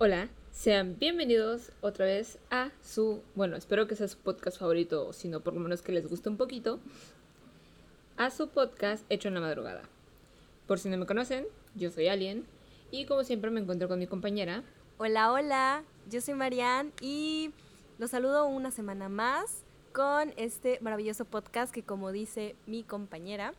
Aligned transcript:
Hola, 0.00 0.28
sean 0.52 0.96
bienvenidos 0.96 1.72
otra 1.80 2.04
vez 2.04 2.38
a 2.52 2.70
su, 2.84 3.20
bueno, 3.34 3.56
espero 3.56 3.88
que 3.88 3.96
sea 3.96 4.06
su 4.06 4.16
podcast 4.16 4.56
favorito, 4.56 5.12
si 5.12 5.26
no 5.26 5.40
por 5.40 5.54
lo 5.54 5.58
menos 5.58 5.82
que 5.82 5.90
les 5.90 6.08
guste 6.08 6.28
un 6.28 6.36
poquito, 6.36 6.78
a 8.16 8.30
su 8.30 8.48
podcast 8.48 9.04
hecho 9.08 9.26
en 9.26 9.34
la 9.34 9.40
madrugada. 9.40 9.82
Por 10.68 10.78
si 10.78 10.88
no 10.88 10.98
me 10.98 11.06
conocen, 11.06 11.48
yo 11.74 11.90
soy 11.90 12.06
Alien 12.06 12.46
y 12.92 13.06
como 13.06 13.24
siempre 13.24 13.50
me 13.50 13.58
encuentro 13.58 13.88
con 13.88 13.98
mi 13.98 14.06
compañera. 14.06 14.62
Hola, 14.98 15.32
hola, 15.32 15.82
yo 16.08 16.20
soy 16.20 16.34
Marianne 16.34 16.92
y 17.00 17.50
los 17.98 18.10
saludo 18.10 18.46
una 18.46 18.70
semana 18.70 19.08
más 19.08 19.64
con 19.92 20.32
este 20.36 20.78
maravilloso 20.80 21.24
podcast 21.24 21.74
que 21.74 21.82
como 21.82 22.12
dice 22.12 22.54
mi 22.68 22.84
compañera, 22.84 23.52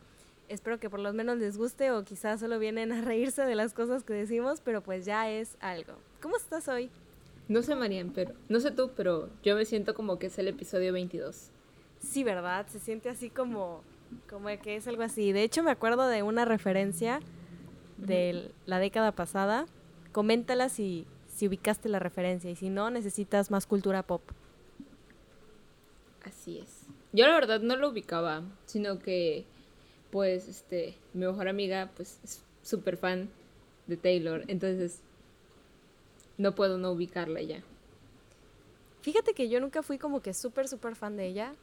espero 0.48 0.80
que 0.80 0.88
por 0.88 1.00
lo 1.00 1.12
menos 1.12 1.36
les 1.36 1.58
guste 1.58 1.90
o 1.90 2.02
quizás 2.02 2.40
solo 2.40 2.58
vienen 2.58 2.92
a 2.92 3.02
reírse 3.02 3.42
de 3.42 3.56
las 3.56 3.74
cosas 3.74 4.04
que 4.04 4.14
decimos, 4.14 4.62
pero 4.62 4.80
pues 4.80 5.04
ya 5.04 5.28
es 5.28 5.58
algo. 5.60 5.96
¿Cómo 6.20 6.36
estás 6.36 6.68
hoy? 6.68 6.90
No 7.48 7.62
sé, 7.62 7.74
Marian, 7.74 8.10
pero 8.10 8.34
no 8.48 8.60
sé 8.60 8.70
tú, 8.70 8.90
pero 8.96 9.28
yo 9.42 9.56
me 9.56 9.64
siento 9.64 9.94
como 9.94 10.18
que 10.18 10.26
es 10.26 10.38
el 10.38 10.48
episodio 10.48 10.92
22. 10.92 11.48
Sí, 12.00 12.24
¿verdad? 12.24 12.66
Se 12.68 12.78
siente 12.78 13.08
así 13.08 13.30
como 13.30 13.82
como 14.28 14.48
que 14.60 14.76
es 14.76 14.86
algo 14.86 15.02
así. 15.02 15.32
De 15.32 15.42
hecho, 15.42 15.62
me 15.62 15.70
acuerdo 15.70 16.08
de 16.08 16.22
una 16.22 16.44
referencia 16.44 17.20
de 17.96 18.50
la 18.66 18.78
década 18.78 19.12
pasada. 19.12 19.66
Coméntala 20.12 20.68
si, 20.68 21.06
si 21.28 21.48
ubicaste 21.48 21.88
la 21.88 21.98
referencia 21.98 22.50
y 22.50 22.56
si 22.56 22.70
no, 22.70 22.90
necesitas 22.90 23.50
más 23.50 23.66
cultura 23.66 24.02
pop. 24.02 24.22
Así 26.24 26.58
es. 26.58 26.82
Yo 27.12 27.26
la 27.26 27.34
verdad 27.34 27.60
no 27.60 27.76
lo 27.76 27.90
ubicaba, 27.90 28.42
sino 28.66 28.98
que 28.98 29.44
pues 30.10 30.48
este, 30.48 30.96
mi 31.14 31.26
mejor 31.26 31.48
amiga 31.48 31.90
pues 31.96 32.20
es 32.24 32.42
súper 32.62 32.96
fan 32.96 33.30
de 33.86 33.96
Taylor, 33.96 34.44
entonces 34.48 35.02
no 36.40 36.54
puedo 36.54 36.78
no 36.78 36.90
ubicarla 36.92 37.42
ya. 37.42 37.62
Fíjate 39.02 39.34
que 39.34 39.48
yo 39.48 39.60
nunca 39.60 39.82
fui 39.82 39.98
como 39.98 40.20
que 40.22 40.34
súper, 40.34 40.68
súper 40.68 40.96
fan 40.96 41.16
de 41.16 41.26
ella. 41.26 41.54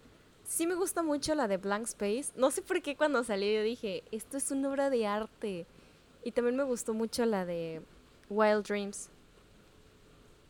Sí 0.46 0.66
me 0.68 0.76
gusta 0.76 1.04
mucho 1.04 1.36
la 1.36 1.48
de 1.48 1.58
Blank 1.58 1.88
Space. 1.88 2.32
No 2.36 2.52
sé 2.52 2.62
por 2.62 2.82
qué 2.82 2.96
cuando 2.96 3.24
salió 3.24 3.52
yo 3.52 3.64
dije, 3.64 4.04
esto 4.12 4.38
es 4.38 4.52
una 4.52 4.70
obra 4.70 4.90
de 4.90 5.06
arte. 5.06 5.66
Y 6.24 6.32
también 6.32 6.56
me 6.56 6.64
gustó 6.64 6.94
mucho 6.94 7.26
la 7.26 7.46
de 7.46 7.82
Wild 8.30 8.66
Dreams. 8.66 9.10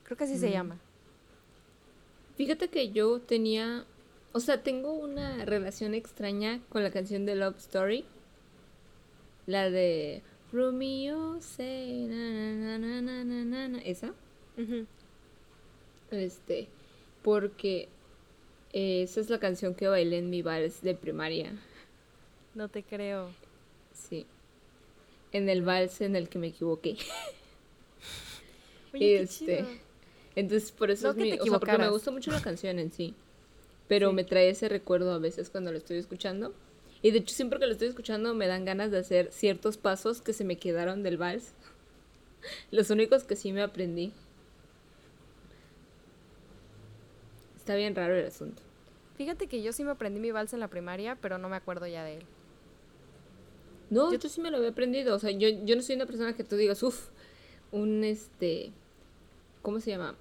Creo 0.03 0.17
que 0.17 0.25
así 0.25 0.37
se 0.37 0.49
mm. 0.49 0.51
llama. 0.51 0.77
Fíjate 2.35 2.67
que 2.67 2.91
yo 2.91 3.19
tenía 3.19 3.85
o 4.33 4.39
sea, 4.39 4.61
tengo 4.61 4.93
una 4.93 5.45
relación 5.45 5.95
extraña 5.95 6.59
con 6.69 6.83
la 6.83 6.91
canción 6.91 7.25
de 7.25 7.35
Love 7.35 7.57
Story. 7.57 8.05
La 9.45 9.69
de 9.69 10.21
Romeo 10.51 11.41
say 11.41 12.05
na, 12.05 12.77
na, 12.77 12.77
na, 12.77 13.01
na 13.01 13.23
esa. 13.75 14.13
Este, 16.11 16.67
porque 17.21 17.89
esa 18.73 19.19
es 19.19 19.29
la 19.29 19.39
canción 19.39 19.75
que 19.75 19.87
bailé 19.87 20.17
en 20.17 20.29
mi 20.29 20.41
vals 20.41 20.81
de 20.81 20.95
primaria. 20.95 21.51
No 22.55 22.69
te 22.69 22.83
creo. 22.83 23.29
Sí. 23.93 24.25
En 25.31 25.49
el 25.49 25.61
vals 25.61 26.01
en 26.01 26.15
el 26.15 26.29
que 26.29 26.39
me 26.39 26.47
equivoqué. 26.47 26.97
Oye, 28.93 29.21
este, 29.21 29.65
entonces 30.35 30.71
por 30.71 30.89
eso 30.89 31.11
es 31.11 31.17
mi, 31.17 31.33
o 31.33 31.43
sea, 31.43 31.59
porque 31.59 31.77
me 31.77 31.89
gusta 31.89 32.09
mucho 32.09 32.31
la 32.31 32.41
canción 32.41 32.79
en 32.79 32.91
sí 32.91 33.13
pero 33.87 34.13
me 34.13 34.23
trae 34.23 34.49
ese 34.49 34.69
recuerdo 34.69 35.13
a 35.13 35.19
veces 35.19 35.49
cuando 35.49 35.71
lo 35.71 35.77
estoy 35.77 35.97
escuchando. 35.97 36.53
Y 37.01 37.11
de 37.11 37.19
hecho 37.19 37.35
siempre 37.35 37.59
que 37.59 37.67
lo 37.67 37.73
estoy 37.73 37.87
escuchando 37.87 38.33
me 38.33 38.47
dan 38.47 38.65
ganas 38.65 38.91
de 38.91 38.97
hacer 38.97 39.29
ciertos 39.31 39.77
pasos 39.77 40.21
que 40.21 40.33
se 40.33 40.43
me 40.43 40.57
quedaron 40.57 41.03
del 41.03 41.17
vals. 41.17 41.53
Los 42.71 42.89
únicos 42.89 43.23
que 43.23 43.35
sí 43.35 43.51
me 43.51 43.61
aprendí. 43.61 44.13
Está 47.55 47.75
bien 47.75 47.95
raro 47.95 48.15
el 48.15 48.25
asunto. 48.25 48.61
Fíjate 49.15 49.47
que 49.47 49.61
yo 49.61 49.73
sí 49.73 49.83
me 49.83 49.91
aprendí 49.91 50.19
mi 50.19 50.31
vals 50.31 50.53
en 50.53 50.59
la 50.59 50.67
primaria, 50.67 51.17
pero 51.21 51.37
no 51.37 51.49
me 51.49 51.55
acuerdo 51.55 51.87
ya 51.87 52.03
de 52.03 52.17
él. 52.17 52.23
No, 53.89 54.13
yo 54.13 54.29
sí 54.29 54.41
me 54.41 54.51
lo 54.51 54.57
había 54.57 54.69
aprendido. 54.69 55.15
O 55.15 55.19
sea, 55.19 55.31
yo, 55.31 55.47
yo 55.49 55.75
no 55.75 55.81
soy 55.81 55.95
una 55.95 56.05
persona 56.05 56.33
que 56.33 56.43
tú 56.43 56.55
digas, 56.55 56.83
uff, 56.83 57.09
un 57.71 58.03
este. 58.03 58.71
¿Cómo 59.61 59.79
se 59.79 59.91
llama? 59.91 60.15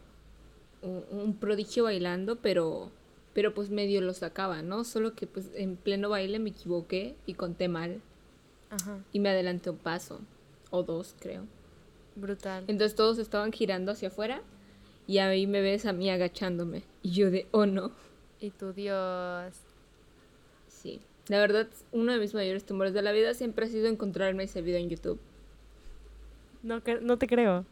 un 0.83 1.37
prodigio 1.41 1.85
bailando, 1.85 2.37
pero 2.37 2.93
pero 3.37 3.53
pues 3.53 3.69
medio 3.69 4.01
lo 4.01 4.15
sacaba, 4.15 4.63
¿no? 4.63 4.83
Solo 4.83 5.15
que 5.15 5.27
pues 5.27 5.51
en 5.53 5.77
pleno 5.77 6.09
baile 6.09 6.39
me 6.39 6.49
equivoqué 6.49 7.17
y 7.27 7.35
conté 7.35 7.69
mal. 7.69 8.01
Ajá. 8.71 9.05
Y 9.13 9.21
me 9.21 9.29
adelanté 9.29 9.69
un 9.69 9.77
paso, 9.77 10.23
o 10.71 10.83
dos 10.85 11.15
creo. 11.21 11.45
Brutal. 12.17 12.65
Entonces 12.67 12.97
todos 12.97 13.19
estaban 13.19 13.53
girando 13.53 13.93
hacia 13.93 14.09
afuera 14.09 14.43
y 15.07 15.19
ahí 15.19 15.47
me 15.47 15.61
ves 15.61 15.87
a 15.87 15.93
mí 15.93 16.11
agachándome. 16.11 16.83
Y 17.03 17.11
yo 17.11 17.31
de, 17.31 17.47
oh 17.53 17.67
no. 17.67 17.93
Y 18.41 18.51
tu 18.51 18.73
Dios. 18.73 19.55
Sí. 20.67 21.01
La 21.29 21.39
verdad, 21.39 21.69
uno 21.93 22.13
de 22.13 22.19
mis 22.19 22.35
mayores 22.35 22.65
temores 22.65 22.95
de 22.95 23.03
la 23.03 23.13
vida 23.13 23.35
siempre 23.35 23.67
ha 23.67 23.69
sido 23.69 23.87
encontrarme 23.89 24.45
ese 24.45 24.63
video 24.63 24.81
en 24.81 24.89
YouTube. 24.89 25.19
No, 26.63 26.83
no 27.03 27.19
te 27.19 27.27
creo. 27.27 27.65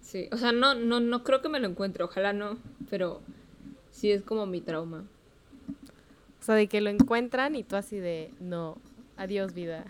Sí, 0.00 0.28
o 0.30 0.36
sea, 0.36 0.52
no, 0.52 0.74
no, 0.74 1.00
no 1.00 1.24
creo 1.24 1.42
que 1.42 1.48
me 1.48 1.58
lo 1.58 1.66
encuentre, 1.66 2.04
ojalá 2.04 2.32
no, 2.32 2.58
pero 2.88 3.20
sí 3.90 4.12
es 4.12 4.22
como 4.22 4.46
mi 4.46 4.60
trauma. 4.60 5.04
O 6.40 6.44
sea, 6.44 6.54
de 6.54 6.68
que 6.68 6.80
lo 6.80 6.90
encuentran 6.90 7.56
y 7.56 7.64
tú 7.64 7.74
así 7.74 7.98
de, 7.98 8.30
no, 8.38 8.78
adiós 9.16 9.52
vida. 9.52 9.84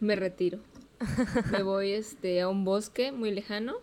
Me 0.00 0.16
retiro. 0.16 0.58
Me 1.50 1.62
voy 1.62 1.92
este, 1.92 2.40
a 2.40 2.48
un 2.48 2.64
bosque 2.64 3.12
muy 3.12 3.30
lejano 3.30 3.76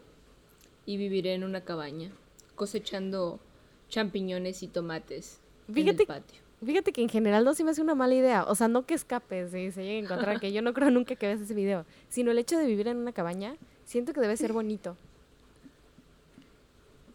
y 0.85 0.97
viviré 0.97 1.33
en 1.33 1.43
una 1.43 1.61
cabaña, 1.61 2.11
cosechando 2.55 3.39
champiñones 3.89 4.63
y 4.63 4.67
tomates 4.67 5.39
fíjate, 5.67 5.91
en 5.91 5.99
el 5.99 6.07
patio. 6.07 6.41
Fíjate 6.65 6.91
que 6.91 7.01
en 7.01 7.09
general 7.09 7.45
no 7.45 7.53
se 7.53 7.63
me 7.63 7.71
hace 7.71 7.81
una 7.81 7.95
mala 7.95 8.15
idea. 8.15 8.43
O 8.43 8.55
sea, 8.55 8.67
no 8.67 8.85
que 8.85 8.93
escapes 8.93 9.53
y 9.53 9.71
se 9.71 9.83
llegue 9.83 9.97
a 9.97 9.99
encontrar, 9.99 10.39
que 10.39 10.51
yo 10.51 10.61
no 10.61 10.73
creo 10.73 10.91
nunca 10.91 11.15
que 11.15 11.27
veas 11.27 11.41
ese 11.41 11.53
video, 11.53 11.85
sino 12.09 12.31
el 12.31 12.39
hecho 12.39 12.57
de 12.57 12.65
vivir 12.65 12.87
en 12.87 12.97
una 12.97 13.13
cabaña, 13.13 13.55
siento 13.85 14.13
que 14.13 14.21
debe 14.21 14.35
ser 14.37 14.53
bonito. 14.53 14.95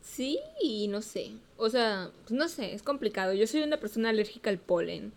Sí, 0.03 0.39
y 0.63 0.89
no 0.89 1.03
sé. 1.03 1.33
O 1.57 1.69
sea, 1.69 2.11
pues 2.23 2.33
no 2.33 2.49
sé, 2.49 2.73
es 2.73 2.83
complicado. 2.83 3.33
Yo 3.33 3.47
soy 3.47 3.63
una 3.63 3.79
persona 3.79 4.11
alérgica 4.11 4.51
al 4.51 4.59
polen. 4.59 5.13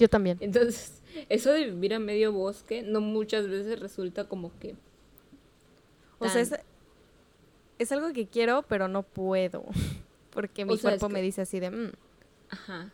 Yo 0.00 0.08
también. 0.08 0.38
Entonces, 0.40 1.02
eso 1.28 1.52
de 1.52 1.66
vivir 1.66 1.92
a 1.92 1.98
medio 1.98 2.32
bosque 2.32 2.82
no 2.82 3.00
muchas 3.00 3.46
veces 3.46 3.78
resulta 3.78 4.24
como 4.24 4.50
que... 4.58 4.74
O 6.18 6.28
sea, 6.28 6.42
es, 7.78 7.92
algo 7.92 8.12
que 8.12 8.26
quiero, 8.26 8.62
pero 8.62 8.88
no 8.88 9.02
puedo. 9.02 9.64
Porque 10.30 10.64
mi 10.64 10.78
cuerpo 10.78 11.08
me 11.08 11.22
dice 11.22 11.42
así 11.42 11.60
de... 11.60 11.70
Mm". 11.70 11.92
Ajá. 12.48 12.90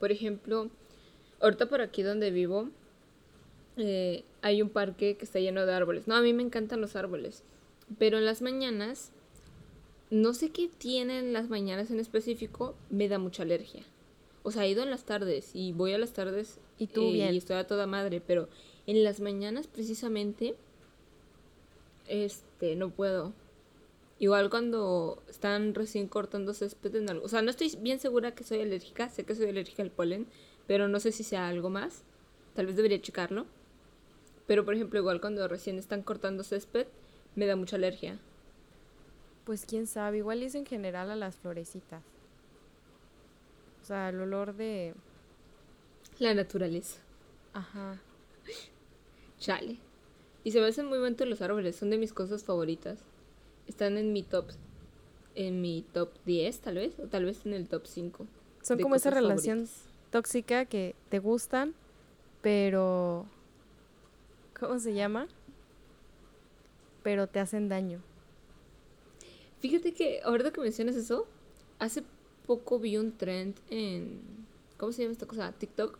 Por 0.00 0.12
ejemplo, 0.12 0.68
ahorita 1.40 1.66
por 1.66 1.80
aquí 1.80 2.02
donde 2.02 2.30
vivo, 2.30 2.68
eh, 3.76 4.24
hay 4.42 4.60
un 4.60 4.68
parque 4.68 5.16
que 5.16 5.24
está 5.24 5.38
lleno 5.38 5.64
de 5.64 5.72
árboles. 5.72 6.08
No, 6.08 6.16
a 6.16 6.22
mí 6.22 6.32
me 6.32 6.42
encantan 6.42 6.80
los 6.80 6.96
árboles. 6.96 7.42
Pero 7.98 8.18
en 8.18 8.24
las 8.24 8.42
mañanas 8.42 9.12
no 10.10 10.34
sé 10.34 10.50
qué 10.50 10.68
tienen 10.68 11.32
las 11.32 11.48
mañanas 11.48 11.90
en 11.90 12.00
específico, 12.00 12.74
me 12.90 13.08
da 13.08 13.18
mucha 13.18 13.44
alergia. 13.44 13.84
O 14.48 14.50
sea, 14.50 14.64
he 14.64 14.70
ido 14.70 14.82
en 14.82 14.88
las 14.90 15.04
tardes 15.04 15.50
y 15.52 15.72
voy 15.74 15.92
a 15.92 15.98
las 15.98 16.14
tardes 16.14 16.58
y 16.78 16.86
tú 16.86 17.02
eh, 17.02 17.30
y 17.30 17.36
estoy 17.36 17.56
a 17.56 17.66
toda 17.66 17.86
madre, 17.86 18.22
pero 18.26 18.48
en 18.86 19.04
las 19.04 19.20
mañanas 19.20 19.66
precisamente 19.66 20.56
este 22.08 22.74
no 22.74 22.88
puedo. 22.88 23.34
Igual 24.18 24.48
cuando 24.48 25.22
están 25.28 25.74
recién 25.74 26.08
cortando 26.08 26.54
césped 26.54 26.96
en 26.96 27.10
algo. 27.10 27.26
O 27.26 27.28
sea, 27.28 27.42
no 27.42 27.50
estoy 27.50 27.76
bien 27.78 28.00
segura 28.00 28.34
que 28.34 28.42
soy 28.42 28.62
alérgica, 28.62 29.10
sé 29.10 29.24
que 29.24 29.34
soy 29.34 29.50
alérgica 29.50 29.82
al 29.82 29.90
polen, 29.90 30.26
pero 30.66 30.88
no 30.88 30.98
sé 30.98 31.12
si 31.12 31.24
sea 31.24 31.46
algo 31.46 31.68
más. 31.68 32.04
Tal 32.54 32.64
vez 32.64 32.76
debería 32.76 33.02
checarlo. 33.02 33.44
Pero 34.46 34.64
por 34.64 34.72
ejemplo, 34.72 34.98
igual 34.98 35.20
cuando 35.20 35.46
recién 35.46 35.78
están 35.78 36.00
cortando 36.00 36.42
césped, 36.42 36.86
me 37.34 37.44
da 37.44 37.54
mucha 37.54 37.76
alergia. 37.76 38.18
Pues 39.44 39.66
quién 39.66 39.86
sabe, 39.86 40.16
igual 40.16 40.42
es 40.42 40.54
en 40.54 40.64
general 40.64 41.10
a 41.10 41.16
las 41.16 41.36
florecitas. 41.36 42.02
O 43.88 43.90
sea, 43.90 44.10
el 44.10 44.20
olor 44.20 44.54
de... 44.54 44.92
La 46.18 46.34
naturaleza. 46.34 46.98
Ajá. 47.54 47.98
Chale. 49.38 49.78
Y 50.44 50.50
se 50.50 50.60
me 50.60 50.66
hacen 50.66 50.84
muy 50.84 50.98
bonitos 50.98 51.26
los 51.26 51.40
árboles, 51.40 51.76
son 51.76 51.88
de 51.88 51.96
mis 51.96 52.12
cosas 52.12 52.44
favoritas. 52.44 52.98
Están 53.66 53.96
en 53.96 54.12
mi 54.12 54.22
top 54.22 54.50
en 55.34 55.62
mi 55.62 55.86
top 55.94 56.10
10 56.26 56.60
tal 56.60 56.74
vez, 56.74 56.98
o 56.98 57.06
tal 57.06 57.24
vez 57.24 57.46
en 57.46 57.54
el 57.54 57.66
top 57.66 57.86
5. 57.86 58.26
Son 58.60 58.78
como 58.78 58.94
esa 58.94 59.08
relación 59.08 59.66
tóxica 60.10 60.66
que 60.66 60.94
te 61.08 61.18
gustan, 61.18 61.72
pero 62.42 63.24
¿cómo 64.60 64.78
se 64.80 64.92
llama? 64.92 65.28
Pero 67.02 67.26
te 67.26 67.40
hacen 67.40 67.70
daño. 67.70 68.02
Fíjate 69.60 69.94
que 69.94 70.20
ahorita 70.24 70.52
que 70.52 70.60
mencionas 70.60 70.94
eso, 70.94 71.26
hace 71.78 72.04
poco 72.48 72.80
vi 72.80 72.96
un 72.96 73.12
trend 73.12 73.54
en. 73.70 74.20
¿Cómo 74.78 74.90
se 74.90 75.02
llama 75.02 75.12
esta 75.12 75.26
cosa? 75.26 75.52
TikTok. 75.52 75.98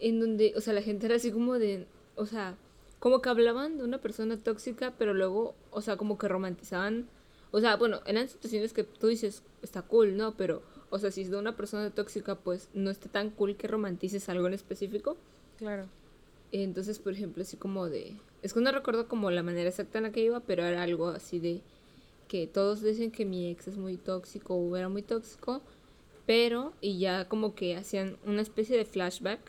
En 0.00 0.20
donde, 0.20 0.52
o 0.56 0.60
sea, 0.60 0.74
la 0.74 0.82
gente 0.82 1.06
era 1.06 1.14
así 1.14 1.30
como 1.30 1.58
de. 1.58 1.86
O 2.16 2.26
sea, 2.26 2.56
como 2.98 3.22
que 3.22 3.28
hablaban 3.28 3.78
de 3.78 3.84
una 3.84 3.98
persona 3.98 4.36
tóxica, 4.36 4.92
pero 4.98 5.14
luego, 5.14 5.54
o 5.70 5.80
sea, 5.80 5.96
como 5.96 6.18
que 6.18 6.26
romantizaban. 6.26 7.06
O 7.52 7.60
sea, 7.60 7.76
bueno, 7.76 8.00
eran 8.04 8.28
situaciones 8.28 8.72
que 8.72 8.82
tú 8.82 9.06
dices, 9.06 9.42
está 9.62 9.82
cool, 9.82 10.16
¿no? 10.16 10.34
Pero, 10.36 10.60
o 10.90 10.98
sea, 10.98 11.12
si 11.12 11.22
es 11.22 11.30
de 11.30 11.38
una 11.38 11.56
persona 11.56 11.90
tóxica, 11.90 12.34
pues 12.34 12.68
no 12.74 12.90
está 12.90 13.08
tan 13.08 13.30
cool 13.30 13.56
que 13.56 13.68
romantices 13.68 14.28
algo 14.28 14.48
en 14.48 14.54
específico. 14.54 15.16
Claro. 15.56 15.86
Entonces, 16.50 16.98
por 16.98 17.12
ejemplo, 17.12 17.42
así 17.42 17.56
como 17.56 17.88
de... 17.88 18.16
Es 18.42 18.52
que 18.54 18.60
no 18.60 18.72
recuerdo 18.72 19.08
como 19.08 19.30
la 19.30 19.42
manera 19.42 19.68
exacta 19.68 19.98
en 19.98 20.04
la 20.04 20.12
que 20.12 20.20
iba, 20.20 20.40
pero 20.40 20.64
era 20.64 20.82
algo 20.82 21.08
así 21.08 21.38
de 21.38 21.62
que 22.28 22.46
todos 22.46 22.82
dicen 22.82 23.10
que 23.10 23.24
mi 23.24 23.50
ex 23.50 23.68
es 23.68 23.76
muy 23.76 23.96
tóxico 23.96 24.54
o 24.54 24.76
era 24.76 24.88
muy 24.88 25.02
tóxico, 25.02 25.62
pero 26.26 26.72
y 26.80 26.98
ya 26.98 27.26
como 27.26 27.54
que 27.54 27.76
hacían 27.76 28.16
una 28.24 28.42
especie 28.42 28.76
de 28.76 28.84
flashback 28.84 29.40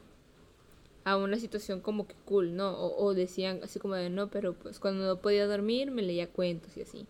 a 1.04 1.18
una 1.18 1.38
situación 1.38 1.82
como 1.82 2.08
que 2.08 2.16
cool, 2.26 2.56
¿no? 2.56 2.78
O, 2.78 3.14
decían 3.14 3.60
así 3.64 3.80
como 3.80 3.96
de 3.96 4.10
no, 4.10 4.30
pero 4.30 4.54
pues 4.54 4.80
cuando 4.80 5.06
no 5.06 5.18
podía 5.18 5.46
dormir 5.46 5.92
me 5.92 6.02
leía 6.02 6.28
cuentos 6.28 6.76
y 6.78 6.82
así. 6.82 7.06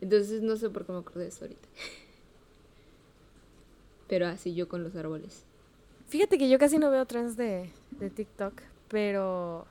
Entonces 0.00 0.42
no 0.42 0.56
sé 0.56 0.70
por 0.70 0.86
qué 0.86 0.92
me 0.92 0.98
acordé 0.98 1.22
de 1.22 1.28
eso 1.28 1.44
ahorita. 1.44 1.68
pero 4.08 4.26
así 4.26 4.54
yo 4.54 4.68
con 4.68 4.84
los 4.84 4.94
árboles. 4.94 5.44
Fíjate 6.08 6.38
que 6.38 6.48
yo 6.48 6.58
casi 6.58 6.78
no 6.78 6.90
veo 6.90 7.04
trends 7.06 7.36
de, 7.36 7.70
de 7.92 8.10
TikTok, 8.10 8.54
pero. 8.88 9.66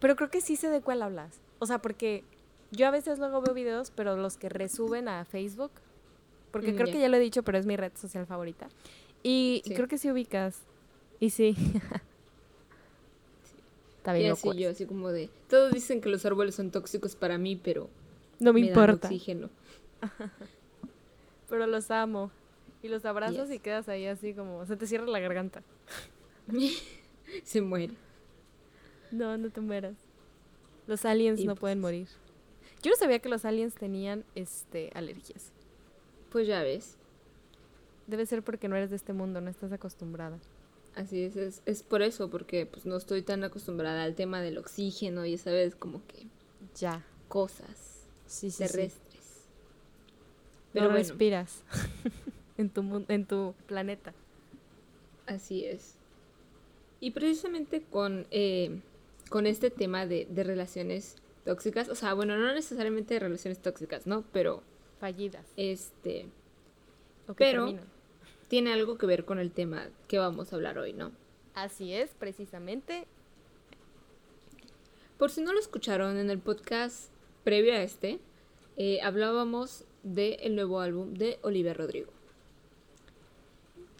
Pero 0.00 0.16
creo 0.16 0.30
que 0.30 0.40
sí 0.40 0.56
sé 0.56 0.70
de 0.70 0.80
cuál 0.80 1.02
hablas. 1.02 1.40
O 1.58 1.66
sea, 1.66 1.80
porque 1.80 2.24
yo 2.70 2.86
a 2.86 2.90
veces 2.90 3.18
luego 3.18 3.40
veo 3.40 3.54
videos, 3.54 3.90
pero 3.90 4.16
los 4.16 4.36
que 4.36 4.48
resuben 4.48 5.08
a 5.08 5.24
Facebook. 5.24 5.72
Porque 6.50 6.72
mm, 6.72 6.76
creo 6.76 6.86
que 6.86 7.00
ya 7.00 7.08
lo 7.08 7.16
he 7.16 7.20
dicho, 7.20 7.42
pero 7.42 7.58
es 7.58 7.66
mi 7.66 7.76
red 7.76 7.92
social 7.96 8.26
favorita. 8.26 8.68
Y 9.22 9.62
creo 9.74 9.88
que 9.88 9.98
sí 9.98 10.10
ubicas. 10.10 10.62
Y 11.18 11.30
sí. 11.30 11.54
Está 13.98 14.12
bien. 14.14 14.28
Y 14.28 14.30
así 14.30 14.54
yo, 14.56 14.70
así 14.70 14.86
como 14.86 15.10
de. 15.10 15.28
Todos 15.48 15.72
dicen 15.72 16.00
que 16.00 16.08
los 16.08 16.24
árboles 16.24 16.54
son 16.54 16.70
tóxicos 16.70 17.16
para 17.16 17.38
mí, 17.38 17.56
pero. 17.56 17.88
No 18.38 18.52
me, 18.52 18.60
importa. 18.60 19.08
oxígeno. 19.08 19.50
pero 21.48 21.66
los 21.66 21.90
amo. 21.90 22.30
Y 22.82 22.88
los 22.88 23.04
abrazos 23.04 23.50
y 23.50 23.58
quedas 23.58 23.88
ahí 23.88 24.06
así 24.06 24.32
como. 24.32 24.64
Se 24.64 24.76
te 24.76 24.86
cierra 24.86 25.06
la 25.06 25.20
garganta. 25.20 25.62
se 27.44 27.60
muere. 27.60 27.92
No, 29.10 29.36
no 29.36 29.50
te 29.50 29.60
mueras. 29.60 29.96
Los 30.86 31.04
aliens 31.04 31.44
no 31.44 31.56
pueden 31.56 31.82
pues 31.82 31.92
morir. 31.92 32.08
Yo 32.82 32.90
no 32.90 32.96
sabía 32.96 33.18
que 33.18 33.28
los 33.28 33.44
aliens 33.44 33.74
tenían 33.74 34.24
este 34.34 34.90
alergias. 34.94 35.52
Pues 36.30 36.46
ya 36.46 36.62
ves. 36.62 36.96
Debe 38.06 38.26
ser 38.26 38.42
porque 38.42 38.68
no 38.68 38.76
eres 38.76 38.90
de 38.90 38.96
este 38.96 39.12
mundo, 39.12 39.40
no 39.40 39.50
estás 39.50 39.72
acostumbrada. 39.72 40.38
Así 40.94 41.22
es, 41.22 41.36
es, 41.36 41.62
es 41.66 41.82
por 41.82 42.02
eso, 42.02 42.30
porque 42.30 42.66
pues 42.66 42.84
no 42.84 42.96
estoy 42.96 43.22
tan 43.22 43.44
acostumbrada 43.44 44.02
al 44.02 44.14
tema 44.14 44.40
del 44.40 44.58
oxígeno 44.58 45.24
y 45.24 45.34
esa 45.34 45.52
vez 45.52 45.76
como 45.76 46.04
que 46.06 46.26
ya 46.74 47.04
cosas 47.28 48.08
sí, 48.26 48.50
sí, 48.50 48.58
terrestres. 48.58 49.44
Pero 50.72 50.88
no 50.88 50.94
respiras 50.94 51.62
en 52.58 52.70
tu 52.70 53.04
en 53.08 53.24
tu 53.26 53.54
planeta. 53.66 54.12
Así 55.26 55.64
es. 55.64 55.94
Y 56.98 57.12
precisamente 57.12 57.82
con 57.82 58.26
eh, 58.30 58.80
con 59.28 59.46
este 59.46 59.70
tema 59.70 60.06
de, 60.06 60.26
de 60.28 60.42
relaciones 60.42 61.16
tóxicas, 61.50 61.88
o 61.88 61.96
sea, 61.96 62.14
bueno, 62.14 62.36
no 62.36 62.54
necesariamente 62.54 63.14
de 63.14 63.20
relaciones 63.20 63.60
tóxicas, 63.60 64.06
¿no? 64.06 64.22
Pero 64.32 64.62
fallidas. 65.00 65.44
Este, 65.56 66.26
pero 67.36 67.74
tiene 68.46 68.72
algo 68.72 68.96
que 68.98 69.06
ver 69.06 69.24
con 69.24 69.40
el 69.40 69.50
tema 69.50 69.88
que 70.06 70.18
vamos 70.18 70.52
a 70.52 70.56
hablar 70.56 70.78
hoy, 70.78 70.92
¿no? 70.92 71.10
Así 71.54 71.92
es, 71.92 72.10
precisamente. 72.16 73.08
Por 75.18 75.32
si 75.32 75.40
no 75.40 75.52
lo 75.52 75.58
escucharon 75.58 76.18
en 76.18 76.30
el 76.30 76.38
podcast 76.38 77.10
previo 77.42 77.72
a 77.72 77.82
este, 77.82 78.20
eh, 78.76 79.00
hablábamos 79.02 79.84
del 80.04 80.54
nuevo 80.54 80.78
álbum 80.78 81.14
de 81.14 81.40
Olivia 81.42 81.74
Rodrigo. 81.74 82.12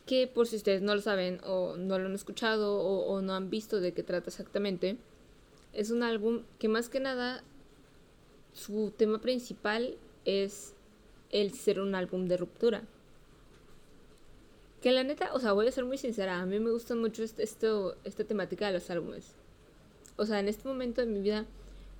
Que 0.06 0.28
por 0.28 0.46
si 0.46 0.54
ustedes 0.54 0.82
no 0.82 0.94
lo 0.94 1.00
saben 1.00 1.40
o 1.42 1.74
no 1.76 1.98
lo 1.98 2.06
han 2.06 2.14
escuchado 2.14 2.78
o, 2.80 3.12
o 3.12 3.22
no 3.22 3.34
han 3.34 3.50
visto 3.50 3.80
de 3.80 3.92
qué 3.92 4.04
trata 4.04 4.30
exactamente, 4.30 4.98
es 5.72 5.90
un 5.90 6.02
álbum 6.02 6.42
que 6.58 6.68
más 6.68 6.88
que 6.88 7.00
nada 7.00 7.42
su 8.52 8.92
tema 8.96 9.20
principal 9.20 9.96
es 10.24 10.74
el 11.30 11.52
ser 11.52 11.80
un 11.80 11.94
álbum 11.94 12.26
de 12.26 12.36
ruptura. 12.36 12.82
Que 14.82 14.92
la 14.92 15.04
neta, 15.04 15.32
o 15.34 15.40
sea, 15.40 15.52
voy 15.52 15.68
a 15.68 15.72
ser 15.72 15.84
muy 15.84 15.98
sincera, 15.98 16.40
a 16.40 16.46
mí 16.46 16.58
me 16.58 16.70
gusta 16.70 16.94
mucho 16.94 17.22
este, 17.22 17.42
esto, 17.42 17.96
esta 18.04 18.24
temática 18.24 18.66
de 18.66 18.72
los 18.72 18.90
álbumes. 18.90 19.34
O 20.16 20.26
sea, 20.26 20.40
en 20.40 20.48
este 20.48 20.66
momento 20.66 21.00
de 21.00 21.06
mi 21.06 21.20
vida 21.20 21.46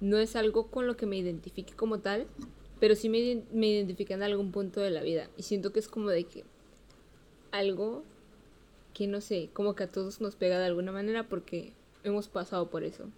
no 0.01 0.19
es 0.19 0.35
algo 0.35 0.69
con 0.69 0.87
lo 0.87 0.97
que 0.97 1.07
me 1.07 1.19
identifique 1.19 1.75
como 1.75 2.01
tal, 2.01 2.27
pero 2.81 2.95
sí 2.95 3.09
me, 3.09 3.43
me 3.53 3.69
identifica 3.69 4.15
en 4.15 4.23
algún 4.23 4.51
punto 4.51 4.81
de 4.81 4.91
la 4.91 5.03
vida. 5.03 5.29
Y 5.37 5.43
siento 5.43 5.73
que 5.73 5.79
es 5.79 5.89
como 5.89 6.09
de 6.09 6.25
que 6.25 6.45
algo 7.53 8.03
que 8.95 9.07
no 9.07 9.21
sé, 9.21 9.51
como 9.53 9.75
que 9.75 9.85
a 9.85 9.89
todos 9.89 10.21
nos 10.21 10.37
pega 10.37 10.59
de 10.59 10.67
alguna 10.67 10.91
manera 10.91 11.29
porque 11.29 11.73
hemos 12.03 12.29
pasado 12.29 12.71
por 12.71 12.83
eso. 12.83 13.11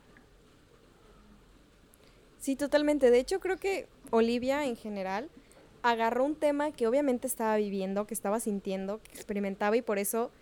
Sí, 2.43 2.57
totalmente. 2.57 3.13
De 3.13 3.21
hecho, 3.21 3.39
creo 3.39 3.57
que 3.57 3.87
Olivia 4.11 4.67
en 4.67 4.75
general 4.75 5.31
agarró 5.83 6.25
un 6.25 6.35
tema 6.35 6.73
que 6.73 6.89
obviamente 6.89 7.29
estaba 7.29 7.57
viviendo, 7.57 8.05
que 8.05 8.15
estaba 8.15 8.41
sintiendo, 8.41 9.01
que 9.01 9.13
experimentaba 9.13 9.77
y 9.77 9.83
por 9.83 9.99
eso 9.99 10.33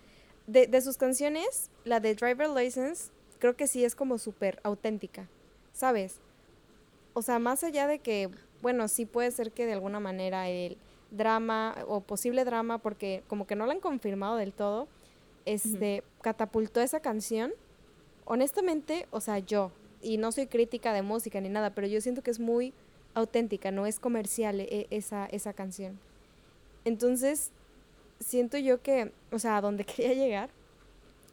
de, 0.47 0.81
sus 0.81 0.97
canciones, 0.97 1.69
la 1.85 1.99
de 1.99 2.15
Driver 2.15 2.49
License, 2.49 3.11
creo 3.37 3.55
que 3.55 3.67
sí 3.67 3.85
es 3.85 3.93
como 3.93 4.17
súper 4.17 4.59
auténtica, 4.63 5.27
¿sabes? 5.73 6.15
O 7.13 7.21
sea, 7.21 7.37
más 7.37 7.63
allá 7.63 7.85
de 7.85 7.99
que, 7.99 8.31
bueno, 8.63 8.87
sí 8.87 9.05
puede 9.05 9.29
ser 9.29 9.51
que 9.51 9.67
de 9.67 9.73
alguna 9.73 9.99
manera 9.99 10.49
el 10.49 10.77
drama 11.11 11.75
o 11.87 12.01
posible 12.01 12.45
drama, 12.45 12.79
porque 12.79 13.21
como 13.27 13.45
que 13.45 13.55
no 13.55 13.67
lo 13.67 13.73
han 13.73 13.79
confirmado 13.79 14.37
del 14.37 14.53
todo, 14.53 14.87
este, 15.45 16.03
catapultó 16.23 16.81
esa 16.81 16.99
canción. 16.99 17.53
Honestamente, 18.25 19.07
o 19.11 19.21
sea, 19.21 19.37
yo, 19.37 19.71
y 20.01 20.17
no 20.17 20.31
soy 20.31 20.47
crítica 20.47 20.93
de 20.93 21.01
música 21.01 21.39
ni 21.41 21.49
nada, 21.49 21.71
pero 21.71 21.87
yo 21.87 22.01
siento 22.01 22.21
que 22.21 22.31
es 22.31 22.39
muy 22.39 22.73
auténtica, 23.13 23.71
no 23.71 23.85
es 23.85 23.99
comercial 23.99 24.59
e, 24.59 24.87
esa, 24.89 25.25
esa 25.27 25.53
canción. 25.53 25.99
Entonces, 26.85 27.51
siento 28.19 28.57
yo 28.57 28.81
que, 28.81 29.11
o 29.31 29.39
sea, 29.39 29.57
a 29.57 29.61
donde 29.61 29.85
quería 29.85 30.13
llegar, 30.13 30.49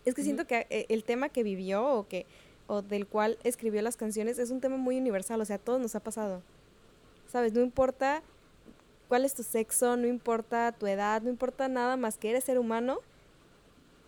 es 0.05 0.15
que 0.15 0.23
siento 0.23 0.47
que 0.47 0.67
eh, 0.70 0.87
el 0.88 1.05
tema 1.05 1.29
que 1.29 1.43
vivió 1.43 1.87
o 1.87 2.09
que 2.09 2.26
o 2.67 2.82
del 2.82 3.06
cual 3.06 3.38
escribió 3.44 3.81
las 3.82 3.97
canciones 3.97 4.38
es 4.38 4.50
un 4.50 4.61
tema 4.61 4.76
muy 4.76 4.99
universal, 4.99 5.41
o 5.41 5.44
sea, 5.44 5.56
a 5.56 5.59
todos 5.59 5.81
nos 5.81 5.94
ha 5.94 6.00
pasado. 6.00 6.43
¿Sabes? 7.26 7.53
No 7.55 7.62
importa 7.62 8.23
cuál 9.09 9.25
es 9.25 9.35
tu 9.35 9.43
sexo, 9.43 9.97
no 9.97 10.07
importa 10.07 10.73
tu 10.73 10.87
edad, 10.87 11.23
no 11.23 11.31
importa 11.31 11.69
nada 11.69 11.97
más 11.97 12.19
que 12.19 12.31
eres 12.31 12.45
ser 12.45 12.59
humano 12.59 12.99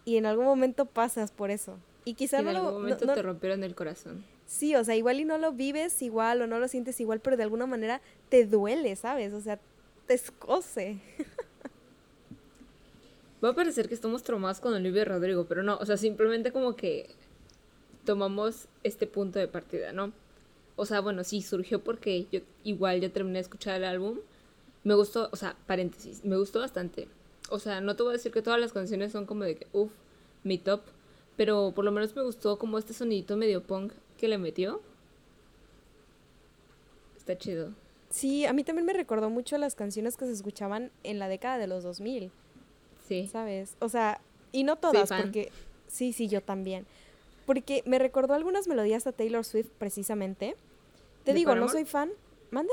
y 0.05 0.19
en 0.19 0.27
algún 0.27 0.45
momento 0.45 0.85
pasas 0.85 1.33
por 1.33 1.51
eso. 1.51 1.79
Y 2.05 2.15
quizá 2.15 2.41
en 2.41 2.49
algún 2.49 2.73
momento 2.73 3.07
te 3.07 3.23
rompieron 3.23 3.65
el 3.65 3.75
corazón. 3.75 4.25
Sí, 4.51 4.75
o 4.75 4.83
sea, 4.83 4.97
igual 4.97 5.21
y 5.21 5.25
no 5.25 5.39
lo 5.39 5.53
vives 5.53 6.03
igual 6.03 6.43
o 6.43 6.49
no 6.49 6.59
lo 6.59 6.67
sientes 6.67 7.01
igual, 7.01 7.21
pero 7.21 7.37
de 7.37 7.45
alguna 7.45 7.67
manera 7.67 8.01
te 8.31 8.47
duele, 8.47 8.97
¿sabes? 8.97 9.33
O 9.33 9.41
sea, 9.41 9.61
te 10.09 10.15
escoce. 10.15 10.99
Va 13.45 13.51
a 13.51 13.55
parecer 13.55 13.87
que 13.87 13.95
estamos 13.95 14.25
traumados 14.25 14.59
con 14.59 14.75
Olivia 14.75 15.05
Rodrigo, 15.05 15.45
pero 15.45 15.63
no, 15.63 15.77
o 15.77 15.87
sea, 15.87 15.97
simplemente 15.97 16.51
como 16.51 16.75
que 16.75 17.09
tomamos 18.05 18.67
este 18.83 19.07
punto 19.07 19.39
de 19.39 19.47
partida, 19.47 19.93
¿no? 19.93 20.13
O 20.75 20.85
sea, 20.85 21.01
bueno, 21.01 21.23
sí, 21.23 21.43
surgió 21.43 21.85
porque 21.85 22.27
yo 22.33 22.41
igual 22.65 23.01
ya 23.01 23.09
terminé 23.09 23.39
de 23.39 23.43
escuchar 23.43 23.77
el 23.77 23.85
álbum. 23.85 24.19
Me 24.83 24.95
gustó, 24.95 25.29
o 25.31 25.37
sea, 25.37 25.55
paréntesis, 25.69 26.25
me 26.25 26.37
gustó 26.37 26.59
bastante. 26.59 27.07
O 27.51 27.61
sea, 27.61 27.81
no 27.81 27.95
te 27.95 28.03
voy 28.03 28.11
a 28.11 28.15
decir 28.15 28.33
que 28.33 28.43
todas 28.43 28.61
las 28.61 28.73
canciones 28.73 29.13
son 29.13 29.27
como 29.27 29.45
de 29.45 29.59
que, 29.59 29.69
uff, 29.73 29.93
mi 30.43 30.59
top, 30.59 30.81
pero 31.37 31.71
por 31.73 31.85
lo 31.85 31.93
menos 31.93 32.17
me 32.17 32.23
gustó 32.23 32.59
como 32.59 32.79
este 32.79 32.95
sonidito 32.95 33.37
medio 33.37 33.63
punk 33.63 33.93
que 34.21 34.29
le 34.29 34.37
metió. 34.37 34.83
Está 37.17 37.39
chido. 37.39 37.73
Sí, 38.11 38.45
a 38.45 38.53
mí 38.53 38.65
también 38.65 38.85
me 38.85 38.93
recordó 38.93 39.31
mucho 39.31 39.57
las 39.57 39.75
canciones 39.75 40.19
que 40.19 40.27
se 40.27 40.33
escuchaban 40.33 40.91
en 41.05 41.19
la 41.19 41.27
década 41.27 41.57
de 41.57 41.67
los 41.67 41.83
2000. 41.85 42.31
Sí. 43.09 43.29
¿Sabes? 43.33 43.77
O 43.79 43.89
sea, 43.89 44.21
y 44.53 44.65
no 44.65 44.77
todas, 44.77 45.09
porque 45.09 45.51
sí, 45.87 46.13
sí, 46.13 46.29
yo 46.29 46.43
también. 46.43 46.87
Porque 47.47 47.83
me 47.87 47.99
recordó 47.99 48.35
algunas 48.35 48.69
melodías 48.69 49.07
a 49.07 49.13
Taylor 49.13 49.45
Swift 49.45 49.71
precisamente. 49.79 50.55
Te 51.25 51.33
digo, 51.33 51.55
no 51.55 51.69
soy 51.69 51.87
fan. 51.87 52.11
¿Mande? 52.51 52.73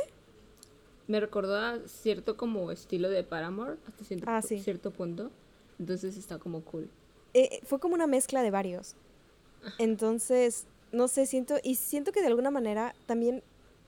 Me 1.07 1.21
recordó 1.21 1.55
a 1.55 1.79
cierto 1.87 2.35
como 2.35 2.71
estilo 2.71 3.09
de 3.09 3.23
Paramore 3.23 3.77
hasta 3.87 4.03
cierto, 4.03 4.25
ah, 4.27 4.41
cierto 4.41 4.91
punto. 4.91 5.31
Entonces 5.79 6.17
está 6.17 6.39
como 6.39 6.61
cool. 6.61 6.89
Eh, 7.33 7.61
fue 7.63 7.79
como 7.79 7.95
una 7.95 8.07
mezcla 8.07 8.41
de 8.41 8.51
varios. 8.51 8.95
Entonces, 9.77 10.65
no 10.91 11.07
sé, 11.07 11.25
siento, 11.25 11.55
y 11.63 11.75
siento 11.75 12.11
que 12.11 12.21
de 12.21 12.27
alguna 12.27 12.51
manera 12.51 12.95
también 13.05 13.43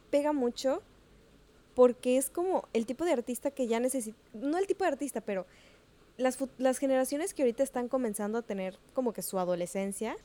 pega 0.10 0.34
mucho 0.34 0.82
porque 1.76 2.18
es 2.18 2.30
como 2.30 2.68
el 2.74 2.86
tipo 2.86 3.06
de 3.06 3.14
artista 3.14 3.52
que 3.52 3.68
ya 3.68 3.80
necesita, 3.80 4.18
no 4.34 4.58
el 4.58 4.68
tipo 4.68 4.84
de 4.84 4.90
artista, 4.90 5.22
pero 5.22 5.46
las, 6.18 6.38
las 6.58 6.78
generaciones 6.78 7.34
que 7.34 7.44
ahorita 7.44 7.64
están 7.64 7.88
comenzando 7.88 8.40
a 8.40 8.42
tener 8.42 8.78
como 8.94 9.14
que 9.14 9.22
su 9.22 9.40
adolescencia, 9.40 10.18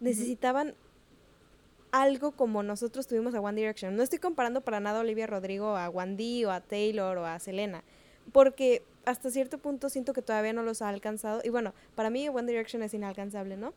necesitaban 0.00 0.74
algo 1.92 2.32
como 2.32 2.62
nosotros 2.62 3.06
tuvimos 3.06 3.34
a 3.34 3.40
One 3.40 3.60
Direction. 3.60 3.96
No 3.96 4.02
estoy 4.02 4.18
comparando 4.18 4.60
para 4.60 4.80
nada 4.80 4.98
a 4.98 5.00
Olivia 5.02 5.26
Rodrigo 5.26 5.76
a 5.76 5.88
Wendy 5.88 6.44
o 6.44 6.50
a 6.50 6.60
Taylor 6.60 7.18
o 7.18 7.26
a 7.26 7.38
Selena, 7.38 7.82
porque 8.32 8.82
hasta 9.04 9.30
cierto 9.30 9.58
punto 9.58 9.88
siento 9.88 10.12
que 10.12 10.22
todavía 10.22 10.52
no 10.52 10.62
los 10.62 10.82
ha 10.82 10.88
alcanzado. 10.88 11.40
Y 11.44 11.48
bueno, 11.48 11.74
para 11.94 12.10
mí 12.10 12.28
One 12.28 12.46
Direction 12.46 12.82
es 12.82 12.94
inalcanzable, 12.94 13.56
¿no? 13.56 13.72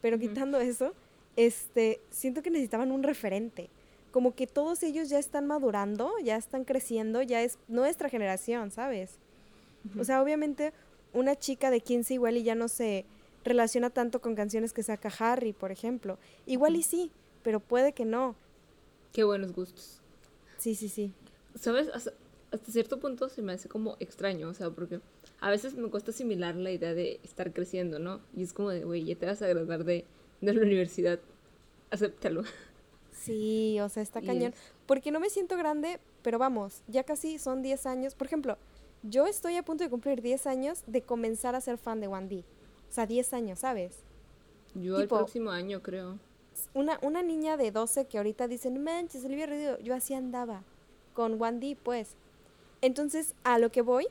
Pero 0.00 0.18
quitando 0.18 0.58
eso, 0.60 0.94
este, 1.36 2.00
siento 2.10 2.42
que 2.42 2.50
necesitaban 2.50 2.92
un 2.92 3.02
referente. 3.02 3.70
Como 4.10 4.34
que 4.34 4.46
todos 4.46 4.82
ellos 4.82 5.08
ya 5.08 5.18
están 5.18 5.46
madurando, 5.46 6.10
ya 6.24 6.36
están 6.36 6.64
creciendo, 6.64 7.22
ya 7.22 7.42
es 7.42 7.58
nuestra 7.68 8.08
generación, 8.08 8.70
¿sabes? 8.70 9.18
O 9.98 10.04
sea, 10.04 10.22
obviamente 10.22 10.72
una 11.12 11.36
chica 11.36 11.70
de 11.70 11.80
15 11.80 12.14
igual 12.14 12.36
y 12.36 12.42
ya 12.42 12.54
no 12.54 12.68
se 12.68 13.04
relaciona 13.44 13.90
tanto 13.90 14.20
con 14.20 14.34
canciones 14.34 14.72
que 14.72 14.82
saca 14.82 15.12
Harry, 15.18 15.52
por 15.52 15.70
ejemplo. 15.72 16.18
Igual 16.46 16.76
y 16.76 16.82
sí, 16.82 17.10
pero 17.42 17.60
puede 17.60 17.92
que 17.92 18.04
no. 18.04 18.34
Qué 19.12 19.24
buenos 19.24 19.52
gustos. 19.52 20.00
Sí, 20.58 20.74
sí, 20.74 20.88
sí. 20.88 21.12
¿Sabes? 21.54 21.88
Hasta, 21.88 22.12
cierto 22.70 22.98
punto 22.98 23.28
se 23.28 23.42
me 23.42 23.52
hace 23.52 23.68
como 23.68 23.96
extraño, 24.00 24.48
o 24.48 24.54
sea, 24.54 24.70
porque 24.70 25.00
a 25.40 25.50
veces 25.50 25.74
me 25.74 25.88
cuesta 25.88 26.10
asimilar 26.10 26.56
la 26.56 26.70
idea 26.70 26.94
de 26.94 27.20
estar 27.22 27.52
creciendo, 27.52 27.98
¿no? 27.98 28.20
Y 28.36 28.42
es 28.42 28.52
como 28.52 28.70
de, 28.70 28.84
güey, 28.84 29.04
ya 29.04 29.16
te 29.16 29.26
vas 29.26 29.42
a 29.42 29.48
graduar 29.48 29.84
de, 29.84 30.04
de 30.40 30.54
la 30.54 30.62
universidad, 30.62 31.20
acéptalo. 31.90 32.42
Sí, 33.12 33.78
o 33.80 33.88
sea, 33.88 34.02
está 34.02 34.22
cañón. 34.22 34.54
Porque 34.86 35.10
no 35.10 35.20
me 35.20 35.28
siento 35.28 35.56
grande, 35.56 35.98
pero 36.22 36.38
vamos, 36.38 36.82
ya 36.86 37.04
casi 37.04 37.38
son 37.38 37.62
10 37.62 37.86
años. 37.86 38.14
Por 38.14 38.26
ejemplo, 38.26 38.56
yo 39.02 39.26
estoy 39.26 39.56
a 39.56 39.64
punto 39.64 39.84
de 39.84 39.90
cumplir 39.90 40.22
10 40.22 40.46
años 40.46 40.82
de 40.86 41.02
comenzar 41.02 41.54
a 41.54 41.60
ser 41.60 41.78
fan 41.78 42.00
de 42.00 42.08
1D. 42.08 42.44
O 42.88 42.92
sea, 42.92 43.06
10 43.06 43.32
años, 43.34 43.58
¿sabes? 43.60 43.96
Yo 44.74 44.98
el 44.98 45.08
próximo 45.08 45.50
año, 45.50 45.82
creo. 45.82 46.18
Una, 46.74 46.98
una 47.02 47.22
niña 47.22 47.56
de 47.56 47.70
12 47.70 48.06
que 48.06 48.18
ahorita 48.18 48.48
dicen, 48.48 48.82
manches, 48.82 49.24
Olivia 49.24 49.46
Rodrigo, 49.46 49.78
yo 49.78 49.94
así 49.94 50.14
andaba. 50.14 50.62
Con 51.14 51.38
1D, 51.38 51.76
pues. 51.82 52.14
Entonces, 52.80 53.34
a 53.44 53.58
lo 53.58 53.70
que 53.70 53.82
voy 53.82 54.06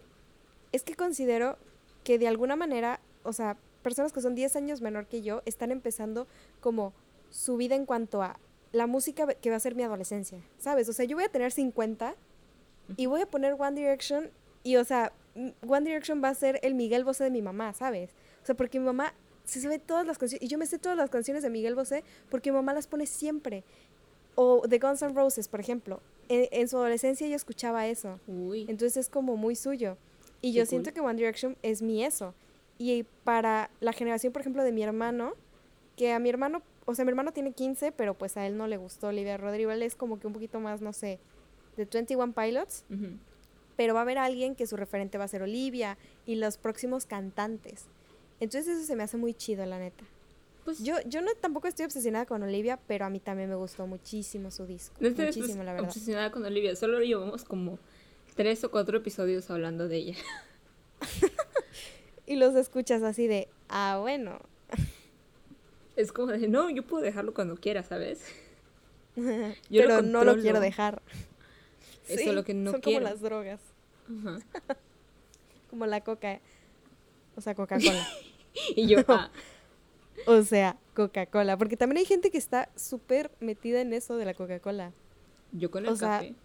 es 0.72 0.84
que 0.84 0.96
considero 0.96 1.57
que 2.03 2.19
de 2.19 2.27
alguna 2.27 2.55
manera, 2.55 3.00
o 3.24 3.34
sea, 3.34 3.57
personas 3.88 4.12
que 4.12 4.20
son 4.20 4.36
10 4.36 4.58
años 4.58 4.82
menor 4.82 5.08
que 5.08 5.22
yo 5.22 5.41
están 5.46 5.72
empezando 5.72 6.27
como 6.60 6.91
su 7.29 7.56
vida 7.56 7.75
en 7.75 7.86
cuanto 7.86 8.22
a 8.22 8.38
la 8.74 8.86
música 8.86 9.25
que 9.36 9.50
va 9.50 9.56
a 9.56 9.62
ser 9.62 9.75
mi 9.75 9.84
adolescencia, 9.84 10.44
¿sabes? 10.58 10.89
O 10.89 10.94
sea, 10.94 11.06
yo 11.06 11.15
voy 11.15 11.24
a 11.24 11.29
tener 11.29 11.53
50 11.53 12.15
y 12.98 13.06
voy 13.06 13.22
a 13.22 13.25
poner 13.25 13.53
One 13.58 13.79
Direction 13.79 14.29
y, 14.63 14.75
o 14.75 14.84
sea, 14.84 15.13
One 15.65 15.86
Direction 15.86 16.22
va 16.22 16.27
a 16.27 16.36
ser 16.36 16.60
el 16.63 16.75
Miguel 16.75 17.06
Bosé 17.06 17.24
de 17.24 17.29
mi 17.29 17.41
mamá, 17.41 17.74
¿sabes? 17.74 18.10
O 18.44 18.46
sea, 18.46 18.56
porque 18.56 18.77
mi 18.77 18.86
mamá 18.86 19.13
se 19.46 19.62
sabe 19.62 19.79
todas 19.79 20.06
las 20.06 20.17
canciones, 20.17 20.44
y 20.44 20.50
yo 20.50 20.58
me 20.58 20.65
sé 20.65 20.79
todas 20.79 20.98
las 20.98 21.10
canciones 21.10 21.44
de 21.44 21.50
Miguel 21.50 21.75
Bosé 21.75 22.03
porque 22.29 22.51
mi 22.51 22.58
mamá 22.58 22.74
las 22.74 22.88
pone 22.88 23.06
siempre. 23.06 23.63
O 24.36 24.67
de 24.67 24.77
Guns 24.77 25.01
N' 25.01 25.13
Roses, 25.13 25.48
por 25.48 25.62
ejemplo. 25.62 26.01
En, 26.29 26.67
su 26.67 26.77
adolescencia 26.77 27.25
ella 27.25 27.38
escuchaba 27.38 27.88
eso. 27.88 28.20
Entonces 28.27 28.98
es 28.98 29.10
como 29.10 29.38
muy 29.38 29.56
suyo. 29.56 29.98
Y 30.41 30.51
yo 30.51 30.65
siento 30.65 30.94
que 30.94 31.00
One 31.00 31.15
Direction 31.15 31.58
es 31.63 31.82
mi 31.82 32.03
eso. 32.03 32.36
Y 32.77 33.03
para 33.24 33.69
la 33.79 33.93
generación, 33.93 34.34
por 34.34 34.41
ejemplo, 34.41 34.63
de 34.63 34.72
mi 34.72 34.84
hermano, 34.84 35.34
que 35.96 36.13
a 36.13 36.19
mi 36.19 36.29
hermano, 36.29 36.62
o 36.86 36.96
sea, 36.96 37.05
mi 37.05 37.10
hermano 37.10 37.31
tiene 37.31 37.53
15, 37.53 37.91
pero 37.91 38.13
pues 38.13 38.38
a 38.38 38.46
él 38.46 38.57
no 38.57 38.67
le 38.67 38.77
gustó 38.77 39.07
Olivia 39.07 39.38
Rodrigo. 39.38 39.72
Él 39.72 39.81
es 39.81 39.96
como 39.96 40.19
que 40.19 40.27
un 40.27 40.34
poquito 40.34 40.60
más, 40.60 40.81
no 40.81 40.93
sé, 40.93 41.19
de 41.75 41.86
21 41.86 42.34
Pilots 42.34 42.86
pero 43.77 43.93
va 43.93 44.01
a 44.01 44.03
haber 44.03 44.17
alguien 44.17 44.55
que 44.55 44.67
su 44.67 44.75
referente 44.75 45.17
va 45.17 45.24
a 45.24 45.27
ser 45.29 45.43
Olivia 45.43 45.98
y 46.25 46.36
los 46.36 46.57
próximos 46.57 47.05
cantantes. 47.05 47.86
Entonces 48.41 48.75
eso 48.75 48.86
se 48.86 48.96
me 48.96 49.03
hace 49.03 49.15
muy 49.17 49.34
chido, 49.34 49.65
la 49.65 49.79
neta. 49.79 50.03
Pues 50.65 50.84
yo, 50.84 50.96
yo 51.05 51.22
no 51.22 51.31
tampoco 51.39 51.69
estoy 51.69 51.86
obsesionada 51.86 52.25
con 52.25 52.43
Olivia, 52.43 52.77
pero 52.88 53.05
a 53.05 53.10
mí 53.10 53.19
también 53.19 53.50
me 53.50 53.55
gustó 53.55 53.88
muchísimo 53.88 54.51
su 54.51 54.65
disco. 54.65 54.96
No 55.00 55.07
estoy 55.07 55.27
muchísimo, 55.27 55.63
la 55.63 55.74
verdad. 55.74 55.88
obsesionada 55.88 56.31
con 56.31 56.43
Olivia, 56.43 56.75
solo 56.75 57.00
llevamos 57.00 57.46
como 57.46 57.79
tres 58.36 58.63
o 58.63 58.72
cuatro 58.72 58.98
episodios 58.98 59.50
hablando 59.50 59.88
de 59.88 59.98
ella. 59.98 60.15
y 62.27 62.36
los 62.36 62.55
escuchas 62.55 63.01
así 63.01 63.25
de, 63.25 63.48
ah, 63.69 63.98
bueno. 64.00 64.39
Es 65.96 66.12
como 66.12 66.27
de, 66.27 66.48
no, 66.48 66.69
yo 66.69 66.84
puedo 66.84 67.01
dejarlo 67.01 67.34
cuando 67.34 67.55
quiera, 67.55 67.81
¿sabes? 67.81 68.22
pero 69.69 70.03
no 70.03 70.24
lo 70.24 70.38
quiero 70.38 70.60
dejar. 70.60 71.01
Eso 72.07 72.29
es 72.29 72.36
lo 72.36 72.43
que 72.43 72.53
no 72.53 72.72
son 72.72 72.81
como 72.81 73.00
las 73.00 73.19
drogas. 73.19 73.60
como 75.72 75.86
la 75.88 76.01
coca. 76.01 76.39
O 77.36 77.41
sea, 77.41 77.55
Coca-Cola. 77.55 78.07
y 78.75 78.88
yo, 78.88 79.00
ah. 79.07 79.31
O 80.25 80.41
sea, 80.43 80.77
Coca-Cola. 80.93 81.57
Porque 81.57 81.77
también 81.77 81.98
hay 81.98 82.05
gente 82.05 82.31
que 82.31 82.38
está 82.38 82.69
súper 82.75 83.31
metida 83.39 83.81
en 83.81 83.93
eso 83.93 84.17
de 84.17 84.25
la 84.25 84.34
Coca-Cola. 84.34 84.93
Yo 85.51 85.72
con 85.72 85.86
el 85.86 85.98
café. 85.98 86.36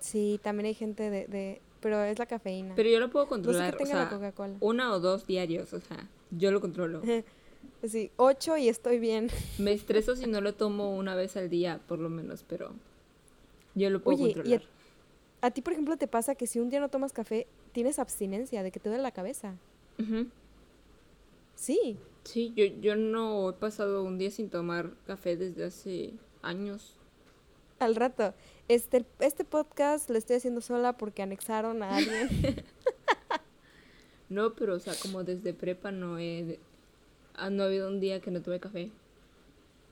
sí, 0.00 0.40
también 0.42 0.66
hay 0.66 0.74
gente 0.74 1.10
de, 1.10 1.60
Pero 1.80 2.02
es 2.02 2.18
la 2.18 2.26
cafeína. 2.26 2.74
Pero 2.74 2.88
yo 2.88 3.00
lo 3.00 3.10
puedo 3.10 3.28
controlar. 3.28 3.76
o 3.80 3.86
sea, 3.86 4.10
una 4.60 4.92
o 4.92 5.00
dos 5.00 5.26
diarios, 5.26 5.72
o 5.72 5.80
sea, 5.80 6.08
yo 6.30 6.50
lo 6.50 6.60
controlo. 6.60 7.02
sí, 7.86 8.10
ocho 8.16 8.56
y 8.56 8.68
estoy 8.68 8.98
bien. 8.98 9.28
Me 9.58 9.72
estreso 9.72 10.16
si 10.16 10.26
no 10.26 10.40
lo 10.40 10.54
tomo 10.54 10.96
una 10.96 11.14
vez 11.14 11.36
al 11.36 11.48
día, 11.48 11.80
por 11.86 11.98
lo 11.98 12.08
menos, 12.08 12.44
pero 12.48 12.72
yo 13.74 13.90
lo 13.90 14.02
puedo 14.02 14.18
controlar. 14.18 14.62
a, 15.40 15.50
ti, 15.50 15.62
por 15.62 15.72
ejemplo, 15.72 15.96
te 15.96 16.08
pasa 16.08 16.34
que 16.34 16.46
si 16.46 16.58
un 16.58 16.68
día 16.68 16.80
no 16.80 16.88
tomas 16.88 17.12
café, 17.12 17.46
tienes 17.72 17.98
abstinencia 17.98 18.62
de 18.62 18.72
que 18.72 18.80
te 18.80 18.88
duele 18.88 19.02
la 19.02 19.12
cabeza. 19.12 19.54
Sí. 21.54 21.96
Sí, 22.24 22.52
yo, 22.54 22.64
yo 22.66 22.94
no 22.94 23.50
he 23.50 23.52
pasado 23.54 24.04
un 24.04 24.18
día 24.18 24.30
sin 24.30 24.50
tomar 24.50 24.92
café 25.06 25.36
desde 25.36 25.64
hace 25.64 26.12
años. 26.42 26.97
Al 27.78 27.94
rato. 27.94 28.34
Este, 28.66 29.06
este 29.20 29.44
podcast 29.44 30.10
lo 30.10 30.18
estoy 30.18 30.36
haciendo 30.36 30.60
sola 30.60 30.96
porque 30.96 31.22
anexaron 31.22 31.82
a 31.82 31.96
alguien. 31.96 32.28
no, 34.28 34.54
pero 34.54 34.74
o 34.74 34.78
sea, 34.80 34.94
como 35.00 35.22
desde 35.22 35.54
prepa 35.54 35.92
no 35.92 36.18
he... 36.18 36.58
Ah, 37.34 37.50
no 37.50 37.62
ha 37.62 37.66
habido 37.66 37.88
un 37.88 38.00
día 38.00 38.20
que 38.20 38.32
no 38.32 38.42
tome 38.42 38.58
café. 38.58 38.90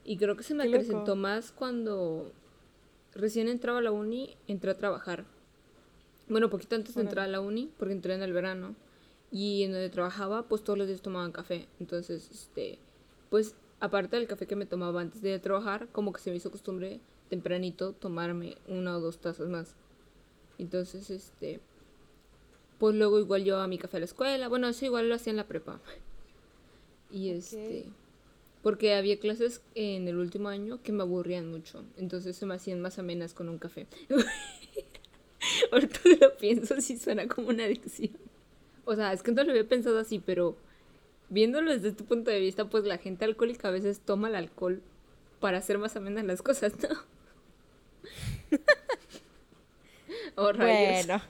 Y 0.03 0.17
creo 0.17 0.35
que 0.35 0.43
se 0.43 0.53
me 0.53 0.63
acrecentó 0.63 1.15
más 1.15 1.51
cuando 1.51 2.31
recién 3.15 3.47
entraba 3.47 3.79
a 3.79 3.81
la 3.81 3.91
uni, 3.91 4.35
entré 4.47 4.71
a 4.71 4.77
trabajar. 4.77 5.23
Bueno, 6.27 6.49
poquito 6.49 6.75
antes 6.75 6.95
de 6.95 7.01
entrar 7.01 7.25
a 7.25 7.31
la 7.31 7.39
uni, 7.39 7.71
porque 7.77 7.93
entré 7.93 8.13
en 8.13 8.21
el 8.21 8.33
verano. 8.33 8.75
Y 9.31 9.63
en 9.63 9.71
donde 9.71 9.89
trabajaba, 9.89 10.43
pues 10.43 10.63
todos 10.63 10.77
los 10.77 10.87
días 10.87 11.01
tomaban 11.01 11.31
café. 11.31 11.67
Entonces, 11.79 12.29
este, 12.31 12.79
pues 13.29 13.55
aparte 13.79 14.17
del 14.17 14.27
café 14.27 14.45
que 14.45 14.57
me 14.57 14.65
tomaba 14.65 14.99
antes 14.99 15.21
de 15.21 15.39
trabajar, 15.39 15.87
como 15.93 16.11
que 16.11 16.19
se 16.19 16.31
me 16.31 16.37
hizo 16.37 16.51
costumbre 16.51 16.99
tempranito 17.29 17.93
tomarme 17.93 18.57
una 18.67 18.97
o 18.97 19.01
dos 19.01 19.19
tazas 19.19 19.47
más. 19.47 19.75
Entonces, 20.57 21.09
este, 21.09 21.59
pues 22.77 22.95
luego 22.95 23.19
igual 23.19 23.43
yo 23.43 23.59
a 23.59 23.67
mi 23.67 23.77
café 23.77 23.97
a 23.97 23.99
la 24.01 24.05
escuela. 24.05 24.47
Bueno, 24.47 24.67
eso 24.67 24.85
igual 24.85 25.09
lo 25.09 25.15
hacía 25.15 25.31
en 25.31 25.37
la 25.37 25.47
prepa. 25.47 25.79
Y 27.09 27.29
este, 27.29 27.85
porque 28.61 28.93
había 28.93 29.17
clases 29.17 29.61
en 29.75 30.09
el 30.09 30.17
último 30.17 30.49
año 30.49 30.81
que 30.83 30.91
me 30.91 31.03
aburrían 31.03 31.49
mucho. 31.49 31.85
Entonces 31.95 32.35
se 32.35 32.45
me 32.45 32.55
hacían 32.55 32.81
más 32.81 32.99
amenas 32.99 33.33
con 33.33 33.47
un 33.47 33.59
café. 33.59 33.87
Ahorita 35.71 36.01
lo 36.19 36.35
pienso, 36.35 36.81
sí 36.81 36.97
suena 36.97 37.29
como 37.29 37.47
una 37.47 37.63
adicción. 37.63 38.11
O 38.83 38.93
sea, 38.93 39.13
es 39.13 39.23
que 39.23 39.31
no 39.31 39.43
lo 39.43 39.51
había 39.51 39.67
pensado 39.67 39.99
así, 39.99 40.19
pero 40.19 40.57
viéndolo 41.29 41.71
desde 41.71 41.93
tu 41.93 42.03
punto 42.03 42.29
de 42.29 42.41
vista, 42.41 42.65
pues 42.65 42.83
la 42.83 42.97
gente 42.97 43.23
alcohólica 43.23 43.69
a 43.69 43.71
veces 43.71 44.01
toma 44.01 44.27
el 44.27 44.35
alcohol 44.35 44.81
para 45.39 45.59
hacer 45.59 45.77
más 45.77 45.95
amenas 45.95 46.25
las 46.25 46.41
cosas, 46.41 46.73
¿no? 46.81 46.89
Oh, 50.35 50.53
Bueno. 50.53 51.21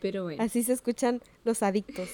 Pero 0.00 0.24
bueno. 0.24 0.42
Así 0.42 0.62
se 0.62 0.72
escuchan 0.72 1.20
los 1.44 1.62
adictos. 1.62 2.08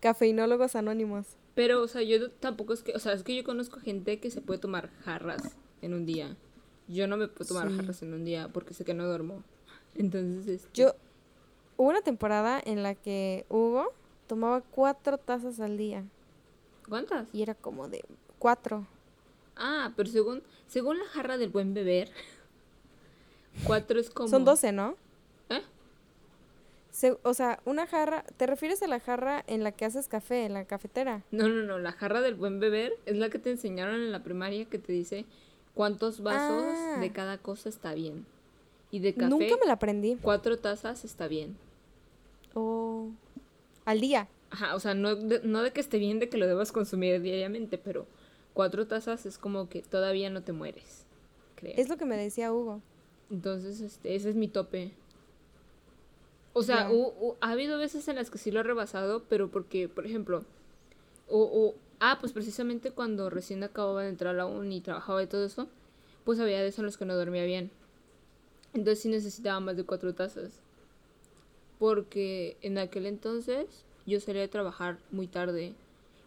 Cafeinólogos 0.00 0.76
anónimos. 0.76 1.26
Pero, 1.54 1.82
o 1.82 1.88
sea, 1.88 2.02
yo 2.02 2.30
tampoco 2.30 2.72
es 2.72 2.82
que, 2.82 2.92
o 2.92 2.98
sea, 2.98 3.14
es 3.14 3.24
que 3.24 3.34
yo 3.34 3.42
conozco 3.42 3.80
gente 3.80 4.20
que 4.20 4.30
se 4.30 4.40
puede 4.40 4.60
tomar 4.60 4.90
jarras 5.04 5.56
en 5.82 5.94
un 5.94 6.06
día. 6.06 6.36
Yo 6.86 7.08
no 7.08 7.16
me 7.16 7.28
puedo 7.28 7.48
tomar 7.48 7.74
jarras 7.74 8.02
en 8.02 8.14
un 8.14 8.24
día 8.24 8.48
porque 8.52 8.74
sé 8.74 8.84
que 8.84 8.94
no 8.94 9.06
duermo. 9.06 9.42
Entonces, 9.96 10.46
este... 10.46 10.68
yo 10.72 10.94
hubo 11.76 11.88
una 11.88 12.02
temporada 12.02 12.60
en 12.64 12.82
la 12.82 12.94
que 12.94 13.44
Hugo 13.48 13.92
tomaba 14.28 14.60
cuatro 14.60 15.18
tazas 15.18 15.58
al 15.58 15.76
día. 15.76 16.04
¿Cuántas? 16.88 17.28
Y 17.34 17.42
era 17.42 17.54
como 17.54 17.88
de 17.88 18.04
cuatro. 18.38 18.86
Ah, 19.58 19.92
pero 19.96 20.08
según, 20.08 20.42
según 20.66 20.98
la 20.98 21.06
jarra 21.06 21.36
del 21.36 21.50
buen 21.50 21.74
beber, 21.74 22.10
cuatro 23.66 24.00
es 24.00 24.10
como... 24.10 24.28
Son 24.28 24.44
doce, 24.44 24.72
¿no? 24.72 24.96
o 27.22 27.34
sea, 27.34 27.60
una 27.64 27.86
jarra, 27.86 28.24
¿te 28.36 28.46
refieres 28.46 28.82
a 28.82 28.88
la 28.88 28.98
jarra 28.98 29.44
en 29.46 29.62
la 29.62 29.72
que 29.72 29.84
haces 29.84 30.08
café, 30.08 30.46
en 30.46 30.54
la 30.54 30.64
cafetera? 30.64 31.22
No, 31.30 31.48
no, 31.48 31.62
no, 31.62 31.78
la 31.78 31.92
jarra 31.92 32.20
del 32.20 32.34
buen 32.34 32.58
beber 32.58 32.92
es 33.06 33.16
la 33.16 33.30
que 33.30 33.38
te 33.38 33.50
enseñaron 33.50 33.96
en 33.96 34.10
la 34.10 34.22
primaria 34.22 34.64
que 34.64 34.78
te 34.78 34.92
dice 34.92 35.24
cuántos 35.74 36.22
vasos 36.22 36.64
de 37.00 37.06
ah. 37.06 37.12
cada 37.12 37.38
cosa 37.38 37.68
está 37.68 37.94
bien. 37.94 38.26
Y 38.90 39.00
de 39.00 39.14
café. 39.14 39.28
Nunca 39.28 39.56
me 39.60 39.66
la 39.66 39.74
aprendí. 39.74 40.16
Cuatro 40.20 40.58
tazas 40.58 41.04
está 41.04 41.28
bien. 41.28 41.56
Oh. 42.54 43.10
Al 43.84 44.00
día. 44.00 44.28
Ajá, 44.50 44.74
o 44.74 44.80
sea, 44.80 44.94
no 44.94 45.14
de, 45.14 45.40
no 45.44 45.62
de 45.62 45.72
que 45.72 45.80
esté 45.80 45.98
bien 45.98 46.18
de 46.18 46.28
que 46.28 46.38
lo 46.38 46.46
debas 46.46 46.72
consumir 46.72 47.20
diariamente, 47.20 47.76
pero 47.76 48.06
cuatro 48.54 48.86
tazas 48.86 49.26
es 49.26 49.38
como 49.38 49.68
que 49.68 49.82
todavía 49.82 50.30
no 50.30 50.42
te 50.42 50.52
mueres, 50.52 51.04
creo. 51.54 51.74
Es 51.76 51.88
lo 51.88 51.96
que 51.96 52.04
me 52.04 52.16
decía 52.16 52.52
Hugo. 52.52 52.80
Entonces, 53.30 53.80
este, 53.80 54.14
ese 54.14 54.30
es 54.30 54.36
mi 54.36 54.48
tope. 54.48 54.92
O 56.54 56.62
sea, 56.62 56.88
hu- 56.90 57.12
hu- 57.20 57.36
ha 57.40 57.50
habido 57.52 57.78
veces 57.78 58.08
en 58.08 58.16
las 58.16 58.30
que 58.30 58.38
sí 58.38 58.50
lo 58.50 58.60
he 58.60 58.62
rebasado, 58.64 59.22
pero 59.28 59.48
porque, 59.50 59.88
por 59.88 60.06
ejemplo, 60.06 60.44
o, 61.28 61.42
o- 61.42 61.74
ah, 62.00 62.16
pues 62.20 62.32
precisamente 62.32 62.90
cuando 62.90 63.30
recién 63.30 63.62
acababa 63.62 64.02
de 64.02 64.08
entrar 64.08 64.34
a 64.34 64.38
la 64.38 64.46
uni 64.46 64.78
y 64.78 64.80
trabajaba 64.80 65.22
y 65.22 65.26
todo 65.26 65.44
eso, 65.44 65.68
pues 66.24 66.40
había 66.40 66.60
días 66.62 66.78
en 66.78 66.84
los 66.86 66.96
que 66.96 67.04
no 67.04 67.14
dormía 67.14 67.44
bien. 67.44 67.70
Entonces 68.72 69.00
sí 69.00 69.08
necesitaba 69.08 69.60
más 69.60 69.76
de 69.76 69.84
cuatro 69.84 70.14
tazas. 70.14 70.60
Porque 71.78 72.56
en 72.62 72.78
aquel 72.78 73.06
entonces 73.06 73.84
yo 74.06 74.18
salía 74.20 74.42
de 74.42 74.48
trabajar 74.48 74.98
muy 75.12 75.26
tarde 75.28 75.74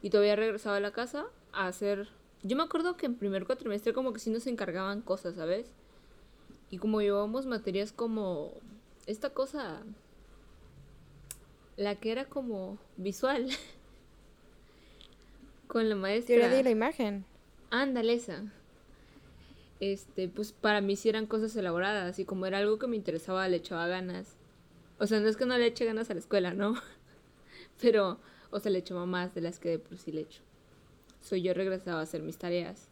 y 0.02 0.10
todavía 0.10 0.36
regresaba 0.36 0.78
a 0.78 0.82
la 0.82 0.92
casa 0.92 1.26
a 1.54 1.68
hacer... 1.68 2.10
Yo 2.44 2.58
me 2.58 2.64
acuerdo 2.64 2.98
que 2.98 3.06
en 3.06 3.16
primer 3.16 3.46
cuatrimestre 3.46 3.94
como 3.94 4.14
que 4.14 4.20
sí 4.20 4.30
nos 4.30 4.48
encargaban 4.48 5.02
cosas, 5.02 5.36
¿sabes? 5.36 5.74
Y 6.72 6.78
como 6.78 7.02
llevábamos 7.02 7.46
materias 7.46 7.92
como 7.92 8.54
esta 9.06 9.32
cosa, 9.32 9.84
la 11.78 11.96
que 11.96 12.12
era 12.12 12.26
como 12.26 12.78
visual, 12.98 13.50
con 15.68 15.90
la 15.90 15.96
maestra. 15.96 16.36
Teoría 16.36 16.58
de 16.58 16.64
la 16.64 16.70
imagen. 16.70 17.26
Ándale 17.70 18.14
esa. 18.14 18.44
Este, 19.80 20.28
pues 20.28 20.52
para 20.52 20.82
mí 20.82 20.96
sí 20.96 21.10
eran 21.10 21.26
cosas 21.26 21.56
elaboradas 21.56 22.20
y 22.20 22.26
como 22.26 22.46
era 22.46 22.60
algo 22.60 22.78
que 22.78 22.88
me 22.88 22.96
interesaba 22.96 23.48
le 23.48 23.58
echaba 23.58 23.88
ganas. 23.88 24.36
O 25.00 25.08
sea, 25.08 25.20
no 25.20 25.28
es 25.28 25.38
que 25.38 25.46
no 25.46 25.58
le 25.58 25.66
eche 25.66 25.86
ganas 25.86 26.10
a 26.10 26.14
la 26.14 26.20
escuela, 26.20 26.54
¿no? 26.54 26.76
Pero, 27.82 28.20
o 28.52 28.60
sea, 28.60 28.72
le 28.72 28.80
echaba 28.80 29.08
más 29.08 29.34
de 29.34 29.42
las 29.42 29.60
que 29.60 29.70
de 29.70 29.80
por 29.80 29.98
sí 29.98 30.12
le 30.12 30.22
echo. 30.22 30.42
Soy 31.22 31.42
yo 31.42 31.54
regresaba 31.54 32.00
a 32.00 32.04
hacer 32.04 32.22
mis 32.22 32.38
tareas 32.38 32.88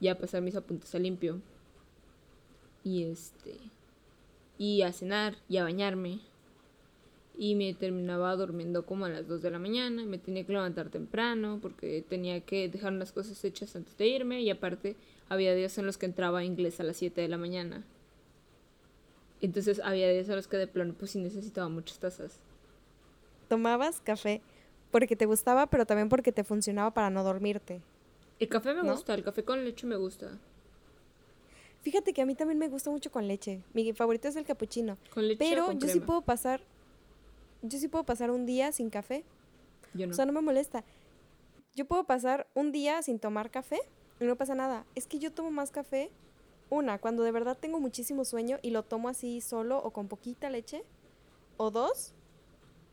y 0.00 0.08
a 0.08 0.18
pasar 0.18 0.42
mis 0.42 0.56
apuntes 0.56 0.94
a 0.94 0.98
limpio. 0.98 1.40
Y 2.84 3.04
este, 3.04 3.58
y 4.56 4.82
a 4.82 4.92
cenar 4.92 5.36
y 5.48 5.58
a 5.58 5.64
bañarme. 5.64 6.20
Y 7.36 7.54
me 7.54 7.72
terminaba 7.74 8.34
durmiendo 8.34 8.84
como 8.84 9.04
a 9.04 9.08
las 9.08 9.28
2 9.28 9.42
de 9.42 9.50
la 9.50 9.58
mañana. 9.58 10.04
Me 10.04 10.18
tenía 10.18 10.44
que 10.44 10.52
levantar 10.52 10.88
temprano 10.88 11.58
porque 11.62 12.04
tenía 12.08 12.40
que 12.40 12.68
dejar 12.68 12.92
unas 12.92 13.12
cosas 13.12 13.44
hechas 13.44 13.76
antes 13.76 13.96
de 13.96 14.08
irme. 14.08 14.42
Y 14.42 14.50
aparte, 14.50 14.96
había 15.28 15.54
días 15.54 15.78
en 15.78 15.86
los 15.86 15.98
que 15.98 16.06
entraba 16.06 16.44
inglés 16.44 16.80
a 16.80 16.84
las 16.84 16.96
7 16.96 17.20
de 17.20 17.28
la 17.28 17.38
mañana. 17.38 17.84
Entonces, 19.40 19.80
había 19.84 20.10
días 20.10 20.28
en 20.28 20.34
los 20.34 20.48
que 20.48 20.56
de 20.56 20.66
plano, 20.66 20.94
pues 20.98 21.12
sí 21.12 21.20
necesitaba 21.20 21.68
muchas 21.68 22.00
tazas. 22.00 22.40
Tomabas 23.48 24.00
café 24.00 24.42
porque 24.90 25.16
te 25.16 25.26
gustaba, 25.26 25.66
pero 25.66 25.86
también 25.86 26.08
porque 26.08 26.32
te 26.32 26.44
funcionaba 26.44 26.92
para 26.92 27.10
no 27.10 27.22
dormirte. 27.24 27.82
El 28.38 28.48
café 28.48 28.74
me 28.74 28.82
¿No? 28.82 28.92
gusta, 28.92 29.14
el 29.14 29.24
café 29.24 29.44
con 29.44 29.64
leche 29.64 29.86
me 29.86 29.96
gusta. 29.96 30.38
Fíjate 31.82 32.12
que 32.12 32.22
a 32.22 32.26
mí 32.26 32.34
también 32.34 32.58
me 32.58 32.68
gusta 32.68 32.90
mucho 32.90 33.10
con 33.10 33.26
leche. 33.28 33.62
Mi 33.72 33.92
favorito 33.92 34.28
es 34.28 34.36
el 34.36 34.44
capuchino. 34.44 34.98
Con 35.12 35.26
leche 35.26 35.44
o 35.44 35.48
Pero 35.48 35.66
con 35.66 35.80
yo 35.80 35.88
sí 35.88 36.00
puedo 36.00 36.22
pasar. 36.22 36.60
Yo 37.62 37.78
sí 37.78 37.88
puedo 37.88 38.04
pasar 38.04 38.30
un 38.30 38.46
día 38.46 38.72
sin 38.72 38.90
café. 38.90 39.24
Yo 39.94 40.06
no. 40.06 40.12
O 40.12 40.14
sea, 40.14 40.26
no 40.26 40.32
me 40.32 40.40
molesta. 40.40 40.84
Yo 41.74 41.86
puedo 41.86 42.04
pasar 42.04 42.46
un 42.54 42.72
día 42.72 43.02
sin 43.02 43.18
tomar 43.18 43.50
café 43.50 43.78
y 44.20 44.24
no 44.24 44.36
pasa 44.36 44.54
nada. 44.54 44.84
Es 44.94 45.06
que 45.06 45.18
yo 45.18 45.32
tomo 45.32 45.50
más 45.50 45.70
café. 45.70 46.10
Una, 46.70 46.98
cuando 46.98 47.22
de 47.22 47.32
verdad 47.32 47.56
tengo 47.58 47.80
muchísimo 47.80 48.24
sueño 48.24 48.58
y 48.62 48.70
lo 48.70 48.82
tomo 48.82 49.08
así 49.08 49.40
solo 49.40 49.78
o 49.78 49.90
con 49.90 50.08
poquita 50.08 50.50
leche. 50.50 50.84
O 51.56 51.70
dos, 51.70 52.12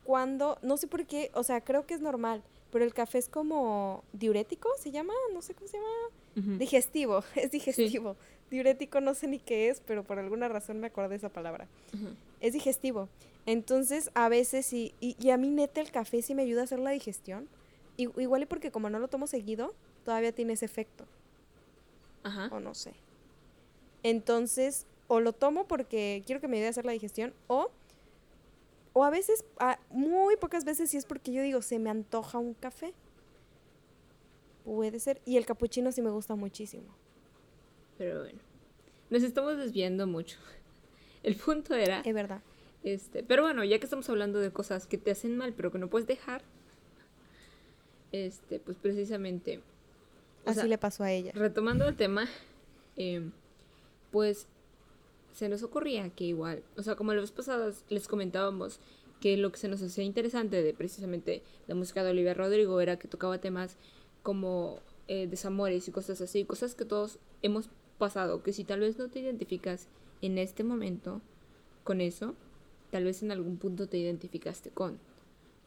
cuando, 0.06 0.58
no 0.62 0.76
sé 0.76 0.86
por 0.86 1.04
qué, 1.04 1.30
o 1.34 1.42
sea, 1.42 1.60
creo 1.60 1.84
que 1.84 1.94
es 1.94 2.00
normal, 2.00 2.42
pero 2.70 2.84
el 2.84 2.94
café 2.94 3.18
es 3.18 3.28
como 3.28 4.04
diurético, 4.12 4.68
¿se 4.78 4.92
llama? 4.92 5.12
No 5.34 5.42
sé 5.42 5.54
cómo 5.54 5.66
se 5.66 5.78
llama. 5.78 6.58
Digestivo, 6.58 7.24
es 7.34 7.50
digestivo. 7.50 8.16
Diurético 8.48 9.00
no 9.00 9.14
sé 9.14 9.26
ni 9.26 9.40
qué 9.40 9.68
es, 9.68 9.80
pero 9.80 10.04
por 10.04 10.20
alguna 10.20 10.46
razón 10.46 10.78
me 10.78 10.86
acordé 10.86 11.08
de 11.10 11.16
esa 11.16 11.28
palabra. 11.28 11.66
Es 12.40 12.52
digestivo. 12.52 13.08
Entonces, 13.46 14.10
a 14.14 14.28
veces 14.28 14.64
sí, 14.64 14.94
y, 15.00 15.16
y 15.18 15.30
a 15.30 15.36
mí 15.36 15.50
neta 15.50 15.80
el 15.80 15.90
café 15.90 16.22
sí 16.22 16.34
me 16.34 16.42
ayuda 16.42 16.60
a 16.60 16.64
hacer 16.64 16.78
la 16.78 16.90
digestión. 16.90 17.48
Igual 17.96 18.42
y 18.42 18.46
porque 18.46 18.70
como 18.70 18.90
no 18.90 19.00
lo 19.00 19.08
tomo 19.08 19.26
seguido, 19.26 19.74
todavía 20.04 20.30
tiene 20.30 20.52
ese 20.52 20.66
efecto, 20.66 21.04
Ajá. 22.22 22.48
o 22.52 22.60
no 22.60 22.74
sé. 22.74 22.92
Entonces, 24.02 24.86
o 25.08 25.20
lo 25.20 25.32
tomo 25.32 25.66
porque 25.66 26.22
quiero 26.26 26.40
que 26.40 26.48
me 26.48 26.56
ayude 26.58 26.68
a 26.68 26.70
hacer 26.70 26.84
la 26.84 26.92
digestión, 26.92 27.32
o, 27.48 27.70
o 28.98 29.04
a 29.04 29.10
veces, 29.10 29.44
a- 29.58 29.78
muy 29.90 30.36
pocas 30.36 30.64
veces 30.64 30.88
sí 30.88 30.96
es 30.96 31.04
porque 31.04 31.30
yo 31.30 31.42
digo, 31.42 31.60
se 31.60 31.78
me 31.78 31.90
antoja 31.90 32.38
un 32.38 32.54
café. 32.54 32.94
Puede 34.64 34.98
ser. 35.00 35.20
Y 35.26 35.36
el 35.36 35.44
capuchino 35.44 35.92
sí 35.92 36.00
me 36.00 36.08
gusta 36.08 36.34
muchísimo. 36.34 36.86
Pero 37.98 38.20
bueno. 38.22 38.38
Nos 39.10 39.22
estamos 39.22 39.58
desviando 39.58 40.06
mucho. 40.06 40.38
El 41.22 41.36
punto 41.36 41.74
era. 41.74 42.00
Es 42.00 42.14
verdad. 42.14 42.40
Este, 42.84 43.22
pero 43.22 43.42
bueno, 43.42 43.64
ya 43.64 43.78
que 43.78 43.84
estamos 43.84 44.08
hablando 44.08 44.38
de 44.40 44.50
cosas 44.50 44.86
que 44.86 44.96
te 44.96 45.10
hacen 45.10 45.36
mal, 45.36 45.52
pero 45.52 45.70
que 45.70 45.78
no 45.78 45.88
puedes 45.90 46.08
dejar. 46.08 46.40
Este, 48.12 48.60
pues 48.60 48.78
precisamente. 48.78 49.60
Así 50.46 50.60
sea, 50.60 50.64
le 50.64 50.78
pasó 50.78 51.04
a 51.04 51.12
ella. 51.12 51.32
Retomando 51.34 51.86
el 51.86 51.96
tema, 51.96 52.26
em, 52.96 53.30
pues 54.10 54.46
se 55.36 55.50
nos 55.50 55.62
ocurría 55.62 56.08
que 56.08 56.24
igual, 56.24 56.62
o 56.78 56.82
sea, 56.82 56.96
como 56.96 57.12
las 57.12 57.30
vez 57.30 57.84
les 57.90 58.08
comentábamos 58.08 58.80
que 59.20 59.36
lo 59.36 59.52
que 59.52 59.58
se 59.58 59.68
nos 59.68 59.82
hacía 59.82 60.02
interesante 60.02 60.62
de 60.62 60.72
precisamente 60.72 61.42
la 61.66 61.74
música 61.74 62.02
de 62.02 62.12
Olivia 62.12 62.32
Rodrigo 62.32 62.80
era 62.80 62.98
que 62.98 63.06
tocaba 63.06 63.38
temas 63.38 63.76
como 64.22 64.80
eh, 65.08 65.26
desamores 65.26 65.88
y 65.88 65.92
cosas 65.92 66.22
así, 66.22 66.46
cosas 66.46 66.74
que 66.74 66.86
todos 66.86 67.18
hemos 67.42 67.68
pasado, 67.98 68.42
que 68.42 68.54
si 68.54 68.64
tal 68.64 68.80
vez 68.80 68.96
no 68.96 69.10
te 69.10 69.18
identificas 69.18 69.88
en 70.22 70.38
este 70.38 70.64
momento 70.64 71.20
con 71.84 72.00
eso, 72.00 72.34
tal 72.90 73.04
vez 73.04 73.22
en 73.22 73.30
algún 73.30 73.58
punto 73.58 73.88
te 73.88 73.98
identificaste 73.98 74.70
con. 74.70 74.98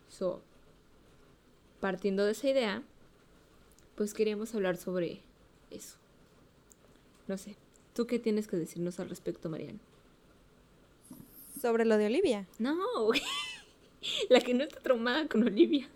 So, 0.07 0.41
partiendo 1.79 2.25
de 2.25 2.31
esa 2.31 2.49
idea, 2.49 2.83
pues 3.95 4.15
queríamos 4.15 4.55
hablar 4.55 4.77
sobre 4.77 5.21
eso. 5.69 5.97
No 7.27 7.37
sé, 7.37 7.55
¿tú 7.99 8.07
qué 8.07 8.17
tienes 8.17 8.47
que 8.47 8.55
decirnos 8.55 8.97
al 9.01 9.09
respecto, 9.09 9.49
Mariana? 9.49 9.77
Sobre 11.61 11.83
lo 11.83 11.97
de 11.97 12.05
Olivia. 12.05 12.47
No, 12.57 12.77
güey. 13.03 13.21
La 14.29 14.39
que 14.39 14.53
no 14.53 14.63
está 14.63 14.79
traumada 14.79 15.27
con 15.27 15.43
Olivia. 15.43 15.89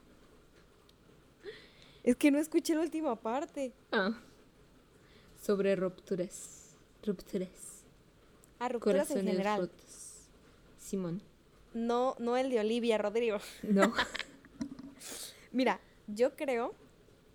Es 2.04 2.18
que 2.18 2.30
no 2.30 2.40
escuché 2.40 2.76
la 2.76 2.82
última 2.82 3.16
parte. 3.16 3.72
Ah. 3.94 4.20
Sobre 5.42 5.78
rupturas. 5.78 6.76
Rupturas. 7.06 7.86
A 8.60 8.68
rupturas 8.68 9.10
en 9.12 9.16
Corazones 9.16 9.32
general. 9.32 9.62
rotos. 9.62 10.28
Simón. 10.78 11.22
No, 11.74 12.18
no 12.20 12.36
el 12.36 12.50
de 12.50 12.60
Olivia 12.60 12.98
Rodrigo. 12.98 13.38
No. 13.62 13.94
Mira, 15.54 15.80
yo 16.08 16.36
creo, 16.36 16.76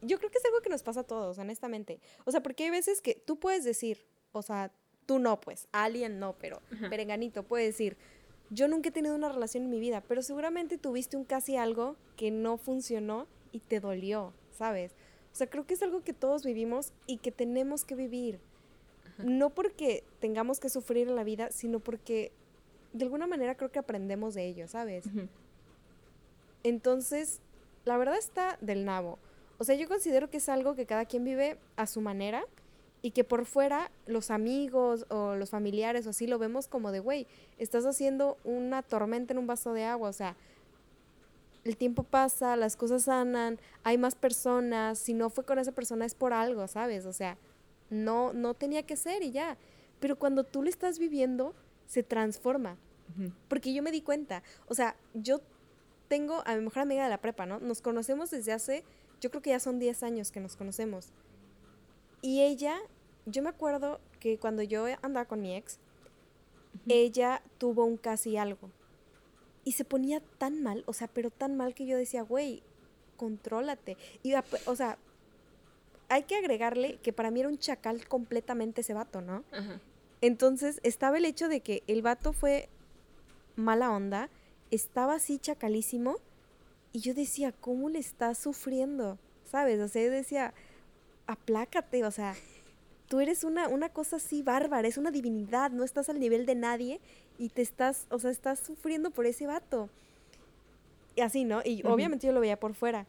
yo 0.03 0.19
creo 0.19 0.31
que 0.31 0.37
es 0.37 0.45
algo 0.45 0.61
que 0.61 0.69
nos 0.69 0.83
pasa 0.83 1.01
a 1.01 1.05
todos, 1.05 1.39
honestamente. 1.39 2.01
O 2.27 2.31
sea, 2.31 2.43
porque 2.43 2.65
hay 2.65 2.71
veces 2.71 3.01
que 3.01 3.15
tú 3.15 3.39
puedes 3.39 3.65
decir, 3.65 4.05
o 4.39 4.43
sea, 4.43 4.73
tú 5.07 5.19
no, 5.19 5.41
pues, 5.41 5.69
alguien 5.73 6.19
no, 6.19 6.35
pero 6.39 6.61
Ajá. 6.73 6.91
Perenganito 6.91 7.43
puede 7.43 7.65
decir, 7.65 7.97
yo 8.51 8.69
nunca 8.69 8.89
he 8.89 8.93
tenido 8.93 9.15
una 9.15 9.29
relación 9.29 9.65
en 9.65 9.71
mi 9.71 9.81
vida, 9.81 10.03
pero 10.07 10.23
seguramente 10.23 10.79
tuviste 10.79 11.17
un 11.17 11.25
casi 11.25 11.57
algo 11.57 11.97
que 12.17 12.31
no 12.31 12.57
funcionó 12.57 13.27
y 13.53 13.61
te 13.61 13.81
dolió, 13.81 14.33
¿sabes? 14.51 14.93
O 15.33 15.37
sea, 15.37 15.49
creo 15.49 15.67
que 15.67 15.75
es 15.75 15.83
algo 15.83 16.03
que 16.03 16.13
todos 16.13 16.45
vivimos 16.45 16.93
y 17.07 17.19
que 17.19 17.31
tenemos 17.31 17.85
que 17.85 17.95
vivir. 17.95 18.41
No 19.19 19.51
porque 19.51 20.05
tengamos 20.21 20.61
que 20.61 20.69
sufrir 20.69 21.09
en 21.09 21.17
la 21.17 21.25
vida, 21.25 21.51
sino 21.51 21.81
porque 21.81 22.31
de 22.93 23.05
alguna 23.05 23.27
manera 23.27 23.57
creo 23.57 23.73
que 23.73 23.81
aprendemos 23.81 24.35
de 24.35 24.47
ello, 24.47 24.69
¿sabes? 24.69 25.07
Entonces, 26.63 27.41
la 27.85 27.97
verdad 27.97 28.17
está 28.17 28.59
del 28.61 28.85
nabo. 28.85 29.19
O 29.59 29.65
sea, 29.65 29.75
yo 29.75 29.89
considero 29.89 30.31
que 30.31 30.37
es 30.37 30.49
algo 30.49 30.77
que 30.77 30.87
cada 30.87 31.05
quien 31.05 31.25
vive 31.25 31.59
a 31.77 31.87
su 31.87 32.01
manera 32.01 32.45
y 33.03 33.13
que 33.13 33.25
por 33.25 33.45
fuera 33.47 33.91
los 34.07 34.31
amigos 34.31 35.07
o 35.09 35.35
los 35.35 35.51
familiares 35.51 36.07
o 36.07 36.11
así 36.11 36.27
lo 36.27 36.39
vemos 36.39 36.69
como 36.69 36.91
de, 36.93 37.01
güey, 37.01 37.27
estás 37.59 37.87
haciendo 37.87 38.39
una 38.45 38.83
tormenta 38.83 39.33
en 39.33 39.39
un 39.39 39.47
vaso 39.47 39.73
de 39.73 39.85
agua. 39.85 40.09
O 40.09 40.13
sea, 40.13 40.37
el 41.65 41.77
tiempo 41.77 42.03
pasa, 42.03 42.57
las 42.57 42.77
cosas 42.77 43.05
sanan, 43.05 43.59
hay 43.85 43.99
más 43.99 44.15
personas, 44.15 44.99
si 44.99 45.15
no 45.15 45.31
fue 45.31 45.45
con 45.45 45.59
esa 45.59 45.73
persona 45.73 46.07
es 46.07 46.15
por 46.15 46.33
algo, 46.33 46.67
¿sabes? 46.67 47.07
O 47.07 47.13
sea, 47.13 47.37
no, 47.91 48.33
no 48.33 48.55
tenía 48.55 48.83
que 48.85 48.97
ser 48.97 49.23
y 49.23 49.31
ya. 49.31 49.57
Pero 50.01 50.17
cuando 50.17 50.45
tú 50.45 50.63
lo 50.63 50.69
estás 50.69 50.99
viviendo, 50.99 51.55
se 51.87 52.03
transforma. 52.03 52.77
Porque 53.49 53.73
yo 53.73 53.83
me 53.83 53.91
di 53.91 54.03
cuenta, 54.03 54.43
o 54.69 54.75
sea, 54.75 54.95
yo 55.15 55.41
tengo 56.09 56.43
a 56.47 56.55
mi 56.55 56.63
mejor 56.63 56.83
amiga 56.83 57.05
de 57.05 57.09
la 57.09 57.21
prepa, 57.21 57.47
¿no? 57.47 57.59
Nos 57.59 57.81
conocemos 57.81 58.31
desde 58.31 58.53
hace, 58.53 58.85
yo 59.21 59.31
creo 59.31 59.43
que 59.43 59.51
ya 59.51 59.61
son 59.61 59.79
10 59.79 60.03
años 60.03 60.31
que 60.31 60.41
nos 60.41 60.57
conocemos. 60.57 61.11
Y 62.23 62.43
ella, 62.43 62.77
yo 63.27 63.43
me 63.43 63.49
acuerdo 63.51 64.01
que 64.21 64.39
cuando 64.39 64.63
yo 64.63 64.87
andaba 65.03 65.27
con 65.27 65.41
mi 65.41 65.55
ex, 65.55 65.79
ella 66.89 67.43
tuvo 67.59 67.85
un 67.85 67.97
casi 67.97 68.37
algo. 68.37 68.71
Y 69.65 69.73
se 69.73 69.85
ponía 69.85 70.21
tan 70.39 70.63
mal, 70.63 70.83
o 70.87 70.93
sea, 70.93 71.09
pero 71.09 71.31
tan 71.31 71.57
mal 71.57 71.75
que 71.75 71.87
yo 71.87 71.97
decía, 71.97 72.23
güey, 72.23 72.63
contrólate. 73.17 73.97
Y, 74.23 74.33
ap- 74.35 74.47
o 74.67 74.75
sea, 74.75 74.99
hay 76.09 76.23
que 76.23 76.37
agregarle 76.37 76.97
que 77.03 77.13
para 77.13 77.31
mí 77.31 77.41
era 77.41 77.49
un 77.49 77.59
chacal 77.59 78.07
completamente 78.09 78.81
ese 78.81 78.95
vato, 78.95 79.21
¿no? 79.21 79.45
Ajá. 79.53 79.81
Entonces 80.21 80.81
estaba 80.83 81.19
el 81.19 81.25
hecho 81.27 81.49
de 81.49 81.61
que 81.61 81.83
el 81.87 82.03
vato 82.03 82.33
fue 82.33 82.69
mala 83.57 83.91
onda, 83.91 84.31
estaba 84.71 85.15
así 85.15 85.39
chacalísimo 85.39 86.17
y 86.93 87.01
yo 87.01 87.15
decía, 87.15 87.53
¿cómo 87.53 87.89
le 87.91 87.99
estás 87.99 88.39
sufriendo? 88.39 89.19
¿Sabes? 89.45 89.81
O 89.81 89.89
sea, 89.89 90.03
yo 90.05 90.11
decía, 90.11 90.55
aplácate, 91.29 92.05
o 92.05 92.11
sea, 92.11 92.35
tú 93.07 93.21
eres 93.21 93.45
una, 93.45 93.69
una 93.69 93.91
cosa 93.91 94.17
así 94.17 94.43
bárbara, 94.43 94.89
es 94.89 94.99
una 94.99 95.13
divinidad, 95.13 95.71
no 95.71 95.85
estás 95.85 96.09
al 96.09 96.19
nivel 96.19 96.47
de 96.47 96.57
nadie 96.57 97.01
y 97.39 97.51
te 97.51 97.63
estás, 97.63 98.07
o 98.11 98.19
sea, 98.19 98.31
estás 98.31 98.59
sufriendo 98.59 99.11
por 99.13 99.27
ese 99.27 99.47
vato. 99.47 99.89
Y 101.15 101.21
así, 101.21 101.45
¿no? 101.45 101.61
Y 101.65 101.83
obviamente 101.87 102.27
yo 102.27 102.33
lo 102.33 102.41
veía 102.41 102.59
por 102.59 102.75
fuera. 102.75 103.07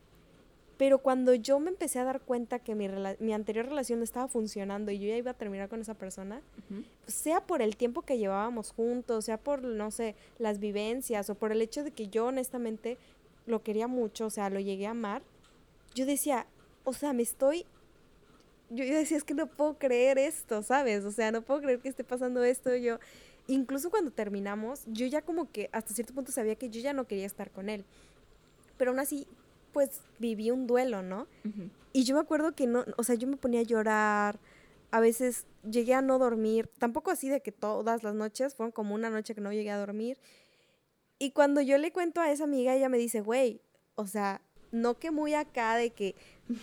Pero 0.78 1.00
cuando 1.00 1.34
yo 1.34 1.60
me 1.60 1.70
empecé 1.70 2.00
a 2.00 2.04
dar 2.06 2.22
cuenta 2.22 2.60
que 2.60 2.74
mi, 2.76 2.88
rela- 2.88 3.18
mi 3.20 3.34
anterior 3.34 3.66
relación 3.66 4.00
no 4.00 4.04
estaba 4.04 4.28
funcionando 4.28 4.92
y 4.92 5.00
yo 5.00 5.08
ya 5.10 5.18
iba 5.18 5.32
a 5.32 5.34
terminar 5.34 5.68
con 5.70 5.82
esa 5.82 5.94
persona, 5.94 6.42
Ujú. 6.70 6.84
sea 7.08 7.42
por 7.42 7.62
el 7.62 7.76
tiempo 7.76 8.02
que 8.02 8.18
llevábamos 8.18 8.72
juntos, 8.72 9.26
sea 9.26 9.38
por, 9.38 9.62
no 9.64 9.92
sé, 9.92 10.16
las 10.40 10.60
vivencias 10.60 11.30
o 11.30 11.36
por 11.36 11.52
el 11.52 11.62
hecho 11.62 11.84
de 11.84 11.92
que 11.92 12.08
yo 12.08 12.28
honestamente 12.28 12.98
lo 13.46 13.62
quería 13.62 13.88
mucho, 13.88 14.28
o 14.28 14.30
sea, 14.30 14.50
lo 14.50 14.60
llegué 14.60 14.88
a 14.88 14.92
amar, 14.92 15.22
yo 15.96 16.06
decía, 16.06 16.46
o 16.84 16.94
sea, 16.94 17.14
me 17.14 17.24
estoy... 17.24 17.66
Yo, 18.70 18.84
yo 18.86 18.96
decía, 18.96 19.18
es 19.18 19.24
que 19.24 19.34
no 19.34 19.48
puedo 19.48 19.78
creer 19.78 20.18
esto, 20.18 20.62
¿sabes? 20.64 21.04
O 21.06 21.12
sea, 21.12 21.32
no 21.32 21.42
puedo 21.42 21.62
creer 21.62 21.80
que 21.80 21.90
esté 21.90 22.04
pasando 22.04 22.44
esto. 22.44 22.76
Yo, 22.76 23.00
incluso 23.48 23.90
cuando 23.90 24.12
terminamos, 24.12 24.84
yo 24.88 25.06
ya 25.08 25.22
como 25.22 25.52
que 25.52 25.70
hasta 25.72 25.94
cierto 25.94 26.14
punto 26.14 26.32
sabía 26.32 26.56
que 26.56 26.70
yo 26.70 26.80
ya 26.82 26.94
no 26.94 27.08
quería 27.08 27.26
estar 27.26 27.52
con 27.52 27.70
él. 27.70 27.84
Pero 28.78 28.92
aún 28.92 29.00
así, 29.00 29.28
pues 29.74 30.02
viví 30.20 30.52
un 30.52 30.68
duelo, 30.68 31.02
¿no? 31.02 31.28
Y 31.94 32.04
yo 32.04 32.16
me 32.16 32.22
acuerdo 32.22 32.54
que 32.54 32.68
no, 32.68 32.86
o 32.98 33.04
sea, 33.04 33.16
yo 33.16 33.28
me 33.28 33.38
ponía 33.38 33.62
a 33.62 33.64
llorar, 33.64 34.40
a 34.92 35.00
veces 35.00 35.46
llegué 35.70 35.94
a 35.94 36.02
no 36.02 36.20
dormir, 36.20 36.70
tampoco 36.80 37.12
así 37.12 37.30
de 37.30 37.42
que 37.42 37.52
todas 37.52 38.04
las 38.04 38.16
noches, 38.16 38.56
fueron 38.56 38.72
como 38.72 38.96
una 38.96 39.10
noche 39.10 39.36
que 39.36 39.42
no 39.42 39.52
llegué 39.52 39.72
a 39.72 39.78
dormir. 39.78 40.18
Y 41.18 41.32
cuando 41.32 41.62
yo 41.62 41.78
le 41.78 41.92
cuento 41.92 42.22
a 42.22 42.32
esa 42.32 42.46
amiga, 42.46 42.76
ella 42.76 42.90
me 42.90 42.98
dice, 42.98 43.22
güey, 43.22 43.62
o 43.96 44.08
sea, 44.08 44.42
no 44.72 44.98
que 45.00 45.12
muy 45.12 45.34
acá 45.34 45.76
de 45.78 45.90
que, 45.92 46.16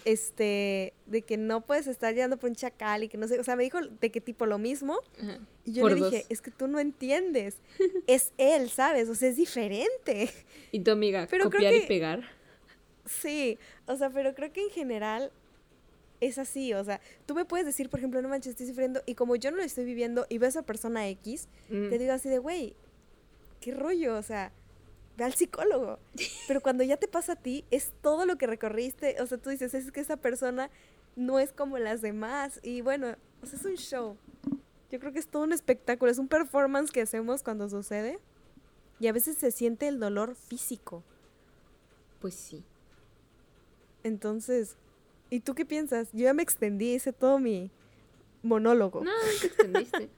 este, 0.05 0.93
de 1.07 1.23
que 1.23 1.37
no 1.37 1.61
puedes 1.67 1.87
estar 1.87 2.13
llorando 2.15 2.37
por 2.39 2.51
un 2.51 2.57
chacal 2.57 3.03
y 3.05 3.09
que 3.09 3.19
no 3.19 3.27
sé, 3.29 3.39
o 3.41 3.45
sea, 3.45 3.57
me 3.57 3.65
dijo 3.65 3.79
de 3.81 4.11
que 4.11 4.21
tipo 4.21 4.47
lo 4.47 4.59
mismo. 4.59 4.99
Ajá. 5.21 5.39
Y 5.65 5.73
yo 5.73 5.83
Por 5.83 5.93
le 5.93 5.97
dije, 6.05 6.19
dos. 6.19 6.27
es 6.31 6.41
que 6.43 6.51
tú 6.51 6.67
no 6.69 6.79
entiendes, 6.79 7.57
es 8.07 8.33
él, 8.39 8.71
¿sabes? 8.71 9.09
O 9.09 9.15
sea, 9.15 9.29
es 9.29 9.37
diferente. 9.37 10.31
Y 10.73 10.81
tu 10.81 10.91
amiga, 10.93 11.27
Pero 11.31 11.51
creo 11.51 11.59
copiar 11.61 11.75
y 11.75 11.81
que- 11.83 11.87
pegar. 11.87 12.23
Sí, 13.05 13.59
o 13.87 13.97
sea, 13.97 14.11
pero 14.11 14.35
creo 14.35 14.53
que 14.53 14.63
en 14.63 14.71
general 14.71 15.31
es 16.21 16.39
así, 16.39 16.73
o 16.75 16.83
sea, 16.83 17.01
tú 17.27 17.35
me 17.35 17.45
puedes 17.45 17.67
decir, 17.67 17.89
por 17.89 18.01
ejemplo, 18.01 18.21
no 18.23 18.29
manches, 18.29 18.51
estoy 18.53 18.67
sufriendo, 18.67 19.03
y 19.07 19.15
como 19.15 19.37
yo 19.37 19.51
no 19.51 19.59
lo 19.59 19.63
estoy 19.63 19.85
viviendo 19.85 20.27
y 20.29 20.39
veo 20.39 20.47
a 20.47 20.51
esa 20.51 20.63
persona 20.63 21.07
X, 21.09 21.47
Mm. 21.69 21.89
te 21.91 21.99
digo 21.99 22.13
así 22.13 22.29
de, 22.29 22.39
güey, 22.39 22.75
qué 23.61 23.73
rollo, 23.73 24.17
o 24.17 24.23
sea, 24.23 24.51
ve 25.17 25.25
al 25.25 25.35
psicólogo. 25.35 25.99
Pero 26.47 26.61
cuando 26.61 26.85
ya 26.85 26.97
te 26.97 27.09
pasa 27.09 27.33
a 27.33 27.37
ti, 27.37 27.65
es 27.71 27.93
todo 28.03 28.27
lo 28.27 28.37
que 28.37 28.47
recorriste, 28.47 29.21
o 29.21 29.27
sea, 29.27 29.39
tú 29.39 29.51
dices, 29.51 29.75
es 29.75 29.91
que 29.93 30.01
esa 30.01 30.17
persona 30.17 30.71
no 31.17 31.39
es 31.39 31.53
como 31.53 31.79
las 31.79 32.03
demás, 32.03 32.61
y 32.63 32.83
bueno, 32.83 33.17
o 33.43 33.47
sea, 33.47 33.59
es 33.59 33.65
un 33.65 33.77
show. 33.77 34.17
Yo 34.91 35.01
creo 35.01 35.13
que 35.13 35.19
es 35.19 35.27
todo 35.27 35.43
un 35.43 35.53
espectáculo, 35.53 36.11
es 36.11 36.19
un 36.19 36.29
performance 36.29 36.91
que 36.91 37.01
hacemos 37.01 37.43
cuando 37.43 37.69
sucede, 37.69 38.19
y 39.01 39.09
a 39.09 39.13
veces 39.13 39.37
se 39.37 39.51
siente 39.51 39.89
el 39.89 39.99
dolor 39.99 40.35
físico. 40.35 41.03
Pues 42.21 42.35
sí. 42.35 42.65
Entonces, 44.05 44.77
¿y 45.31 45.41
tú 45.41 45.55
qué 45.55 45.65
piensas? 45.67 46.09
Yo 46.13 46.25
ya 46.25 46.35
me 46.35 46.43
extendí, 46.43 46.95
hice 46.95 47.13
todo 47.13 47.39
mi 47.39 47.71
monólogo. 48.43 49.03
No, 49.03 49.13
te 49.41 49.47
extendiste. 49.47 50.11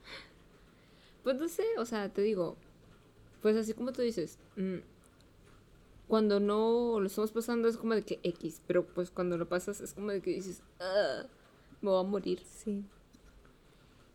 pues 1.23 1.37
no 1.37 1.49
sé, 1.49 1.65
o 1.79 1.87
sea, 1.87 2.09
te 2.09 2.23
digo, 2.23 2.57
pues 3.43 3.57
así 3.57 3.75
como 3.75 3.93
tú 3.93 4.03
dices, 4.03 4.39
mm, 4.57 4.77
cuando 6.09 6.41
no 6.41 6.99
lo 7.01 7.07
estamos 7.07 7.33
pasando 7.33 7.69
es 7.69 7.77
como 7.77 7.95
de 7.95 8.03
que 8.03 8.19
X, 8.23 8.63
pero 8.67 8.87
pues 8.87 9.11
cuando 9.11 9.37
lo 9.37 9.49
pasas 9.49 9.81
es 9.81 9.93
como 9.95 10.11
de 10.11 10.23
que 10.23 10.31
dices, 10.31 10.63
"Ah, 10.81 11.27
me 11.81 11.91
voy 11.91 12.01
a 12.01 12.09
morir. 12.09 12.41
Sí. 12.45 12.85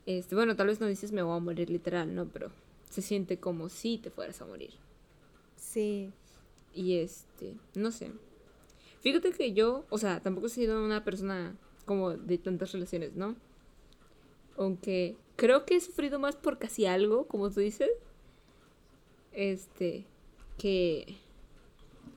Este, 0.05 0.35
bueno, 0.35 0.55
tal 0.55 0.67
vez 0.67 0.79
no 0.81 0.87
dices 0.87 1.11
me 1.11 1.21
voy 1.21 1.35
a 1.37 1.39
morir 1.39 1.69
literal, 1.69 2.13
¿no? 2.13 2.27
Pero 2.27 2.51
se 2.89 3.01
siente 3.01 3.39
como 3.39 3.69
si 3.69 3.97
te 3.97 4.09
fueras 4.09 4.41
a 4.41 4.45
morir. 4.45 4.71
Sí. 5.55 6.11
Y 6.73 6.97
este, 6.97 7.55
no 7.75 7.91
sé. 7.91 8.11
Fíjate 9.01 9.31
que 9.31 9.53
yo, 9.53 9.85
o 9.89 9.97
sea, 9.97 10.19
tampoco 10.21 10.47
he 10.47 10.49
sido 10.49 10.83
una 10.83 11.03
persona 11.03 11.55
como 11.85 12.11
de 12.11 12.37
tantas 12.37 12.71
relaciones, 12.71 13.15
¿no? 13.15 13.35
Aunque 14.57 15.15
creo 15.35 15.65
que 15.65 15.75
he 15.75 15.81
sufrido 15.81 16.19
más 16.19 16.35
por 16.35 16.57
casi 16.57 16.85
algo, 16.85 17.27
como 17.27 17.49
tú 17.51 17.59
dices. 17.59 17.89
Este, 19.33 20.05
que 20.57 21.17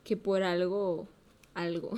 que 0.05 0.17
por 0.17 0.43
algo 0.43 1.09
algo. 1.55 1.97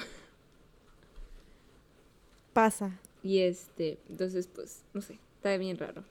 Pasa. 2.52 2.98
Y 3.22 3.40
este, 3.40 3.98
entonces 4.09 4.46
pues, 4.46 4.85
no 4.94 5.02
sé, 5.02 5.18
está 5.37 5.57
bien 5.59 5.76
raro. 5.76 6.04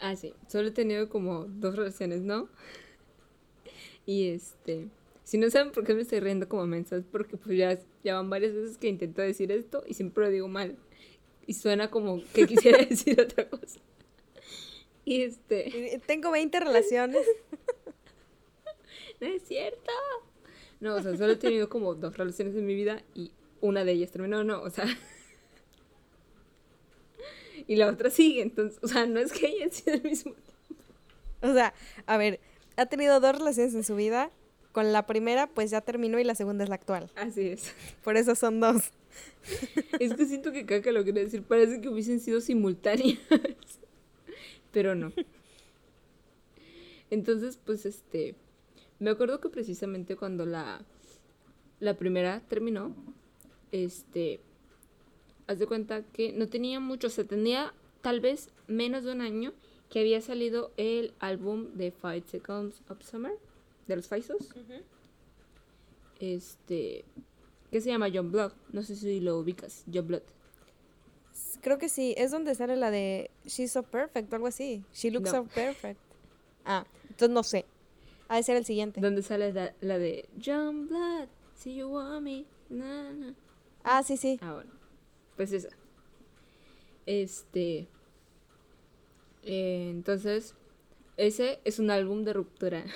Ah, 0.00 0.16
sí, 0.16 0.34
solo 0.48 0.68
he 0.68 0.72
tenido 0.72 1.08
como 1.08 1.44
dos 1.44 1.76
relaciones, 1.76 2.22
¿no? 2.22 2.48
Y 4.08 4.28
este, 4.28 4.86
si 5.24 5.36
no 5.36 5.50
saben 5.50 5.72
por 5.72 5.82
qué 5.82 5.92
me 5.92 6.02
estoy 6.02 6.20
riendo 6.20 6.48
como 6.48 6.64
mensas, 6.64 7.02
porque 7.10 7.36
pues 7.36 7.58
ya, 7.58 7.76
ya 8.04 8.14
van 8.14 8.30
varias 8.30 8.54
veces 8.54 8.78
que 8.78 8.86
intento 8.86 9.20
decir 9.20 9.50
esto 9.50 9.82
y 9.84 9.94
siempre 9.94 10.26
lo 10.26 10.30
digo 10.30 10.46
mal. 10.46 10.76
Y 11.44 11.54
suena 11.54 11.90
como 11.90 12.22
que 12.32 12.46
quisiera 12.46 12.84
decir 12.84 13.20
otra 13.20 13.48
cosa. 13.48 13.80
Y 15.04 15.22
este, 15.22 16.00
Tengo 16.06 16.30
20 16.30 16.60
relaciones. 16.60 17.26
no 19.20 19.26
es 19.26 19.42
cierto. 19.42 19.92
No, 20.80 20.94
o 20.94 21.02
sea, 21.02 21.16
solo 21.16 21.32
he 21.32 21.36
tenido 21.36 21.68
como 21.68 21.94
dos 21.94 22.16
relaciones 22.16 22.54
en 22.54 22.66
mi 22.66 22.74
vida 22.74 23.02
y 23.14 23.32
una 23.60 23.84
de 23.84 23.92
ellas 23.92 24.10
terminó, 24.10 24.44
no, 24.44 24.62
o 24.62 24.70
sea. 24.70 24.86
Y 27.68 27.74
la 27.74 27.88
otra 27.88 28.10
sigue, 28.10 28.42
entonces, 28.42 28.78
o 28.80 28.86
sea, 28.86 29.06
no 29.06 29.18
es 29.18 29.32
que 29.32 29.46
hayan 29.48 29.72
sido 29.72 29.94
el 29.94 30.02
mismo 30.04 30.34
O 31.42 31.52
sea, 31.52 31.74
a 32.06 32.16
ver, 32.16 32.38
ha 32.76 32.86
tenido 32.86 33.18
dos 33.18 33.36
relaciones 33.36 33.74
en 33.74 33.82
su 33.82 33.96
vida. 33.96 34.30
Con 34.70 34.92
la 34.92 35.06
primera, 35.06 35.46
pues 35.46 35.70
ya 35.70 35.80
terminó 35.80 36.18
y 36.18 36.24
la 36.24 36.34
segunda 36.34 36.62
es 36.62 36.68
la 36.68 36.76
actual. 36.76 37.10
Así 37.16 37.48
es. 37.48 37.72
Por 38.04 38.18
eso 38.18 38.34
son 38.34 38.60
dos. 38.60 38.92
Es 39.98 40.14
que 40.14 40.26
siento 40.26 40.52
que 40.52 40.66
caca 40.66 40.92
lo 40.92 41.02
quería 41.02 41.24
decir. 41.24 41.42
Parece 41.42 41.80
que 41.80 41.88
hubiesen 41.88 42.20
sido 42.20 42.42
simultáneas. 42.42 43.18
Pero 44.72 44.94
no. 44.94 45.12
Entonces, 47.10 47.58
pues 47.64 47.86
este. 47.86 48.34
Me 48.98 49.10
acuerdo 49.10 49.40
que 49.40 49.48
precisamente 49.48 50.16
cuando 50.16 50.46
la. 50.46 50.84
La 51.80 51.94
primera 51.94 52.40
terminó. 52.48 52.94
Este. 53.72 54.40
Haz 55.46 55.58
de 55.58 55.66
cuenta 55.66 56.02
que 56.02 56.32
no 56.32 56.48
tenía 56.48 56.80
mucho. 56.80 57.08
O 57.08 57.10
sea, 57.10 57.24
tenía 57.24 57.74
tal 58.00 58.20
vez 58.20 58.50
menos 58.66 59.04
de 59.04 59.12
un 59.12 59.20
año 59.20 59.52
que 59.90 60.00
había 60.00 60.20
salido 60.20 60.72
el 60.76 61.14
álbum 61.20 61.74
de 61.74 61.90
Five 61.92 62.24
Seconds 62.26 62.82
of 62.88 63.02
Summer. 63.02 63.32
De 63.86 63.96
los 63.96 64.08
Faisos. 64.08 64.48
Este. 66.20 67.04
Que 67.70 67.80
se 67.80 67.90
llama 67.90 68.08
John 68.12 68.32
Blood. 68.32 68.52
No 68.72 68.82
sé 68.82 68.96
si 68.96 69.20
lo 69.20 69.38
ubicas. 69.38 69.84
John 69.92 70.06
Blood. 70.06 70.22
Creo 71.60 71.78
que 71.78 71.88
sí. 71.88 72.14
Es 72.16 72.30
donde 72.30 72.54
sale 72.54 72.76
la 72.76 72.90
de 72.90 73.30
She's 73.44 73.72
so 73.72 73.82
perfect 73.82 74.32
o 74.32 74.36
algo 74.36 74.48
así. 74.48 74.82
She 74.94 75.10
looks 75.10 75.32
No. 75.32 75.44
so 75.44 75.48
perfect. 75.54 76.00
Ah, 76.64 76.86
entonces 77.10 77.30
no 77.30 77.42
sé. 77.42 77.64
Ha 78.28 78.36
de 78.36 78.42
ser 78.42 78.56
el 78.56 78.64
siguiente. 78.64 79.00
Donde 79.00 79.22
sale 79.22 79.52
la, 79.52 79.74
la 79.80 79.98
de 79.98 80.28
John 80.44 80.88
Blood. 80.88 81.28
See 81.54 81.76
you 81.76 81.88
want 81.88 82.22
me. 82.22 82.44
Na, 82.68 83.12
na. 83.12 83.34
Ah, 83.84 84.02
sí, 84.02 84.16
sí. 84.16 84.38
Ah, 84.42 84.54
bueno. 84.54 84.70
Pues 85.36 85.52
esa. 85.52 85.68
Este. 87.06 87.88
eh, 89.44 89.88
entonces. 89.90 90.54
Ese 91.16 91.60
es 91.64 91.78
un 91.78 91.90
álbum 91.90 92.24
de 92.24 92.32
ruptura. 92.32 92.84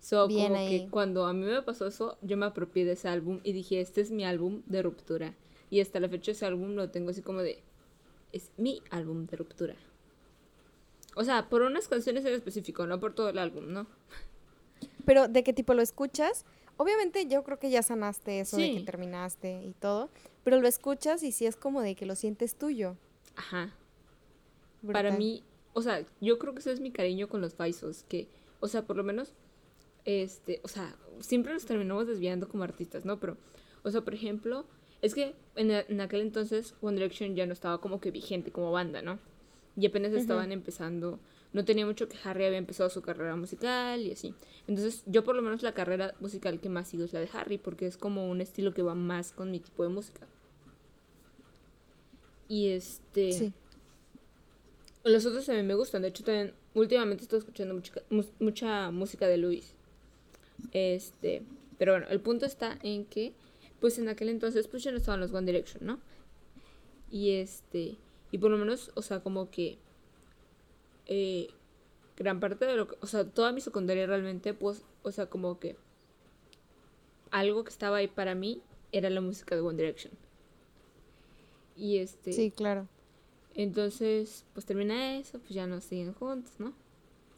So, 0.00 0.26
Bien 0.26 0.48
como 0.48 0.58
ahí. 0.58 0.80
que 0.84 0.90
cuando 0.90 1.26
a 1.26 1.32
mí 1.32 1.46
me 1.46 1.62
pasó 1.62 1.86
eso, 1.86 2.18
yo 2.22 2.36
me 2.36 2.46
apropié 2.46 2.84
de 2.84 2.92
ese 2.92 3.06
álbum 3.08 3.38
y 3.44 3.52
dije, 3.52 3.80
este 3.80 4.00
es 4.00 4.10
mi 4.10 4.24
álbum 4.24 4.62
de 4.66 4.82
ruptura. 4.82 5.36
Y 5.70 5.80
hasta 5.80 6.00
la 6.00 6.08
fecha 6.08 6.32
ese 6.32 6.44
álbum 6.44 6.74
lo 6.74 6.90
tengo 6.90 7.10
así 7.10 7.22
como 7.22 7.40
de, 7.40 7.62
es 8.32 8.50
mi 8.56 8.82
álbum 8.90 9.26
de 9.26 9.36
ruptura. 9.36 9.76
O 11.14 11.24
sea, 11.24 11.48
por 11.48 11.62
unas 11.62 11.88
canciones 11.88 12.24
en 12.24 12.32
específico, 12.34 12.86
no 12.86 12.98
por 13.00 13.14
todo 13.14 13.28
el 13.28 13.38
álbum, 13.38 13.72
¿no? 13.72 13.86
Pero 15.04 15.28
de 15.28 15.42
qué 15.42 15.52
tipo 15.52 15.74
lo 15.74 15.82
escuchas. 15.82 16.44
Obviamente 16.76 17.26
yo 17.26 17.44
creo 17.44 17.58
que 17.58 17.70
ya 17.70 17.82
sanaste 17.82 18.40
eso 18.40 18.56
de 18.56 18.74
que 18.74 18.80
terminaste 18.80 19.62
y 19.64 19.74
todo. 19.74 20.10
Pero 20.42 20.60
lo 20.60 20.68
escuchas 20.68 21.22
y 21.22 21.32
sí 21.32 21.46
es 21.46 21.56
como 21.56 21.82
de 21.82 21.94
que 21.94 22.06
lo 22.06 22.16
sientes 22.16 22.56
tuyo. 22.56 22.96
Ajá. 23.36 23.74
Para 24.90 25.12
mí, 25.12 25.44
o 25.74 25.82
sea, 25.82 26.04
yo 26.20 26.38
creo 26.38 26.54
que 26.54 26.60
ese 26.60 26.72
es 26.72 26.80
mi 26.80 26.90
cariño 26.90 27.28
con 27.28 27.40
los 27.40 27.54
Faisos, 27.54 28.04
que, 28.08 28.26
o 28.60 28.66
sea, 28.66 28.82
por 28.82 28.96
lo 28.96 29.04
menos, 29.04 29.34
este, 30.04 30.60
o 30.64 30.68
sea, 30.68 30.96
siempre 31.20 31.52
nos 31.52 31.66
terminamos 31.66 32.08
desviando 32.08 32.48
como 32.48 32.64
artistas, 32.64 33.04
¿no? 33.04 33.20
Pero, 33.20 33.36
o 33.84 33.90
sea, 33.90 34.00
por 34.00 34.14
ejemplo, 34.14 34.66
Es 35.02 35.14
que 35.14 35.34
en, 35.56 35.72
en, 35.72 36.00
aquel 36.00 36.20
entonces 36.20 36.74
One 36.80 36.94
Direction 36.94 37.34
ya 37.34 37.44
no 37.44 37.52
estaba 37.52 37.80
como 37.80 38.00
que 38.00 38.12
vigente 38.12 38.52
como 38.52 38.70
banda, 38.70 39.02
¿no? 39.02 39.18
Y 39.76 39.86
apenas 39.86 40.12
estaban 40.12 40.52
empezando. 40.52 41.18
No 41.52 41.64
tenía 41.64 41.84
mucho 41.84 42.08
que 42.08 42.16
Harry 42.24 42.44
había 42.44 42.58
empezado 42.58 42.88
su 42.90 43.02
carrera 43.02 43.36
musical 43.36 44.00
y 44.00 44.12
así. 44.12 44.34
Entonces, 44.66 45.02
yo 45.06 45.22
por 45.24 45.34
lo 45.34 45.42
menos 45.42 45.62
la 45.62 45.72
carrera 45.72 46.14
musical 46.20 46.60
que 46.60 46.68
más 46.68 46.88
sigo 46.88 47.04
es 47.04 47.12
la 47.12 47.20
de 47.20 47.28
Harry, 47.32 47.58
porque 47.58 47.86
es 47.86 47.96
como 47.96 48.30
un 48.30 48.40
estilo 48.40 48.72
que 48.72 48.82
va 48.82 48.94
más 48.94 49.32
con 49.32 49.50
mi 49.50 49.60
tipo 49.60 49.82
de 49.82 49.90
música. 49.90 50.26
Y 52.48 52.68
este. 52.68 53.32
Sí. 53.32 53.52
Los 55.04 55.26
otros 55.26 55.46
también 55.46 55.66
me 55.66 55.74
gustan. 55.74 56.02
De 56.02 56.08
hecho, 56.08 56.22
también 56.22 56.54
últimamente 56.74 57.22
estoy 57.24 57.38
escuchando 57.38 57.74
mucha, 57.74 58.02
mucha 58.38 58.90
música 58.90 59.26
de 59.26 59.38
Luis. 59.38 59.74
Este. 60.72 61.42
Pero 61.78 61.92
bueno, 61.92 62.06
el 62.10 62.20
punto 62.20 62.46
está 62.46 62.78
en 62.82 63.06
que, 63.06 63.32
pues 63.80 63.98
en 63.98 64.08
aquel 64.08 64.28
entonces, 64.28 64.68
pues 64.68 64.84
ya 64.84 64.90
no 64.90 64.98
estaban 64.98 65.20
los 65.20 65.32
One 65.32 65.46
Direction, 65.46 65.84
¿no? 65.84 65.98
Y 67.10 67.32
este. 67.32 67.96
Y 68.32 68.38
por 68.38 68.50
lo 68.50 68.58
menos, 68.58 68.90
o 68.96 69.02
sea, 69.02 69.20
como 69.20 69.50
que. 69.50 69.78
Eh, 71.06 71.48
gran 72.16 72.40
parte 72.40 72.64
de 72.64 72.76
lo 72.76 72.88
que. 72.88 72.96
O 73.00 73.06
sea, 73.06 73.24
toda 73.24 73.52
mi 73.52 73.60
secundaria 73.60 74.06
realmente, 74.06 74.54
pues, 74.54 74.82
o 75.02 75.12
sea, 75.12 75.26
como 75.26 75.60
que. 75.60 75.76
Algo 77.30 77.62
que 77.62 77.70
estaba 77.70 77.98
ahí 77.98 78.08
para 78.08 78.34
mí 78.34 78.62
era 78.90 79.10
la 79.10 79.20
música 79.20 79.54
de 79.54 79.60
One 79.60 79.76
Direction. 79.76 80.12
Y 81.76 81.98
este. 81.98 82.32
Sí, 82.32 82.50
claro. 82.50 82.88
Entonces, 83.54 84.46
pues 84.54 84.64
termina 84.64 85.18
eso, 85.18 85.38
pues 85.38 85.50
ya 85.50 85.66
no 85.66 85.80
siguen 85.82 86.14
juntos, 86.14 86.52
¿no? 86.58 86.72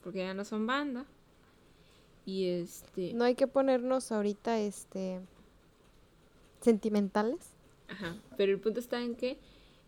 Porque 0.04 0.20
ya 0.20 0.33
no 0.33 0.44
son 0.44 0.66
banda. 0.66 1.07
Y 2.24 2.46
este. 2.46 3.14
No 3.14 3.24
hay 3.24 3.35
que 3.35 3.48
ponernos 3.48 4.12
ahorita, 4.12 4.61
este. 4.61 5.20
sentimentales. 6.61 7.40
Ajá. 7.88 8.16
Pero 8.37 8.52
el 8.52 8.61
punto 8.61 8.78
está 8.78 9.02
en 9.02 9.16
que, 9.16 9.38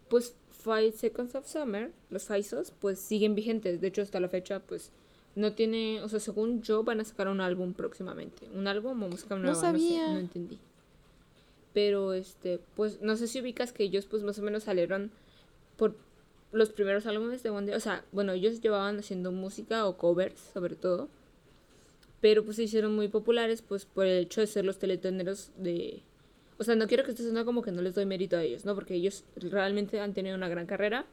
pues, 0.08 0.34
Five 0.66 0.92
Seconds 0.92 1.34
of 1.34 1.46
Summer, 1.46 1.92
los 2.10 2.24
Faisos, 2.24 2.72
pues 2.80 2.98
siguen 2.98 3.34
vigentes. 3.34 3.80
De 3.80 3.86
hecho, 3.86 4.02
hasta 4.02 4.20
la 4.20 4.28
fecha, 4.28 4.58
pues, 4.60 4.90
no 5.34 5.52
tiene. 5.52 6.02
O 6.02 6.08
sea, 6.08 6.20
según 6.20 6.60
yo, 6.62 6.82
van 6.82 7.00
a 7.00 7.04
sacar 7.04 7.28
un 7.28 7.40
álbum 7.40 7.72
próximamente. 7.72 8.48
¿Un 8.54 8.66
álbum 8.66 9.02
o 9.02 9.08
música 9.08 9.36
nueva? 9.36 9.52
No 9.52 9.54
sabía. 9.54 10.08
no 10.08 10.18
entendí. 10.18 10.58
Pero, 11.72 12.12
este, 12.12 12.60
pues, 12.74 13.00
no 13.00 13.16
sé 13.16 13.28
si 13.28 13.40
ubicas 13.40 13.72
que 13.72 13.84
ellos, 13.84 14.06
pues, 14.06 14.24
más 14.24 14.38
o 14.38 14.42
menos 14.42 14.64
salieron 14.64 15.12
por 15.76 15.94
los 16.52 16.70
primeros 16.70 17.06
álbumes 17.06 17.42
de 17.42 17.50
One 17.50 17.74
O 17.74 17.80
sea, 17.80 18.04
bueno, 18.12 18.32
ellos 18.32 18.60
llevaban 18.60 18.98
haciendo 18.98 19.30
música 19.32 19.86
o 19.86 19.96
covers, 19.96 20.40
sobre 20.52 20.74
todo. 20.74 21.08
Pero 22.20 22.44
pues 22.44 22.56
se 22.56 22.64
hicieron 22.64 22.94
muy 22.96 23.08
populares, 23.08 23.62
pues 23.62 23.84
por 23.84 24.06
el 24.06 24.24
hecho 24.24 24.40
de 24.40 24.46
ser 24.46 24.64
los 24.64 24.78
teleteneros 24.78 25.50
de. 25.56 26.02
O 26.58 26.64
sea, 26.64 26.74
no 26.74 26.86
quiero 26.86 27.04
que 27.04 27.10
esto 27.10 27.22
suene 27.22 27.44
como 27.44 27.62
que 27.62 27.72
no 27.72 27.82
les 27.82 27.94
doy 27.94 28.06
mérito 28.06 28.36
a 28.36 28.42
ellos, 28.42 28.64
¿no? 28.64 28.74
Porque 28.74 28.94
ellos 28.94 29.24
realmente 29.36 30.00
han 30.00 30.14
tenido 30.14 30.36
una 30.36 30.48
gran 30.48 30.66
carrera. 30.66 31.06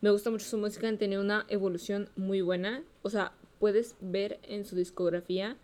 Me 0.00 0.10
gusta 0.10 0.30
mucho 0.30 0.46
su 0.46 0.56
música, 0.56 0.88
han 0.88 0.98
tenido 0.98 1.20
una 1.20 1.44
evolución 1.48 2.08
muy 2.16 2.40
buena. 2.40 2.82
O 3.02 3.10
sea, 3.10 3.32
puedes 3.58 3.96
ver 4.00 4.38
en 4.42 4.64
su 4.64 4.76
discografía 4.76 5.56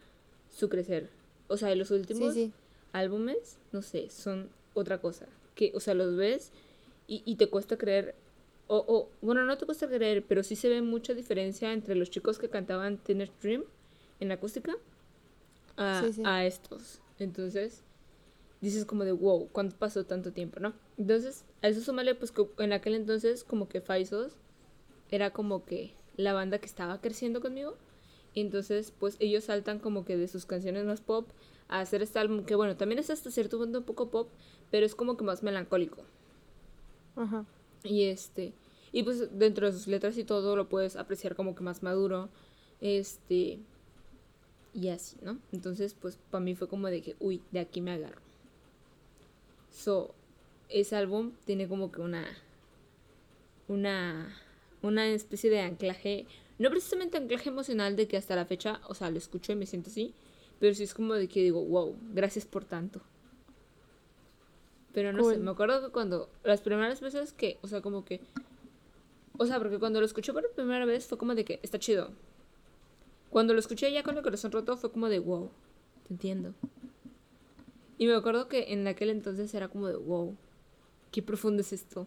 su 0.50 0.68
crecer. 0.68 1.08
O 1.48 1.56
sea, 1.56 1.72
en 1.72 1.78
los 1.78 1.90
últimos 1.90 2.34
álbumes, 2.92 3.58
no 3.72 3.82
sé, 3.82 4.10
son 4.10 4.50
otra 4.74 4.98
cosa. 4.98 5.26
Que, 5.54 5.72
o 5.74 5.80
sea, 5.80 5.94
los 5.94 6.16
ves 6.16 6.52
y, 7.06 7.22
y 7.24 7.36
te 7.36 7.48
cuesta 7.48 7.78
creer 7.78 8.14
o, 8.68 8.84
o, 8.86 9.08
bueno, 9.22 9.44
no 9.44 9.56
te 9.56 9.64
cuesta 9.64 9.86
creer, 9.86 10.24
pero 10.26 10.42
sí 10.42 10.56
se 10.56 10.68
ve 10.68 10.82
mucha 10.82 11.14
diferencia 11.14 11.72
entre 11.72 11.94
los 11.94 12.10
chicos 12.10 12.38
que 12.38 12.48
cantaban 12.48 12.98
Teenage 12.98 13.32
Dream 13.40 13.64
en 14.18 14.32
acústica 14.32 14.76
a, 15.76 16.02
a 16.24 16.46
estos. 16.46 17.00
Entonces, 17.18 17.82
dices 18.60 18.84
como 18.84 19.04
de, 19.04 19.12
wow, 19.12 19.48
¿cuánto 19.52 19.76
pasó 19.76 20.04
tanto 20.04 20.32
tiempo, 20.32 20.60
no? 20.60 20.74
Entonces, 20.98 21.44
a 21.62 21.68
eso 21.68 21.80
súmale, 21.80 22.14
pues 22.14 22.32
que 22.32 22.46
en 22.58 22.72
aquel 22.72 22.94
entonces, 22.94 23.44
como 23.44 23.68
que 23.68 23.80
Faisos 23.80 24.32
era 25.10 25.30
como 25.30 25.64
que 25.64 25.94
la 26.16 26.32
banda 26.32 26.58
que 26.58 26.66
estaba 26.66 27.00
creciendo 27.00 27.40
conmigo. 27.40 27.76
Y 28.34 28.40
entonces, 28.40 28.92
pues 28.98 29.16
ellos 29.18 29.44
saltan 29.44 29.78
como 29.78 30.04
que 30.04 30.16
de 30.16 30.28
sus 30.28 30.44
canciones 30.44 30.84
más 30.84 31.00
pop 31.00 31.28
a 31.68 31.80
hacer 31.80 32.02
este 32.02 32.18
álbum, 32.18 32.44
que 32.44 32.54
bueno, 32.54 32.76
también 32.76 32.98
es 32.98 33.10
hasta 33.10 33.30
cierto 33.30 33.58
punto 33.58 33.78
un 33.78 33.84
poco 33.84 34.10
pop, 34.10 34.28
pero 34.70 34.84
es 34.84 34.94
como 34.94 35.16
que 35.16 35.24
más 35.24 35.42
melancólico. 35.42 36.02
Ajá. 37.16 37.46
Y 37.82 38.04
este, 38.04 38.52
y 38.92 39.02
pues 39.02 39.38
dentro 39.38 39.66
de 39.66 39.72
sus 39.72 39.86
letras 39.86 40.18
y 40.18 40.24
todo 40.24 40.54
lo 40.56 40.68
puedes 40.68 40.96
apreciar 40.96 41.34
como 41.34 41.54
que 41.54 41.62
más 41.62 41.82
maduro. 41.82 42.28
Este, 42.80 43.60
y 44.74 44.88
así, 44.88 45.16
¿no? 45.22 45.38
Entonces, 45.52 45.94
pues 45.94 46.18
para 46.30 46.44
mí 46.44 46.54
fue 46.54 46.68
como 46.68 46.88
de 46.88 47.00
que, 47.00 47.16
uy, 47.18 47.42
de 47.50 47.60
aquí 47.60 47.80
me 47.80 47.92
agarro. 47.92 48.25
So, 49.76 50.14
ese 50.70 50.96
álbum 50.96 51.32
tiene 51.44 51.68
como 51.68 51.92
que 51.92 52.00
una, 52.00 52.26
una, 53.68 54.34
una 54.80 55.06
especie 55.08 55.50
de 55.50 55.60
anclaje, 55.60 56.26
no 56.58 56.70
precisamente 56.70 57.18
anclaje 57.18 57.50
emocional 57.50 57.94
de 57.94 58.08
que 58.08 58.16
hasta 58.16 58.34
la 58.34 58.46
fecha, 58.46 58.80
o 58.88 58.94
sea, 58.94 59.10
lo 59.10 59.18
escucho 59.18 59.52
y 59.52 59.54
me 59.54 59.66
siento 59.66 59.90
así, 59.90 60.14
pero 60.58 60.74
sí 60.74 60.84
es 60.84 60.94
como 60.94 61.12
de 61.12 61.28
que 61.28 61.42
digo, 61.42 61.62
wow, 61.62 61.94
gracias 62.14 62.46
por 62.46 62.64
tanto. 62.64 63.02
Pero 64.94 65.12
no 65.12 65.28
sé, 65.28 65.36
me 65.36 65.50
acuerdo 65.50 65.84
que 65.84 65.92
cuando 65.92 66.30
las 66.42 66.62
primeras 66.62 67.02
veces 67.02 67.34
que, 67.34 67.58
o 67.60 67.68
sea, 67.68 67.82
como 67.82 68.02
que... 68.02 68.22
O 69.36 69.44
sea, 69.44 69.58
porque 69.58 69.78
cuando 69.78 70.00
lo 70.00 70.06
escuché 70.06 70.32
por 70.32 70.50
primera 70.52 70.86
vez 70.86 71.06
fue 71.06 71.18
como 71.18 71.34
de 71.34 71.44
que 71.44 71.60
está 71.62 71.78
chido. 71.78 72.12
Cuando 73.28 73.52
lo 73.52 73.60
escuché 73.60 73.92
ya 73.92 74.02
con 74.02 74.16
el 74.16 74.22
corazón 74.22 74.52
roto 74.52 74.78
fue 74.78 74.90
como 74.90 75.10
de 75.10 75.18
wow, 75.18 75.50
te 76.08 76.14
entiendo. 76.14 76.54
Y 77.98 78.06
me 78.06 78.14
acuerdo 78.14 78.48
que 78.48 78.72
en 78.72 78.86
aquel 78.86 79.10
entonces 79.10 79.52
era 79.54 79.68
como 79.68 79.88
de 79.88 79.96
wow, 79.96 80.36
qué 81.10 81.22
profundo 81.22 81.62
es 81.62 81.72
esto. 81.72 82.06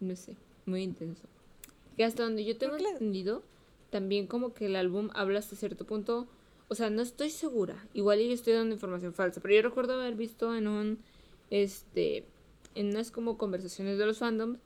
No 0.00 0.14
sé, 0.16 0.36
muy 0.66 0.82
intenso. 0.82 1.22
Y 1.96 2.02
hasta 2.02 2.22
donde 2.22 2.44
yo 2.44 2.56
tengo 2.56 2.76
entendido, 2.76 3.42
también 3.90 4.26
como 4.26 4.54
que 4.54 4.66
el 4.66 4.76
álbum 4.76 5.10
habla 5.14 5.38
hasta 5.38 5.56
cierto 5.56 5.84
punto 5.84 6.28
o 6.68 6.74
sea, 6.74 6.90
no 6.90 7.02
estoy 7.02 7.30
segura. 7.30 7.86
Igual 7.92 8.20
yo 8.20 8.32
estoy 8.32 8.54
dando 8.54 8.74
información 8.74 9.12
falsa. 9.12 9.40
Pero 9.40 9.54
yo 9.54 9.62
recuerdo 9.62 9.94
haber 9.94 10.14
visto 10.14 10.54
en 10.54 10.68
un. 10.68 10.98
Este. 11.50 12.24
En 12.74 12.88
unas 12.88 13.10
como 13.10 13.38
conversaciones 13.38 13.98
de 13.98 14.06
los 14.06 14.18
fandoms. 14.18 14.58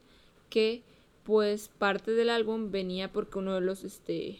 Que 0.49 0.83
pues 1.23 1.67
parte 1.67 2.11
del 2.11 2.29
álbum 2.29 2.71
venía 2.71 3.11
porque 3.11 3.37
uno 3.37 3.53
de 3.53 3.61
los 3.61 3.83
este 3.83 4.39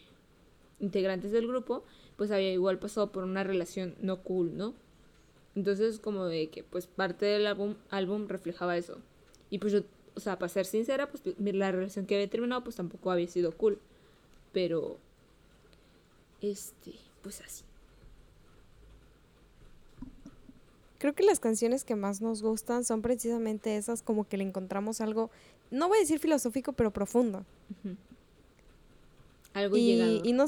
integrantes 0.80 1.32
del 1.32 1.46
grupo 1.46 1.84
pues 2.16 2.32
había 2.32 2.52
igual 2.52 2.80
pasado 2.80 3.12
por 3.12 3.26
una 3.26 3.44
relación 3.44 3.96
no 4.02 4.24
cool, 4.24 4.58
¿no? 4.58 4.74
Entonces 5.60 6.00
como 6.00 6.24
de 6.24 6.48
que 6.48 6.64
pues 6.64 6.88
parte 6.88 7.26
del 7.26 7.46
álbum, 7.46 7.76
álbum 7.90 8.30
reflejaba 8.30 8.78
eso. 8.78 8.98
Y 9.50 9.60
pues 9.60 9.74
yo, 9.74 9.82
o 10.16 10.22
sea, 10.22 10.40
para 10.40 10.48
ser 10.48 10.66
sincera, 10.66 11.10
pues 11.10 11.22
la 11.38 11.70
relación 11.70 12.06
que 12.06 12.16
había 12.16 12.30
terminado 12.30 12.64
pues 12.64 12.78
tampoco 12.78 13.12
había 13.12 13.28
sido 13.28 13.52
cool. 13.58 13.78
Pero 14.54 14.98
este 16.40 16.94
pues 17.22 17.42
así. 17.42 17.66
Creo 20.98 21.14
que 21.14 21.24
las 21.24 21.42
canciones 21.42 21.84
que 21.84 21.98
más 21.98 22.22
nos 22.22 22.42
gustan 22.42 22.86
son 22.86 23.02
precisamente 23.02 23.76
esas 23.76 24.02
como 24.02 24.30
que 24.30 24.38
le 24.38 24.46
encontramos 24.46 25.02
algo, 25.02 25.30
no 25.72 25.90
voy 25.90 25.98
a 25.98 26.02
decir 26.02 26.20
filosófico, 26.20 26.72
pero 26.72 26.92
profundo. 26.92 27.44
Algo 29.54 29.76
y, 29.76 29.88
llegado. 29.88 30.22
Y 30.24 30.32
no 30.32 30.46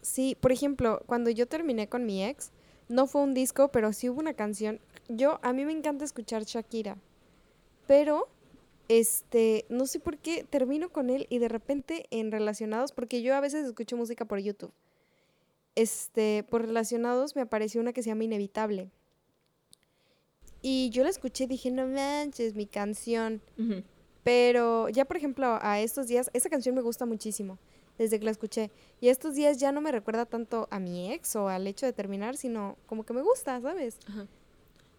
sí, 0.00 0.38
por 0.40 0.52
ejemplo, 0.52 1.02
cuando 1.04 1.28
yo 1.28 1.46
terminé 1.46 1.86
con 1.86 2.06
mi 2.06 2.24
ex, 2.24 2.50
no 2.88 3.06
fue 3.06 3.22
un 3.22 3.34
disco, 3.34 3.68
pero 3.68 3.92
sí 3.92 4.08
hubo 4.08 4.20
una 4.20 4.34
canción. 4.34 4.80
Yo, 5.08 5.38
a 5.42 5.52
mí 5.52 5.64
me 5.64 5.72
encanta 5.72 6.04
escuchar 6.04 6.44
Shakira, 6.44 6.98
pero, 7.86 8.28
este, 8.88 9.64
no 9.68 9.86
sé 9.86 10.00
por 10.00 10.18
qué 10.18 10.44
termino 10.44 10.90
con 10.90 11.10
él 11.10 11.26
y 11.30 11.38
de 11.38 11.48
repente 11.48 12.06
en 12.10 12.30
relacionados, 12.30 12.92
porque 12.92 13.22
yo 13.22 13.34
a 13.34 13.40
veces 13.40 13.66
escucho 13.66 13.96
música 13.96 14.24
por 14.24 14.38
YouTube 14.38 14.72
este, 15.78 16.44
por 16.50 16.62
relacionados 16.62 17.36
me 17.36 17.42
apareció 17.42 17.80
una 17.80 17.92
que 17.92 18.02
se 18.02 18.08
llama 18.08 18.24
Inevitable. 18.24 18.90
Y 20.60 20.90
yo 20.90 21.04
la 21.04 21.10
escuché 21.10 21.44
y 21.44 21.46
dije, 21.46 21.70
no 21.70 21.86
manches, 21.86 22.56
mi 22.56 22.66
canción. 22.66 23.40
Pero 24.24 24.88
ya, 24.88 25.04
por 25.04 25.16
ejemplo, 25.16 25.56
a 25.62 25.80
estos 25.80 26.08
días, 26.08 26.30
esa 26.32 26.50
canción 26.50 26.74
me 26.74 26.80
gusta 26.80 27.06
muchísimo 27.06 27.58
desde 27.98 28.18
que 28.18 28.24
la 28.24 28.30
escuché. 28.30 28.70
Y 29.00 29.08
estos 29.08 29.34
días 29.34 29.58
ya 29.58 29.72
no 29.72 29.80
me 29.80 29.92
recuerda 29.92 30.24
tanto 30.24 30.68
a 30.70 30.78
mi 30.78 31.12
ex 31.12 31.36
o 31.36 31.48
al 31.48 31.66
hecho 31.66 31.84
de 31.84 31.92
terminar, 31.92 32.36
sino 32.36 32.78
como 32.86 33.04
que 33.04 33.12
me 33.12 33.22
gusta, 33.22 33.60
¿sabes? 33.60 33.98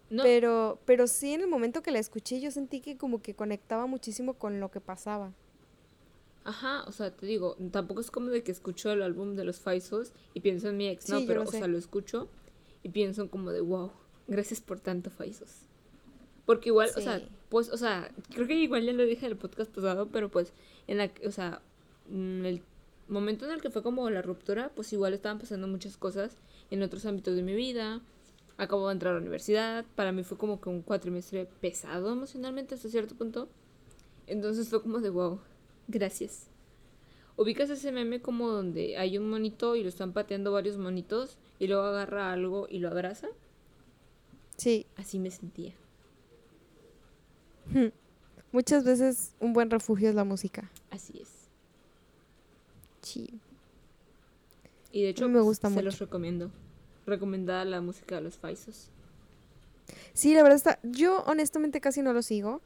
Pero, 0.10 0.80
pero 0.86 1.08
sí, 1.08 1.34
en 1.34 1.42
el 1.42 1.48
momento 1.48 1.82
que 1.82 1.92
la 1.92 2.00
escuché, 2.00 2.40
yo 2.40 2.52
sentí 2.52 2.82
que 2.82 2.98
como 2.98 3.22
que 3.22 3.36
conectaba 3.36 3.86
muchísimo 3.86 4.34
con 4.34 4.60
lo 4.60 4.70
que 4.72 4.82
pasaba. 4.82 5.34
Ajá, 6.44 6.84
o 6.88 6.92
sea, 6.92 7.16
te 7.16 7.26
digo, 7.26 7.58
tampoco 7.72 8.02
es 8.02 8.10
como 8.10 8.30
de 8.30 8.44
que 8.44 8.52
escucho 8.52 8.92
el 8.92 9.04
álbum 9.04 9.36
de 9.36 9.44
los 9.44 9.60
Faisos 9.60 10.14
y 10.34 10.40
pienso 10.40 10.70
en 10.70 10.78
mi 10.78 10.88
ex, 10.88 11.10
no, 11.10 11.20
pero, 11.28 11.44
o 11.44 11.46
sea, 11.46 11.68
lo 11.68 11.78
escucho 11.78 12.28
y 12.82 12.90
pienso 12.90 13.30
como 13.30 13.52
de, 13.52 13.62
wow, 13.62 13.92
gracias 14.28 14.62
por 14.62 14.80
tanto, 14.80 15.10
Faisos. 15.12 15.68
Porque 16.46 16.70
igual, 16.70 16.90
o 16.96 17.02
sea, 17.02 17.22
pues, 17.50 17.70
o 17.70 17.78
sea, 17.78 18.12
creo 18.34 18.48
que 18.48 18.56
igual 18.56 18.84
ya 18.84 18.94
lo 18.94 19.04
dije 19.04 19.28
en 19.28 19.34
el 19.34 19.38
podcast 19.38 19.70
pasado, 19.70 20.08
pero 20.08 20.30
pues, 20.30 20.54
en 20.88 20.98
la, 20.98 21.12
o 21.24 21.32
sea, 21.32 21.62
en 22.10 22.44
el 22.46 22.64
momento 23.10 23.46
en 23.46 23.52
el 23.52 23.62
que 23.62 23.70
fue 23.70 23.84
como 23.84 24.10
la 24.10 24.22
ruptura, 24.22 24.72
pues 24.76 24.94
igual 24.94 25.14
estaban 25.14 25.40
pasando 25.40 25.68
muchas 25.68 25.98
cosas 25.98 26.38
en 26.72 26.84
otros 26.84 27.06
ámbitos 27.06 27.36
de 27.36 27.44
mi 27.44 27.54
vida. 27.54 28.02
acabo 28.58 28.88
de 28.88 28.94
entrar 28.94 29.12
a 29.12 29.16
la 29.16 29.22
universidad, 29.22 29.86
para 29.96 30.12
mí 30.12 30.24
fue 30.24 30.38
como 30.38 30.60
que 30.60 30.70
un 30.70 30.82
cuatrimestre 30.82 31.48
pesado 31.62 32.12
emocionalmente 32.12 32.76
hasta 32.76 32.90
cierto 32.90 33.16
punto. 33.16 33.50
Entonces 34.28 34.70
fue 34.70 34.82
como 34.82 35.00
de 35.00 35.10
wow, 35.10 35.40
gracias. 35.88 36.48
¿Ubicas 37.38 37.70
ese 37.70 37.94
meme 37.94 38.22
como 38.22 38.50
donde 38.50 38.98
hay 38.98 39.18
un 39.18 39.30
monito 39.30 39.78
y 39.78 39.84
lo 39.84 39.88
están 39.88 40.12
pateando 40.12 40.52
varios 40.52 40.78
monitos 40.78 41.38
y 41.58 41.68
luego 41.68 41.84
agarra 41.84 42.34
algo 42.34 42.68
y 42.70 42.80
lo 42.80 42.90
abraza? 42.90 43.30
Sí. 44.58 44.86
Así 44.98 45.20
me 45.20 45.32
sentía. 45.32 45.74
Muchas 48.52 48.84
veces 48.84 49.36
un 49.40 49.54
buen 49.54 49.70
refugio 49.70 50.10
es 50.10 50.16
la 50.16 50.26
música. 50.26 50.70
Así 50.92 51.22
es. 51.22 51.39
Sí. 53.10 53.40
Y 54.92 55.04
de 55.04 55.10
hecho, 55.10 55.28
me 55.30 55.40
gusta 55.40 55.68
se 55.68 55.74
mucho. 55.74 55.86
los 55.86 56.00
recomiendo. 56.00 56.52
Recomendada 57.06 57.66
la 57.66 57.82
música 57.82 58.16
de 58.16 58.22
los 58.22 58.38
Faisos. 58.38 58.90
Sí, 60.14 60.34
la 60.34 60.44
verdad 60.44 60.58
está. 60.58 60.80
Yo 60.84 61.24
honestamente 61.26 61.82
casi 61.82 62.02
no 62.02 62.14
lo 62.14 62.22
sigo. 62.22 62.62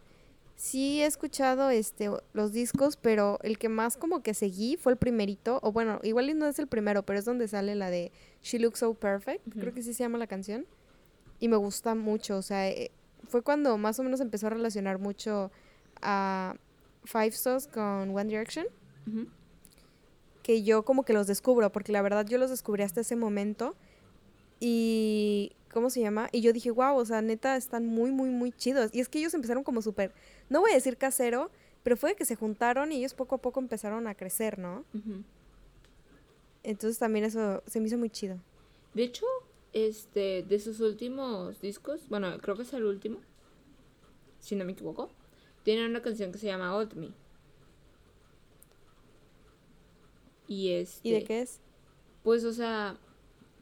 Sí 0.55 1.01
he 1.01 1.05
escuchado 1.05 1.69
este 1.69 2.11
los 2.33 2.51
discos, 2.51 2.95
pero 2.97 3.39
el 3.41 3.57
que 3.57 3.69
más 3.69 3.97
como 3.97 4.21
que 4.21 4.33
seguí 4.33 4.77
fue 4.77 4.91
el 4.91 4.97
primerito. 4.97 5.59
O 5.63 5.71
bueno, 5.71 5.99
igual 6.03 6.37
no 6.37 6.47
es 6.47 6.59
el 6.59 6.67
primero, 6.67 7.03
pero 7.03 7.19
es 7.19 7.25
donde 7.25 7.47
sale 7.47 7.75
la 7.75 7.89
de 7.89 8.11
She 8.41 8.59
Looks 8.59 8.79
So 8.79 8.93
Perfect. 8.93 9.41
Creo 9.57 9.73
que 9.73 9.81
sí 9.81 9.93
se 9.93 10.03
llama 10.03 10.17
la 10.17 10.27
canción. 10.27 10.65
Y 11.39 11.47
me 11.47 11.55
gusta 11.55 11.95
mucho. 11.95 12.37
O 12.37 12.41
sea, 12.41 12.69
eh, 12.69 12.91
fue 13.27 13.41
cuando 13.41 13.77
más 13.77 13.99
o 13.99 14.03
menos 14.03 14.19
empezó 14.19 14.47
a 14.47 14.51
relacionar 14.51 14.99
mucho 14.99 15.51
a 16.01 16.55
Five 17.05 17.31
Sauce 17.31 17.69
con 17.69 18.15
One 18.15 18.25
Direction. 18.25 18.65
Que 20.43 20.61
yo 20.63 20.83
como 20.83 21.03
que 21.03 21.13
los 21.13 21.25
descubro, 21.25 21.71
porque 21.71 21.91
la 21.91 22.01
verdad 22.01 22.25
yo 22.27 22.37
los 22.37 22.49
descubrí 22.49 22.83
hasta 22.83 23.01
ese 23.01 23.15
momento. 23.15 23.75
Y, 24.59 25.53
¿cómo 25.73 25.89
se 25.89 26.01
llama? 26.01 26.29
Y 26.31 26.41
yo 26.41 26.53
dije, 26.53 26.69
wow, 26.69 26.95
o 26.95 27.05
sea, 27.05 27.21
neta, 27.21 27.57
están 27.57 27.85
muy, 27.85 28.11
muy, 28.11 28.29
muy 28.29 28.51
chidos. 28.51 28.91
Y 28.93 28.99
es 28.99 29.09
que 29.09 29.19
ellos 29.19 29.33
empezaron 29.33 29.63
como 29.63 29.81
súper, 29.81 30.13
no 30.49 30.61
voy 30.61 30.71
a 30.71 30.75
decir 30.75 30.97
casero, 30.97 31.49
pero 31.81 31.97
fue 31.97 32.11
de 32.11 32.15
que 32.15 32.25
se 32.25 32.35
juntaron 32.35 32.91
y 32.91 32.97
ellos 32.97 33.13
poco 33.13 33.35
a 33.35 33.37
poco 33.39 33.59
empezaron 33.59 34.07
a 34.07 34.15
crecer, 34.15 34.59
¿no? 34.59 34.85
Entonces 36.61 36.99
también 36.99 37.25
eso 37.25 37.63
se 37.65 37.79
me 37.79 37.87
hizo 37.87 37.97
muy 37.97 38.09
chido. 38.09 38.39
De 38.93 39.03
hecho, 39.03 39.25
este, 39.73 40.43
de 40.43 40.59
sus 40.59 40.79
últimos 40.79 41.59
discos, 41.59 42.07
bueno, 42.07 42.37
creo 42.39 42.55
que 42.55 42.61
es 42.61 42.73
el 42.73 42.85
último, 42.85 43.19
si 44.39 44.55
no 44.55 44.63
me 44.63 44.73
equivoco, 44.73 45.09
tienen 45.63 45.89
una 45.89 46.01
canción 46.01 46.31
que 46.31 46.37
se 46.37 46.47
llama 46.47 46.75
Old 46.75 46.93
Me. 46.93 47.09
Y 50.53 50.69
este, 50.73 51.07
¿Y 51.07 51.11
de 51.13 51.23
qué 51.23 51.41
es? 51.41 51.59
pues, 52.23 52.43
o 52.45 52.53
sea, 52.53 52.97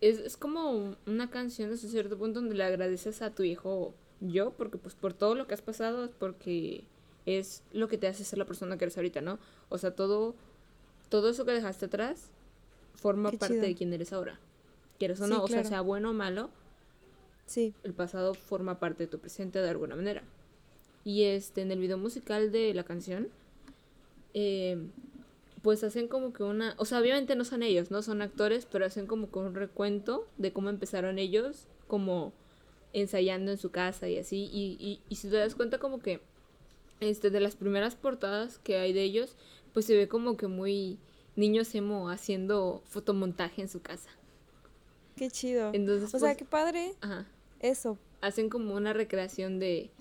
es, 0.01 0.17
es 0.19 0.35
como 0.35 0.71
un- 0.71 0.97
una 1.05 1.29
canción 1.29 1.71
hasta 1.71 1.87
cierto 1.87 2.17
punto 2.17 2.41
donde 2.41 2.55
le 2.55 2.63
agradeces 2.63 3.21
a 3.21 3.29
tu 3.31 3.43
hijo 3.43 3.93
yo, 4.19 4.51
porque 4.51 4.77
pues 4.77 4.93
por 4.95 5.13
todo 5.13 5.35
lo 5.35 5.47
que 5.47 5.53
has 5.53 5.61
pasado, 5.61 6.03
es 6.05 6.11
porque 6.11 6.83
es 7.25 7.63
lo 7.71 7.87
que 7.87 7.97
te 7.97 8.07
hace 8.07 8.23
ser 8.23 8.39
la 8.39 8.45
persona 8.45 8.77
que 8.77 8.83
eres 8.85 8.97
ahorita, 8.97 9.21
¿no? 9.21 9.39
O 9.69 9.77
sea, 9.77 9.95
todo, 9.95 10.35
todo 11.09 11.29
eso 11.29 11.45
que 11.45 11.51
dejaste 11.51 11.85
atrás 11.85 12.25
forma 12.95 13.31
Qué 13.31 13.37
parte 13.37 13.55
chido. 13.55 13.65
de 13.67 13.75
quien 13.75 13.93
eres 13.93 14.11
ahora. 14.11 14.39
Quieres 14.99 15.21
o 15.21 15.25
Sí, 15.25 15.29
no, 15.31 15.43
o 15.43 15.47
sea, 15.47 15.63
sea 15.63 15.81
bueno 15.81 16.09
o 16.09 16.13
malo, 16.13 16.49
Sí, 17.45 17.73
el 17.83 17.93
pasado 17.93 18.33
forma 18.33 18.79
parte 18.79 19.03
de 19.03 19.07
tu 19.07 19.19
presente 19.19 19.59
de 19.59 19.69
alguna 19.69 19.95
manera. 19.95 20.23
Y 21.03 21.23
este, 21.23 21.61
en 21.61 21.71
el 21.71 21.79
video 21.79 21.97
musical 21.97 22.51
de 22.51 22.73
la 22.73 22.83
canción, 22.83 23.27
eh, 24.33 24.77
pues 25.61 25.83
hacen 25.83 26.07
como 26.07 26.33
que 26.33 26.43
una, 26.43 26.75
o 26.77 26.85
sea, 26.85 26.99
obviamente 26.99 27.35
no 27.35 27.45
son 27.45 27.63
ellos, 27.63 27.91
no 27.91 28.01
son 28.01 28.21
actores, 28.21 28.65
pero 28.65 28.85
hacen 28.85 29.07
como 29.07 29.31
que 29.31 29.39
un 29.39 29.53
recuento 29.55 30.27
de 30.37 30.53
cómo 30.53 30.69
empezaron 30.69 31.19
ellos, 31.19 31.67
como 31.87 32.33
ensayando 32.93 33.51
en 33.51 33.57
su 33.57 33.71
casa 33.71 34.09
y 34.09 34.17
así. 34.17 34.49
Y, 34.51 34.77
y, 34.79 35.01
y 35.09 35.15
si 35.15 35.29
te 35.29 35.37
das 35.37 35.55
cuenta 35.55 35.77
como 35.79 35.99
que, 36.01 36.21
este, 36.99 37.29
de 37.29 37.39
las 37.39 37.55
primeras 37.55 37.95
portadas 37.95 38.59
que 38.59 38.77
hay 38.77 38.93
de 38.93 39.03
ellos, 39.03 39.35
pues 39.73 39.85
se 39.85 39.95
ve 39.95 40.07
como 40.07 40.37
que 40.37 40.47
muy 40.47 40.99
niños 41.35 41.73
emo 41.75 42.09
haciendo 42.09 42.81
fotomontaje 42.85 43.61
en 43.61 43.69
su 43.69 43.81
casa. 43.81 44.09
qué 45.15 45.29
chido. 45.31 45.71
Entonces, 45.73 46.13
o 46.13 46.19
sea, 46.19 46.35
pues, 46.35 46.37
qué 46.37 46.45
padre 46.45 46.95
ajá 47.01 47.27
eso. 47.61 47.97
hacen 48.21 48.49
como 48.49 48.75
una 48.75 48.93
recreación 48.93 49.59
de, 49.59 49.91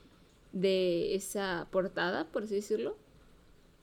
de 0.53 1.15
esa 1.15 1.69
portada, 1.71 2.27
por 2.31 2.45
así 2.45 2.55
decirlo. 2.55 2.97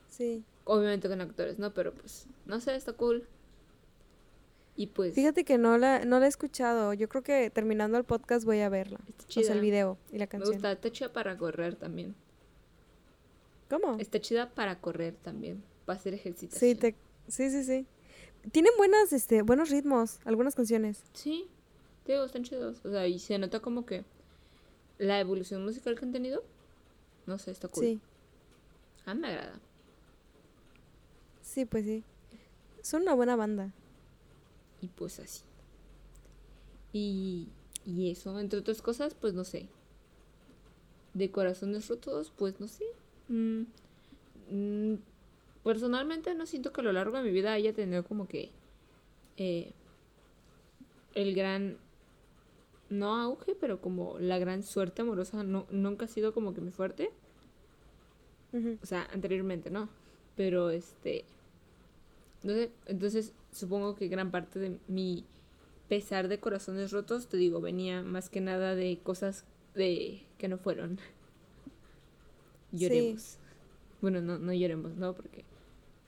Sí. 0.10 0.44
Obviamente 0.70 1.08
con 1.08 1.22
actores, 1.22 1.60
¿no? 1.60 1.74
Pero 1.74 1.94
pues, 1.94 2.28
no 2.46 2.60
sé, 2.60 2.76
está 2.76 2.92
cool. 2.94 3.26
Y 4.76 4.88
pues, 4.88 5.16
Fíjate 5.16 5.44
que 5.46 5.58
no 5.58 5.78
la, 5.78 6.04
no 6.06 6.20
la 6.20 6.26
he 6.26 6.30
escuchado. 6.30 6.94
Yo 6.94 7.08
creo 7.10 7.24
que 7.24 7.50
terminando 7.50 7.98
el 7.98 8.04
podcast 8.04 8.46
voy 8.46 8.60
a 8.60 8.70
verla. 8.70 9.00
está 9.08 9.24
O 9.24 9.28
chida. 9.28 9.44
sea, 9.46 9.56
el 9.56 9.62
video 9.62 9.98
y 10.12 10.18
la 10.18 10.26
Me 10.26 10.28
canción. 10.28 10.54
gusta, 10.54 10.72
está 10.74 10.92
chida 10.92 11.14
para 11.14 11.38
correr 11.38 11.76
también. 11.76 12.16
¿Cómo? 13.70 13.98
Está 14.00 14.20
chida 14.22 14.50
para 14.50 14.80
correr 14.80 15.16
también, 15.16 15.64
para 15.86 15.98
hacer 16.00 16.14
ejercicio. 16.14 16.58
Sí, 16.60 16.76
te, 16.76 16.96
sí, 17.28 17.50
sí, 17.50 17.64
sí. 17.64 17.86
Tienen 18.52 18.72
buenas, 18.78 19.12
este, 19.14 19.42
buenos 19.42 19.70
ritmos, 19.70 20.20
algunas 20.26 20.54
canciones. 20.56 21.02
Sí, 21.14 21.48
te 22.06 22.12
digo, 22.14 22.24
están 22.26 22.44
chidos. 22.44 22.86
O 22.86 22.92
sea, 22.92 23.08
y 23.08 23.20
se 23.20 23.38
nota 23.40 23.60
como 23.60 23.86
que 23.86 24.06
la 25.00 25.20
evolución 25.20 25.64
musical 25.66 25.98
que 25.98 26.06
han 26.06 26.12
tenido, 26.12 26.44
no 27.26 27.40
sé, 27.40 27.52
está 27.52 27.68
cool. 27.68 27.84
Sí, 27.84 28.00
A 29.06 29.14
mí 29.14 29.22
me 29.22 29.28
agrada. 29.30 29.60
Sí, 31.58 31.66
pues 31.66 31.86
sí. 31.86 32.04
Son 32.84 33.02
una 33.02 33.16
buena 33.16 33.36
banda. 33.36 33.74
Y 34.80 34.90
pues 34.90 35.20
así. 35.20 35.42
Y, 36.94 37.48
y 37.84 38.12
eso, 38.12 38.40
entre 38.40 38.60
otras 38.60 38.84
cosas, 38.84 39.16
pues 39.16 39.34
no 39.34 39.44
sé. 39.44 39.68
De 41.16 41.32
corazones 41.32 41.88
rotos, 41.88 42.32
pues 42.38 42.60
no 42.60 42.68
sé. 42.68 42.86
Mm, 43.30 43.64
mm, 44.52 44.98
personalmente 45.64 46.36
no 46.36 46.46
siento 46.46 46.72
que 46.72 46.82
a 46.82 46.84
lo 46.84 46.94
largo 46.94 47.18
de 47.18 47.24
mi 47.24 47.32
vida 47.32 47.54
haya 47.54 47.74
tenido 47.74 48.04
como 48.04 48.28
que 48.28 48.52
eh, 49.38 49.74
el 51.16 51.34
gran, 51.34 51.78
no 52.92 53.16
auge, 53.16 53.56
pero 53.56 53.82
como 53.82 54.20
la 54.20 54.38
gran 54.38 54.62
suerte 54.62 55.02
amorosa 55.02 55.44
no, 55.44 55.66
nunca 55.72 56.06
ha 56.06 56.08
sido 56.08 56.36
como 56.36 56.54
que 56.54 56.62
mi 56.62 56.70
fuerte. 56.70 57.10
O 58.54 58.86
sea, 58.86 59.08
anteriormente 59.12 59.72
no. 59.72 59.90
Pero 60.36 60.70
este. 60.70 61.26
Sé. 62.54 62.72
Entonces, 62.86 63.34
supongo 63.52 63.96
que 63.96 64.08
gran 64.08 64.32
parte 64.32 64.60
de 64.60 64.80
mi 64.88 65.26
pesar 65.88 66.28
de 66.28 66.40
corazones 66.40 66.92
rotos, 66.92 67.28
te 67.28 67.38
digo, 67.38 67.62
venía 67.62 68.02
más 68.02 68.30
que 68.30 68.42
nada 68.42 68.76
de 68.76 69.00
cosas 69.04 69.46
de 69.74 70.22
que 70.38 70.48
no 70.48 70.58
fueron. 70.58 71.00
Lloremos. 72.72 73.38
Bueno, 74.02 74.22
no, 74.22 74.38
no 74.38 74.54
lloremos, 74.54 74.96
¿no? 74.96 75.14
Porque, 75.14 75.46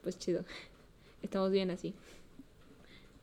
pues 0.03 0.17
chido. 0.17 0.43
Estamos 1.21 1.51
bien 1.51 1.71
así. 1.71 1.93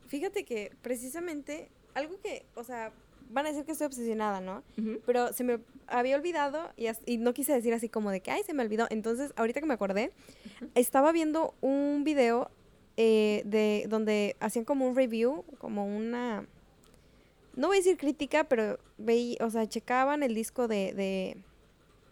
Fíjate 0.09 0.45
que 0.45 0.73
precisamente 0.83 1.69
algo 1.95 2.21
que, 2.21 2.45
o 2.55 2.65
sea, 2.65 2.93
van 3.31 3.47
a 3.47 3.49
decir 3.51 3.65
que 3.65 3.73
estoy 3.73 3.87
obsesionada, 3.87 4.41
¿no? 4.41 4.63
Pero 5.05 5.33
se 5.33 5.45
me 5.45 5.61
había 5.87 6.17
olvidado 6.17 6.71
y 7.07 7.19
no 7.19 7.35
quise 7.35 7.53
decir 7.53 7.73
así 7.75 7.89
como 7.89 8.11
de 8.11 8.21
que, 8.21 8.31
ay, 8.31 8.43
se 8.45 8.55
me 8.55 8.63
olvidó. 8.63 8.87
Entonces, 8.91 9.33
ahorita 9.37 9.61
que 9.61 9.67
me 9.67 9.75
acordé, 9.75 10.13
estaba 10.75 11.13
viendo 11.13 11.55
un 11.61 12.05
video 12.05 12.51
eh, 12.97 13.43
de 13.45 13.87
donde 13.89 14.37
hacían 14.41 14.65
como 14.65 14.87
un 14.87 14.97
review, 14.97 15.45
como 15.59 15.87
una, 15.87 16.47
no 17.55 17.69
voy 17.69 17.77
a 17.77 17.81
decir 17.81 17.97
crítica, 17.97 18.45
pero 18.45 18.79
veí, 18.99 19.37
o 19.41 19.51
sea, 19.51 19.69
checaban 19.69 20.23
el 20.23 20.35
disco 20.35 20.69
de, 20.69 20.93
de, 20.95 21.37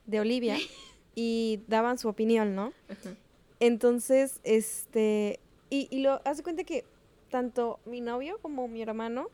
de 0.06 0.20
Olivia 0.20 0.56
y 1.14 1.60
daban 1.68 1.98
su 1.98 2.08
opinión, 2.08 2.54
¿no? 2.54 2.72
Ajá. 2.88 3.16
Entonces, 3.60 4.40
este, 4.44 5.40
y, 5.70 5.88
y 5.90 6.02
lo, 6.02 6.20
haz 6.24 6.38
de 6.38 6.42
cuenta 6.42 6.64
que 6.64 6.84
tanto 7.30 7.80
mi 7.86 8.00
novio 8.00 8.38
como 8.42 8.68
mi 8.68 8.82
hermano 8.82 9.28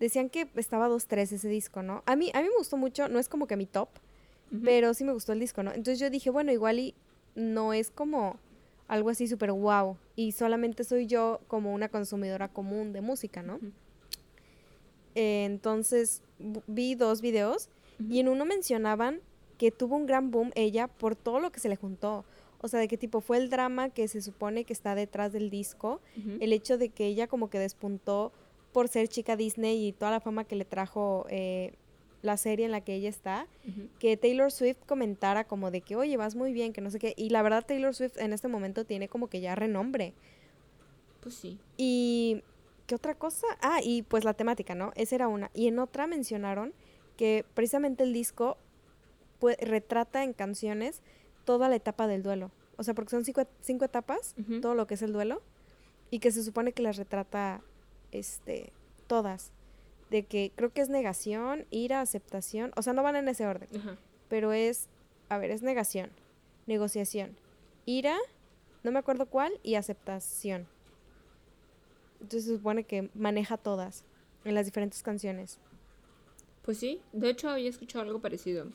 decían 0.00 0.28
que 0.30 0.48
estaba 0.56 0.88
2-3 0.88 1.32
ese 1.32 1.48
disco, 1.48 1.82
¿no? 1.82 2.02
A 2.06 2.16
mí, 2.16 2.30
a 2.34 2.42
mí 2.42 2.48
me 2.48 2.56
gustó 2.56 2.76
mucho, 2.76 3.08
no 3.08 3.18
es 3.18 3.28
como 3.28 3.46
que 3.46 3.56
mi 3.56 3.66
top, 3.66 3.88
pero 4.64 4.94
sí 4.94 5.04
me 5.04 5.12
gustó 5.12 5.32
el 5.32 5.40
disco, 5.40 5.62
¿no? 5.62 5.70
Entonces 5.70 5.98
yo 5.98 6.10
dije, 6.10 6.30
bueno, 6.30 6.52
igual 6.52 6.78
y 6.78 6.94
no 7.34 7.72
es 7.72 7.90
como 7.90 8.38
algo 8.88 9.10
así 9.10 9.28
súper 9.28 9.52
wow, 9.52 9.96
y 10.16 10.32
solamente 10.32 10.82
soy 10.82 11.06
yo 11.06 11.40
como 11.46 11.72
una 11.72 11.88
consumidora 11.88 12.48
común 12.48 12.92
de 12.92 13.02
música, 13.02 13.42
¿no? 13.42 13.60
Eh, 15.14 15.44
entonces 15.44 16.22
vi 16.66 16.94
dos 16.94 17.20
videos 17.20 17.68
y 18.08 18.20
en 18.20 18.28
uno 18.28 18.44
mencionaban 18.44 19.20
que 19.58 19.70
tuvo 19.70 19.96
un 19.96 20.06
gran 20.06 20.30
boom 20.30 20.52
ella 20.54 20.86
por 20.86 21.16
todo 21.16 21.40
lo 21.40 21.50
que 21.50 21.60
se 21.60 21.68
le 21.68 21.76
juntó. 21.76 22.24
O 22.60 22.68
sea, 22.68 22.80
de 22.80 22.88
qué 22.88 22.96
tipo 22.96 23.20
fue 23.20 23.36
el 23.36 23.50
drama 23.50 23.90
que 23.90 24.08
se 24.08 24.20
supone 24.22 24.64
que 24.64 24.72
está 24.72 24.94
detrás 24.94 25.32
del 25.32 25.50
disco, 25.50 26.00
el 26.40 26.52
hecho 26.52 26.78
de 26.78 26.88
que 26.88 27.06
ella 27.06 27.26
como 27.26 27.50
que 27.50 27.58
despuntó 27.58 28.32
por 28.72 28.88
ser 28.88 29.08
chica 29.08 29.36
Disney 29.36 29.86
y 29.86 29.92
toda 29.92 30.10
la 30.12 30.20
fama 30.20 30.44
que 30.44 30.56
le 30.56 30.64
trajo 30.64 31.26
eh, 31.28 31.72
la 32.22 32.36
serie 32.36 32.66
en 32.66 32.72
la 32.72 32.80
que 32.80 32.94
ella 32.94 33.08
está, 33.08 33.46
que 33.98 34.16
Taylor 34.16 34.50
Swift 34.50 34.78
comentara 34.86 35.44
como 35.44 35.70
de 35.70 35.80
que, 35.80 35.96
oye, 35.96 36.16
vas 36.16 36.34
muy 36.34 36.52
bien, 36.52 36.72
que 36.72 36.80
no 36.80 36.90
sé 36.90 36.98
qué. 36.98 37.14
Y 37.16 37.30
la 37.30 37.42
verdad 37.42 37.64
Taylor 37.64 37.94
Swift 37.94 38.16
en 38.18 38.32
este 38.32 38.48
momento 38.48 38.84
tiene 38.84 39.08
como 39.08 39.28
que 39.28 39.40
ya 39.40 39.54
renombre. 39.54 40.14
Pues 41.20 41.34
sí. 41.34 41.58
Y, 41.76 42.42
¿qué 42.86 42.94
otra 42.94 43.14
cosa? 43.14 43.46
Ah, 43.60 43.80
y 43.82 44.02
pues 44.02 44.24
la 44.24 44.34
temática, 44.34 44.74
¿no? 44.74 44.92
Esa 44.96 45.14
era 45.14 45.28
una. 45.28 45.50
Y 45.54 45.68
en 45.68 45.78
otra 45.78 46.06
mencionaron 46.06 46.72
que 47.16 47.44
precisamente 47.54 48.04
el 48.04 48.12
disco 48.12 48.56
retrata 49.60 50.24
en 50.24 50.32
canciones 50.32 51.02
toda 51.44 51.68
la 51.68 51.76
etapa 51.76 52.06
del 52.06 52.22
duelo. 52.22 52.50
O 52.76 52.82
sea, 52.82 52.94
porque 52.94 53.10
son 53.10 53.24
cinco, 53.24 53.42
cinco 53.60 53.84
etapas, 53.84 54.34
todo 54.62 54.74
lo 54.74 54.86
que 54.86 54.94
es 54.94 55.02
el 55.02 55.12
duelo, 55.12 55.42
y 56.10 56.20
que 56.20 56.30
se 56.30 56.44
supone 56.44 56.72
que 56.72 56.82
las 56.82 56.96
retrata 56.96 57.60
este, 58.12 58.72
todas. 59.06 59.52
De 60.10 60.24
que 60.24 60.52
creo 60.56 60.72
que 60.72 60.80
es 60.80 60.88
negación, 60.88 61.66
ira, 61.70 62.00
aceptación. 62.00 62.72
O 62.76 62.82
sea, 62.82 62.92
no 62.92 63.02
van 63.02 63.16
en 63.16 63.28
ese 63.28 63.46
orden, 63.46 63.68
Ajá. 63.76 63.96
pero 64.28 64.52
es, 64.52 64.88
a 65.28 65.38
ver, 65.38 65.50
es 65.50 65.62
negación, 65.62 66.10
negociación, 66.66 67.36
ira, 67.84 68.16
no 68.82 68.90
me 68.90 68.98
acuerdo 68.98 69.26
cuál, 69.26 69.52
y 69.62 69.74
aceptación. 69.74 70.66
Entonces 72.20 72.44
se 72.44 72.56
supone 72.56 72.84
que 72.84 73.10
maneja 73.14 73.56
todas 73.56 74.04
en 74.44 74.54
las 74.54 74.66
diferentes 74.66 75.02
canciones. 75.02 75.58
Pues 76.62 76.78
sí, 76.78 77.00
de 77.12 77.30
hecho 77.30 77.48
había 77.48 77.70
escuchado 77.70 78.04
algo 78.04 78.20
parecido. 78.20 78.66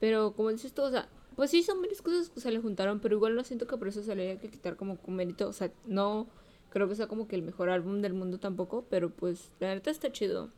Pero 0.00 0.32
como 0.34 0.50
dices 0.50 0.72
tú, 0.72 0.82
o 0.82 0.90
sea, 0.90 1.08
pues 1.36 1.50
sí 1.50 1.62
son 1.62 1.80
varias 1.80 2.02
cosas 2.02 2.28
que 2.30 2.40
se 2.40 2.50
le 2.50 2.60
juntaron, 2.60 3.00
pero 3.00 3.16
igual 3.16 3.34
no 3.34 3.44
siento 3.44 3.66
que 3.66 3.76
por 3.76 3.88
eso 3.88 4.02
se 4.02 4.14
le 4.14 4.30
haya 4.30 4.40
que 4.40 4.48
quitar 4.48 4.76
como 4.76 4.96
con 4.96 5.14
mérito. 5.14 5.48
O 5.48 5.52
sea, 5.52 5.70
no 5.86 6.26
creo 6.72 6.88
que 6.88 6.94
sea 6.96 7.06
como 7.06 7.28
que 7.28 7.36
el 7.36 7.42
mejor 7.42 7.70
álbum 7.70 8.00
del 8.00 8.14
mundo 8.14 8.38
tampoco, 8.38 8.84
pero 8.90 9.10
pues 9.10 9.50
la 9.60 9.74
neta 9.74 9.90
está 9.90 10.10
chido. 10.10 10.50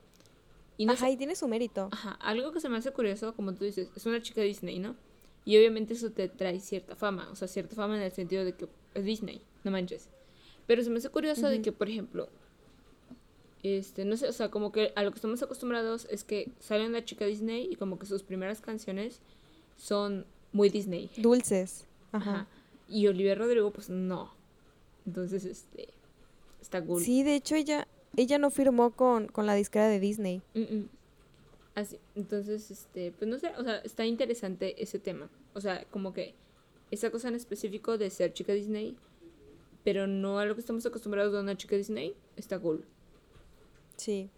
Y 0.76 0.86
no 0.86 0.92
Ajá, 0.92 1.06
sé- 1.06 1.12
y 1.12 1.16
tiene 1.16 1.36
su 1.36 1.46
mérito. 1.48 1.88
Ajá, 1.92 2.12
algo 2.20 2.52
que 2.52 2.60
se 2.60 2.68
me 2.68 2.76
hace 2.78 2.90
curioso, 2.92 3.34
como 3.34 3.52
tú 3.54 3.64
dices, 3.64 3.90
es 3.94 4.06
una 4.06 4.22
chica 4.22 4.40
Disney, 4.40 4.78
¿no? 4.78 4.96
Y 5.44 5.56
obviamente 5.58 5.92
eso 5.94 6.10
te 6.10 6.28
trae 6.28 6.58
cierta 6.60 6.96
fama, 6.96 7.28
o 7.30 7.36
sea, 7.36 7.48
cierta 7.48 7.76
fama 7.76 7.96
en 7.96 8.02
el 8.02 8.12
sentido 8.12 8.44
de 8.44 8.54
que 8.54 8.66
es 8.94 9.04
Disney, 9.04 9.42
no 9.62 9.70
manches. 9.70 10.08
Pero 10.66 10.82
se 10.82 10.88
me 10.90 10.98
hace 10.98 11.10
curioso 11.10 11.48
de 11.48 11.60
que, 11.60 11.70
por 11.72 11.88
ejemplo, 11.90 12.28
este, 13.62 14.04
no 14.04 14.16
sé, 14.16 14.28
o 14.28 14.32
sea, 14.32 14.50
como 14.50 14.72
que 14.72 14.92
a 14.96 15.02
lo 15.02 15.10
que 15.10 15.16
estamos 15.16 15.42
acostumbrados 15.42 16.06
es 16.10 16.24
que 16.24 16.50
sale 16.60 16.86
una 16.86 17.04
chica 17.04 17.24
Disney 17.24 17.68
y 17.70 17.76
como 17.76 17.98
que 17.98 18.06
sus 18.06 18.22
primeras 18.22 18.60
canciones 18.60 19.20
son 19.76 20.26
muy 20.52 20.68
Disney. 20.70 21.10
Dulces. 21.16 21.86
Ajá. 22.12 22.30
Ajá. 22.30 22.46
Y 22.88 23.06
Olivia 23.06 23.34
Rodrigo, 23.34 23.70
pues 23.70 23.88
no. 23.90 24.32
Entonces, 25.06 25.44
este, 25.44 25.88
está 26.64 26.82
cool. 26.82 27.02
Sí, 27.02 27.22
de 27.22 27.34
hecho 27.34 27.54
ella, 27.54 27.86
ella 28.16 28.38
no 28.38 28.50
firmó 28.50 28.90
con, 28.90 29.28
con 29.28 29.46
la 29.46 29.54
disquera 29.54 29.86
de 29.86 30.00
Disney. 30.00 30.42
Mm, 30.54 30.60
mm. 30.60 30.88
Así, 31.74 31.98
entonces, 32.14 32.70
este, 32.70 33.12
pues 33.12 33.28
no 33.28 33.38
sé, 33.38 33.52
o 33.58 33.64
sea, 33.64 33.78
está 33.78 34.06
interesante 34.06 34.82
ese 34.82 34.98
tema. 34.98 35.28
O 35.54 35.60
sea, 35.60 35.84
como 35.90 36.12
que 36.12 36.34
esa 36.90 37.10
cosa 37.10 37.28
en 37.28 37.34
específico 37.34 37.98
de 37.98 38.10
ser 38.10 38.32
chica 38.32 38.52
Disney, 38.52 38.96
pero 39.82 40.06
no 40.06 40.38
a 40.38 40.46
lo 40.46 40.54
que 40.54 40.60
estamos 40.60 40.86
acostumbrados 40.86 41.32
de 41.32 41.40
una 41.40 41.56
chica 41.56 41.76
Disney, 41.76 42.14
está 42.36 42.58
cool. 42.58 42.84
Sí. 43.96 44.30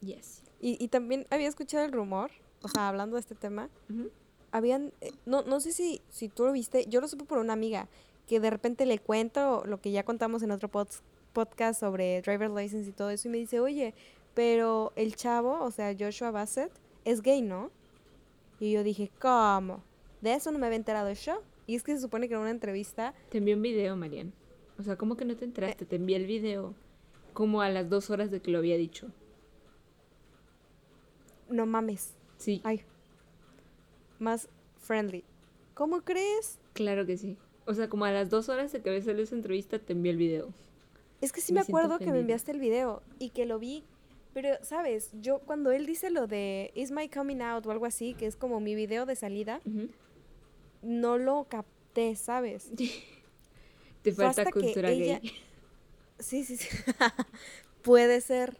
Yes. 0.00 0.42
Y, 0.60 0.82
y 0.82 0.88
también 0.88 1.26
había 1.30 1.48
escuchado 1.48 1.84
el 1.84 1.92
rumor, 1.92 2.30
o 2.62 2.68
sea, 2.68 2.88
hablando 2.88 3.16
de 3.16 3.20
este 3.20 3.34
tema, 3.34 3.70
habían, 4.50 4.92
eh, 5.00 5.12
no, 5.24 5.42
no 5.42 5.60
sé 5.60 5.72
si, 5.72 6.02
si 6.10 6.28
tú 6.28 6.44
lo 6.44 6.52
viste, 6.52 6.86
yo 6.86 7.00
lo 7.00 7.08
supe 7.08 7.24
por 7.24 7.38
una 7.38 7.52
amiga, 7.52 7.88
que 8.26 8.40
de 8.40 8.50
repente 8.50 8.86
le 8.86 8.98
cuento 8.98 9.64
lo 9.66 9.80
que 9.80 9.90
ya 9.92 10.04
contamos 10.04 10.42
en 10.42 10.50
otro 10.50 10.68
pod- 10.70 11.00
podcast 11.32 11.80
sobre 11.80 12.22
driver 12.22 12.50
license 12.50 12.88
y 12.88 12.92
todo 12.92 13.10
eso, 13.10 13.28
y 13.28 13.30
me 13.30 13.38
dice, 13.38 13.60
oye, 13.60 13.94
pero 14.34 14.92
el 14.96 15.14
chavo, 15.16 15.60
o 15.62 15.70
sea, 15.70 15.94
Joshua 15.98 16.30
Bassett, 16.30 16.72
es 17.04 17.22
gay, 17.22 17.42
¿no? 17.42 17.70
Y 18.60 18.72
yo 18.72 18.82
dije, 18.82 19.10
¿cómo? 19.20 19.82
De 20.20 20.34
eso 20.34 20.50
no 20.52 20.58
me 20.58 20.66
había 20.66 20.76
enterado 20.76 21.12
yo. 21.12 21.42
Y 21.66 21.76
es 21.76 21.82
que 21.82 21.94
se 21.94 22.00
supone 22.00 22.28
que 22.28 22.34
en 22.34 22.40
una 22.40 22.50
entrevista, 22.50 23.14
Te 23.30 23.38
envié 23.38 23.54
un 23.54 23.62
video, 23.62 23.96
Marian. 23.96 24.32
O 24.78 24.82
sea, 24.82 24.96
¿cómo 24.96 25.16
que 25.16 25.24
no 25.24 25.36
te 25.36 25.44
enteraste? 25.44 25.84
Te 25.86 25.96
envié 25.96 26.16
el 26.16 26.26
video 26.26 26.74
como 27.32 27.62
a 27.62 27.68
las 27.68 27.88
dos 27.88 28.10
horas 28.10 28.30
de 28.30 28.40
que 28.40 28.50
lo 28.50 28.58
había 28.58 28.76
dicho. 28.76 29.08
no 31.48 31.66
mames, 31.66 32.14
Sí, 32.38 32.60
ay, 32.64 32.82
más 34.18 34.48
friendly. 34.78 35.24
¿Cómo 35.74 36.00
crees? 36.02 36.58
claro 36.72 37.06
que 37.06 37.16
sí. 37.16 37.36
O 37.66 37.74
sea, 37.74 37.88
como 37.88 38.04
a 38.04 38.10
las 38.12 38.30
dos 38.30 38.48
horas 38.48 38.72
de 38.72 38.80
que 38.82 38.90
había 38.90 39.02
salido 39.02 39.24
esa 39.24 39.34
entrevista, 39.34 39.78
te 39.78 39.92
envié 39.94 40.12
el 40.12 40.18
video. 40.18 40.52
Es 41.20 41.32
que 41.32 41.40
sí 41.40 41.52
Me 41.52 41.60
acuerdo 41.60 41.98
que 41.98 42.10
me 42.10 42.20
enviaste 42.20 42.50
el 42.52 42.60
video 42.60 43.02
y 43.18 43.30
que 43.30 43.46
lo 43.46 43.58
vi. 43.58 43.84
Pero, 44.34 44.48
¿sabes? 44.62 45.10
Yo 45.22 45.38
cuando 45.38 45.70
él 45.70 45.86
dice 45.86 46.10
lo 46.10 46.26
de 46.26 46.72
Is 46.74 46.90
My 46.90 47.08
Coming 47.08 47.40
Out 47.40 47.66
o 47.66 47.70
algo 47.70 47.86
así, 47.86 48.14
que 48.14 48.26
es 48.26 48.36
como 48.36 48.60
mi 48.60 48.74
video 48.74 49.06
de 49.06 49.16
salida, 49.16 49.60
no 50.82 51.18
lo 51.18 51.44
capté, 51.48 52.16
¿sabes? 52.16 52.70
Te 54.02 54.12
falta 54.12 54.42
hasta 54.42 54.44
que 54.46 54.50
cultura 54.60 54.90
ella- 54.90 55.20
gay. 55.20 55.32
Sí, 56.18 56.44
sí, 56.44 56.56
sí. 56.56 56.68
Puede 57.82 58.20
ser. 58.20 58.56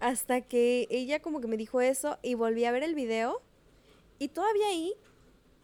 Hasta 0.00 0.42
que 0.42 0.86
ella 0.90 1.20
como 1.20 1.40
que 1.40 1.46
me 1.48 1.56
dijo 1.56 1.80
eso 1.80 2.18
y 2.22 2.34
volví 2.34 2.64
a 2.66 2.72
ver 2.72 2.82
el 2.82 2.94
video 2.94 3.40
y 4.18 4.28
todavía 4.28 4.66
ahí 4.68 4.92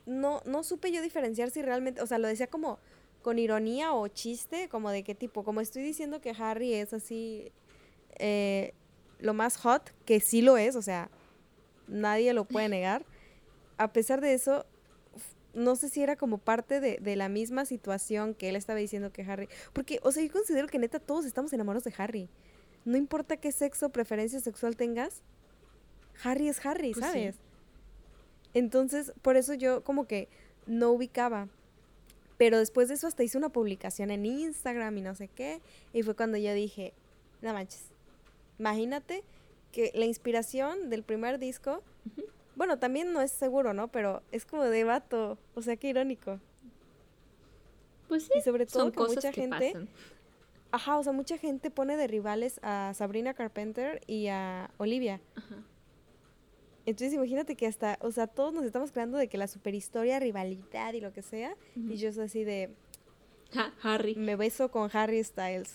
no, 0.07 0.43
no 0.45 0.63
supe 0.63 0.93
yo 0.93 1.03
diferenciar 1.03 1.51
si 1.51 1.63
realmente, 1.63 2.03
o 2.03 2.07
sea, 2.07 2.19
lo 2.19 2.29
decía 2.29 2.47
como 2.47 2.79
con 3.23 3.39
ironía 3.39 3.95
o 3.95 4.07
chiste, 4.09 4.69
como 4.69 4.91
de 4.91 5.03
qué 5.03 5.15
tipo, 5.15 5.45
como 5.45 5.61
estoy 5.61 5.83
diciendo 5.83 6.21
que 6.21 6.35
Harry 6.39 6.75
es 6.75 6.93
así 6.93 7.53
eh, 8.19 8.75
lo 9.19 9.33
más 9.33 9.57
hot, 9.57 9.93
que 10.05 10.21
sí 10.21 10.43
lo 10.43 10.59
es, 10.59 10.77
o 10.77 10.83
sea, 10.83 11.11
nadie 11.89 12.35
lo 12.35 12.45
puede 12.45 12.69
negar. 12.69 13.05
A 13.79 13.93
pesar 13.93 14.21
de 14.21 14.35
eso, 14.35 14.67
no 15.55 15.75
sé 15.77 15.89
si 15.89 16.03
era 16.03 16.17
como 16.17 16.39
parte 16.39 16.81
de, 16.81 16.99
de 17.01 17.17
la 17.17 17.29
misma 17.29 17.65
situación 17.65 18.35
que 18.35 18.51
él 18.51 18.57
estaba 18.57 18.79
diciendo 18.79 19.11
que 19.13 19.23
Harry. 19.23 19.49
Porque, 19.73 20.01
o 20.03 20.13
sea, 20.13 20.23
yo 20.23 20.31
considero 20.31 20.69
que 20.69 20.79
neta 20.79 21.01
todos 21.01 21.25
estamos 21.25 21.53
enamorados 21.53 21.85
de 21.85 21.95
Harry. 21.97 22.29
No 22.85 22.99
importa 22.99 23.39
qué 23.39 23.53
sexo, 23.53 23.89
preferencia 23.89 24.41
sexual 24.41 24.77
tengas, 24.77 25.23
Harry 26.23 26.49
es 26.49 26.65
Harry, 26.65 26.93
Pues 26.93 27.07
sí. 27.13 27.31
Entonces, 28.55 29.13
por 29.23 29.37
eso 29.37 29.55
yo 29.55 29.83
como 29.85 30.07
que 30.07 30.29
no 30.67 30.91
ubicaba. 30.91 31.49
Pero 32.37 32.59
después 32.59 32.89
de 32.89 32.95
eso 32.95 33.07
hasta 33.07 33.23
hice 33.23 33.39
una 33.39 33.49
publicación 33.51 34.11
en 34.11 34.27
Instagram 34.27 34.99
y 34.99 35.03
no 35.03 35.15
sé 35.15 35.29
qué. 35.29 35.61
Y 35.93 36.03
fue 36.03 36.15
cuando 36.17 36.37
yo 36.39 36.53
dije, 36.55 36.93
no 37.43 37.53
manches, 37.53 37.85
imagínate 38.59 39.23
que 39.73 39.93
la 39.95 40.05
inspiración 40.07 40.91
del 40.91 41.03
primer 41.03 41.39
disco, 41.39 41.83
bueno, 42.57 42.79
también 42.79 43.13
no 43.13 43.21
es 43.21 43.31
seguro, 43.33 43.73
¿no? 43.75 43.89
Pero 43.89 44.23
es 44.33 44.45
como 44.47 44.65
de 44.65 44.85
vato, 44.85 45.39
o 45.55 45.63
sea, 45.63 45.77
qué 45.77 45.89
irónico. 45.89 46.41
Pues 48.09 48.25
sí, 48.25 48.33
Y 48.37 48.41
sobre 48.43 48.67
todo 48.67 48.85
son 48.85 48.91
que 48.91 48.97
cosas 48.97 49.17
mucha 49.17 49.31
que 49.31 49.41
gente, 49.41 49.73
pasan. 49.73 49.89
ajá, 50.73 50.99
o 50.99 51.03
sea, 51.03 51.13
mucha 51.13 51.39
gente 51.39 51.71
pone 51.71 51.97
de 51.97 52.07
rivales 52.07 52.61
a 52.63 52.93
Sabrina 52.95 53.35
Carpenter 53.35 54.01
y 54.07 54.27
a 54.29 54.71
Olivia. 54.79 55.21
Ajá. 55.37 55.57
Entonces 56.87 57.15
imagínate 57.15 57.57
que 57.57 57.67
hasta, 57.67 57.99
o 58.01 58.11
sea, 58.11 58.27
todos 58.27 58.53
nos 58.53 58.65
estamos 58.65 58.93
creando 58.93 59.17
de 59.17 59.29
que 59.29 59.39
la 59.39 59.49
superhistoria, 59.49 60.21
rivalidad 60.21 60.93
y 60.93 61.01
lo 61.01 61.13
que 61.13 61.23
sea, 61.23 61.57
y 61.77 61.97
yo 61.97 62.13
soy 62.13 62.25
así 62.25 62.45
de, 62.45 62.71
Ja, 63.53 63.73
Harry. 63.83 64.15
me 64.17 64.37
beso 64.37 64.71
con 64.71 64.91
Harry 64.93 65.23
Styles. 65.25 65.73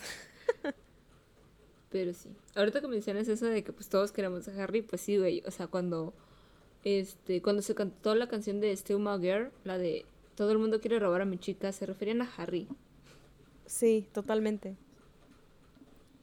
Pero 1.89 2.14
sí. 2.14 2.30
Ahorita 2.55 2.82
que 2.82 2.88
mencionas 2.88 3.28
eso 3.28 3.47
de 3.47 3.64
que 3.64 3.74
pues 3.74 3.89
todos 3.89 4.12
queremos 4.12 4.47
a 4.47 4.64
Harry, 4.64 4.82
pues 4.82 5.01
sí, 5.01 5.18
güey. 5.18 5.41
O 5.45 5.51
sea, 5.51 5.68
cuando 5.68 6.14
este 6.84 7.41
cuando 7.41 7.62
se 7.62 7.74
cantó 7.76 8.14
la 8.16 8.28
canción 8.28 8.60
de 8.60 8.78
My 8.89 9.20
Girl, 9.20 9.51
la 9.64 9.78
de 9.78 10.05
Todo 10.36 10.51
el 10.51 10.60
mundo 10.60 10.80
quiere 10.80 10.99
robar 10.99 11.22
a 11.22 11.26
mi 11.26 11.38
chica, 11.38 11.72
se 11.72 11.86
referían 11.86 12.22
a 12.22 12.30
Harry. 12.38 12.68
Sí, 13.66 14.07
totalmente. 14.14 14.76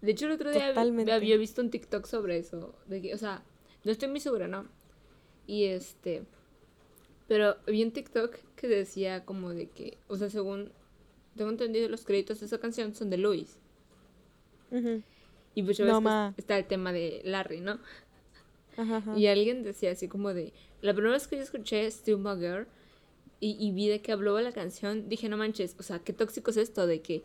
De 0.03 0.13
hecho, 0.13 0.27
el 0.27 0.33
otro 0.33 0.51
día 0.51 0.69
Totalmente. 0.69 1.13
había 1.13 1.37
visto 1.37 1.61
un 1.63 1.71
TikTok 1.71 2.07
sobre 2.07 2.39
eso. 2.39 2.75
De 2.87 3.03
que, 3.03 3.15
o 3.15 3.19
sea, 3.19 3.43
no 3.85 3.91
estoy 3.93 4.09
muy 4.09 4.21
segura, 4.21 4.47
¿no? 4.47 4.67
Y 5.47 5.65
este. 5.65 6.25
Pero 7.29 7.57
vi 7.67 7.83
un 7.83 7.91
TikTok 7.93 8.37
que 8.57 8.69
decía 8.69 9.25
como 9.25 9.51
de 9.51 9.69
que, 9.69 9.99
o 10.09 10.17
sea, 10.17 10.31
según 10.31 10.71
tengo 11.37 11.51
entendido, 11.51 11.89
los 11.89 12.05
créditos 12.05 12.41
de 12.41 12.47
esa 12.47 12.59
canción 12.59 12.95
son 12.95 13.11
de 13.11 13.19
Luis. 13.19 13.59
Ujú. 14.71 15.03
Y 15.55 15.63
pues 15.63 15.77
ya 15.77 15.85
No, 15.85 15.93
ves 15.95 15.99
que 15.99 16.05
ma. 16.05 16.35
está 16.37 16.59
el 16.59 16.67
tema 16.67 16.93
de 16.93 17.21
Larry, 17.25 17.61
¿no? 17.61 17.79
Ajá, 18.77 18.99
ajá. 18.99 19.19
Y 19.19 19.27
alguien 19.27 19.63
decía 19.63 19.93
así 19.93 20.09
como 20.09 20.35
de, 20.35 20.53
la 20.83 20.93
primera 20.93 21.15
vez 21.15 21.27
que 21.27 21.37
yo 21.37 21.43
escuché 21.43 21.91
Still 21.91 22.19
My 22.19 22.37
Girl 22.39 22.67
y, 23.41 23.57
y 23.59 23.73
vi 23.73 23.89
de 23.89 24.01
que 24.01 24.13
hablaba 24.13 24.43
la 24.43 24.53
canción, 24.53 25.09
dije, 25.09 25.29
no 25.29 25.37
manches, 25.37 25.77
o 25.79 25.83
sea, 25.83 25.99
qué 25.99 26.13
tóxico 26.13 26.51
es 26.51 26.59
esto 26.59 26.87
de 26.87 27.01
que 27.01 27.23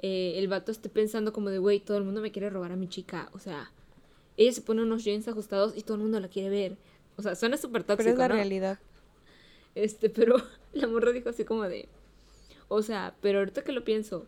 eh, 0.00 0.34
el 0.36 0.48
vato 0.48 0.72
esté 0.72 0.88
pensando 0.88 1.32
como 1.32 1.50
de, 1.50 1.58
güey, 1.58 1.80
todo 1.80 1.96
el 1.98 2.04
mundo 2.04 2.20
me 2.20 2.32
quiere 2.32 2.50
robar 2.50 2.72
a 2.72 2.76
mi 2.76 2.88
chica, 2.88 3.28
o 3.32 3.38
sea, 3.38 3.72
ella 4.36 4.52
se 4.52 4.60
pone 4.62 4.82
unos 4.82 5.04
jeans 5.04 5.26
ajustados 5.28 5.76
y 5.76 5.82
todo 5.82 5.96
el 5.96 6.02
mundo 6.02 6.20
la 6.20 6.28
quiere 6.28 6.48
ver. 6.48 6.76
O 7.18 7.22
sea, 7.22 7.34
suena 7.34 7.56
súper 7.56 7.82
tóxico, 7.82 7.96
Pero 8.04 8.10
es 8.12 8.18
la 8.18 8.28
¿no? 8.28 8.34
realidad. 8.36 8.78
Este, 9.74 10.08
pero 10.08 10.36
la 10.72 10.86
morra 10.86 11.10
dijo 11.12 11.28
así 11.28 11.44
como 11.44 11.64
de, 11.64 11.88
o 12.68 12.80
sea, 12.82 13.16
pero 13.20 13.40
ahorita 13.40 13.64
que 13.64 13.72
lo 13.72 13.84
pienso, 13.84 14.26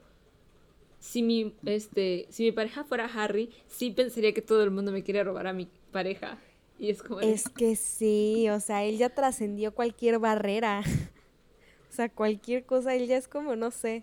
si 0.98 1.22
mi, 1.22 1.54
este, 1.64 2.26
si 2.30 2.42
mi 2.42 2.52
pareja 2.52 2.84
fuera 2.84 3.06
Harry, 3.06 3.50
sí 3.68 3.92
pensaría 3.92 4.34
que 4.34 4.42
todo 4.42 4.64
el 4.64 4.72
mundo 4.72 4.90
me 4.92 5.04
quiere 5.04 5.22
robar 5.22 5.46
a 5.46 5.52
mi 5.52 5.68
pareja. 5.92 6.38
Y 6.78 6.90
es 6.90 7.02
como 7.02 7.20
de, 7.20 7.32
Es 7.32 7.48
que 7.48 7.76
sí, 7.76 8.48
o 8.50 8.58
sea, 8.58 8.84
él 8.84 8.98
ya 8.98 9.14
trascendió 9.14 9.72
cualquier 9.72 10.18
barrera. 10.18 10.82
o 11.90 11.92
sea, 11.92 12.08
cualquier 12.08 12.66
cosa, 12.66 12.94
él 12.96 13.06
ya 13.06 13.16
es 13.16 13.28
como, 13.28 13.54
no 13.54 13.70
sé. 13.70 14.02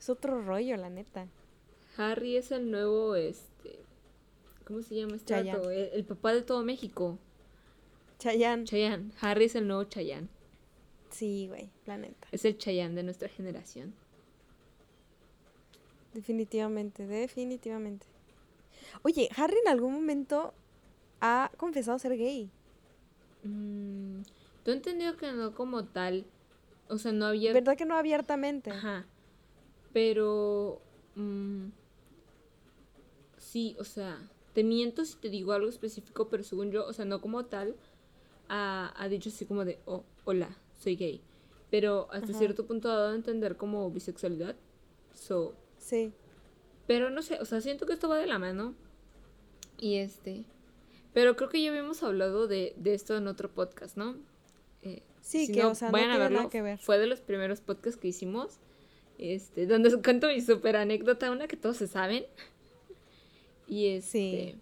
Es 0.00 0.10
otro 0.10 0.42
rollo, 0.42 0.76
la 0.76 0.90
neta. 0.90 1.28
Harry 1.96 2.36
es 2.36 2.50
el 2.50 2.70
nuevo, 2.70 3.14
este, 3.14 3.84
¿Cómo 4.64 4.82
se 4.82 4.96
llama 4.96 5.16
este? 5.16 5.38
El, 5.38 5.90
el 5.92 6.04
papá 6.04 6.32
de 6.32 6.42
todo 6.42 6.64
México. 6.64 7.18
Chayanne. 8.20 8.64
Chayanne. 8.64 9.10
Harry 9.20 9.46
es 9.46 9.54
el 9.56 9.66
nuevo 9.66 9.84
Chayanne. 9.84 10.28
Sí, 11.10 11.48
güey, 11.48 11.70
la 11.86 11.96
neta. 11.98 12.28
Es 12.30 12.44
el 12.44 12.56
Chayanne 12.56 12.94
de 12.94 13.02
nuestra 13.02 13.28
generación. 13.28 13.92
Definitivamente, 16.14 17.06
definitivamente. 17.06 18.06
Oye, 19.02 19.28
Harry 19.36 19.56
en 19.64 19.68
algún 19.68 19.92
momento 19.94 20.54
ha 21.20 21.50
confesado 21.56 21.98
ser 21.98 22.16
gay. 22.16 22.50
Mm, 23.44 24.22
Tú 24.64 24.70
entendido 24.72 25.16
que 25.16 25.32
no 25.32 25.54
como 25.54 25.84
tal. 25.84 26.26
O 26.88 26.98
sea, 26.98 27.12
no 27.12 27.26
había. 27.26 27.52
¿Verdad 27.52 27.76
que 27.76 27.86
no 27.86 27.96
abiertamente? 27.96 28.70
Ajá. 28.70 29.06
Pero. 29.92 30.80
mm, 31.14 31.68
sí, 33.38 33.76
o 33.78 33.84
sea. 33.84 34.18
Te 34.52 34.64
miento 34.64 35.04
si 35.04 35.16
te 35.16 35.28
digo 35.28 35.52
algo 35.52 35.68
específico, 35.68 36.28
pero 36.28 36.42
según 36.42 36.72
yo, 36.72 36.84
o 36.84 36.92
sea, 36.92 37.04
no 37.04 37.20
como 37.20 37.44
tal, 37.44 37.76
ha, 38.50 38.92
ha 38.96 39.08
dicho 39.08 39.30
así 39.30 39.46
como 39.46 39.64
de, 39.64 39.78
oh, 39.86 40.04
hola, 40.24 40.54
soy 40.78 40.96
gay. 40.96 41.22
Pero 41.70 42.08
hasta 42.10 42.30
Ajá. 42.30 42.38
cierto 42.38 42.66
punto 42.66 42.90
ha 42.90 42.96
dado 42.96 43.12
a 43.12 43.14
entender 43.14 43.56
como 43.56 43.90
bisexualidad. 43.90 44.56
So, 45.14 45.54
Sí. 45.78 46.12
pero 46.86 47.08
no 47.10 47.22
sé, 47.22 47.38
o 47.40 47.44
sea, 47.44 47.60
siento 47.60 47.86
que 47.86 47.92
esto 47.94 48.08
va 48.08 48.18
de 48.18 48.26
la 48.26 48.38
mano. 48.38 48.74
Y 49.78 49.96
este. 49.96 50.44
Pero 51.14 51.36
creo 51.36 51.48
que 51.48 51.62
ya 51.62 51.70
habíamos 51.70 52.02
hablado 52.02 52.46
de, 52.48 52.74
de 52.76 52.94
esto 52.94 53.16
en 53.16 53.26
otro 53.28 53.48
podcast, 53.50 53.96
¿no? 53.96 54.16
Eh, 54.82 55.02
Sí, 55.22 55.46
si 55.46 55.52
que, 55.52 55.62
no, 55.62 55.70
o 55.70 55.74
sea, 55.74 55.90
no 55.90 55.98
a 55.98 56.18
verlo. 56.18 56.38
nada 56.38 56.50
que 56.50 56.62
ver. 56.62 56.78
Fue 56.78 56.98
de 56.98 57.06
los 57.06 57.20
primeros 57.20 57.60
podcasts 57.60 58.00
que 58.00 58.08
hicimos. 58.08 58.58
Este, 59.18 59.66
donde 59.66 59.90
cuento 60.02 60.28
mi 60.28 60.40
super 60.40 60.76
anécdota, 60.76 61.30
una 61.30 61.46
que 61.46 61.56
todos 61.56 61.76
se 61.76 61.86
saben. 61.86 62.24
Y 63.68 63.86
este. 63.88 64.10
Sí. 64.10 64.58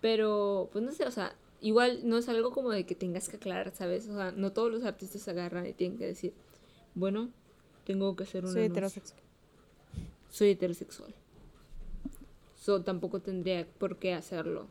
Pero, 0.00 0.68
pues 0.72 0.82
no 0.84 0.92
sé, 0.92 1.04
o 1.04 1.10
sea, 1.10 1.34
igual 1.60 2.00
no 2.04 2.18
es 2.18 2.28
algo 2.28 2.50
como 2.52 2.70
de 2.70 2.84
que 2.86 2.94
tengas 2.94 3.28
que 3.28 3.36
aclarar, 3.36 3.72
¿sabes? 3.74 4.08
O 4.08 4.14
sea, 4.14 4.32
no 4.32 4.52
todos 4.52 4.70
los 4.70 4.84
artistas 4.84 5.22
se 5.22 5.30
agarran 5.30 5.66
y 5.66 5.72
tienen 5.72 5.98
que 5.98 6.06
decir, 6.06 6.32
bueno, 6.94 7.30
tengo 7.84 8.16
que 8.16 8.24
hacer 8.24 8.44
una 8.44 8.52
Soy 8.52 8.64
heterosexual. 8.64 9.20
soy 10.28 10.50
heterosexual. 10.50 11.14
So, 12.56 12.82
tampoco 12.82 13.20
tendría 13.20 13.66
por 13.78 13.98
qué 13.98 14.12
hacerlo 14.12 14.66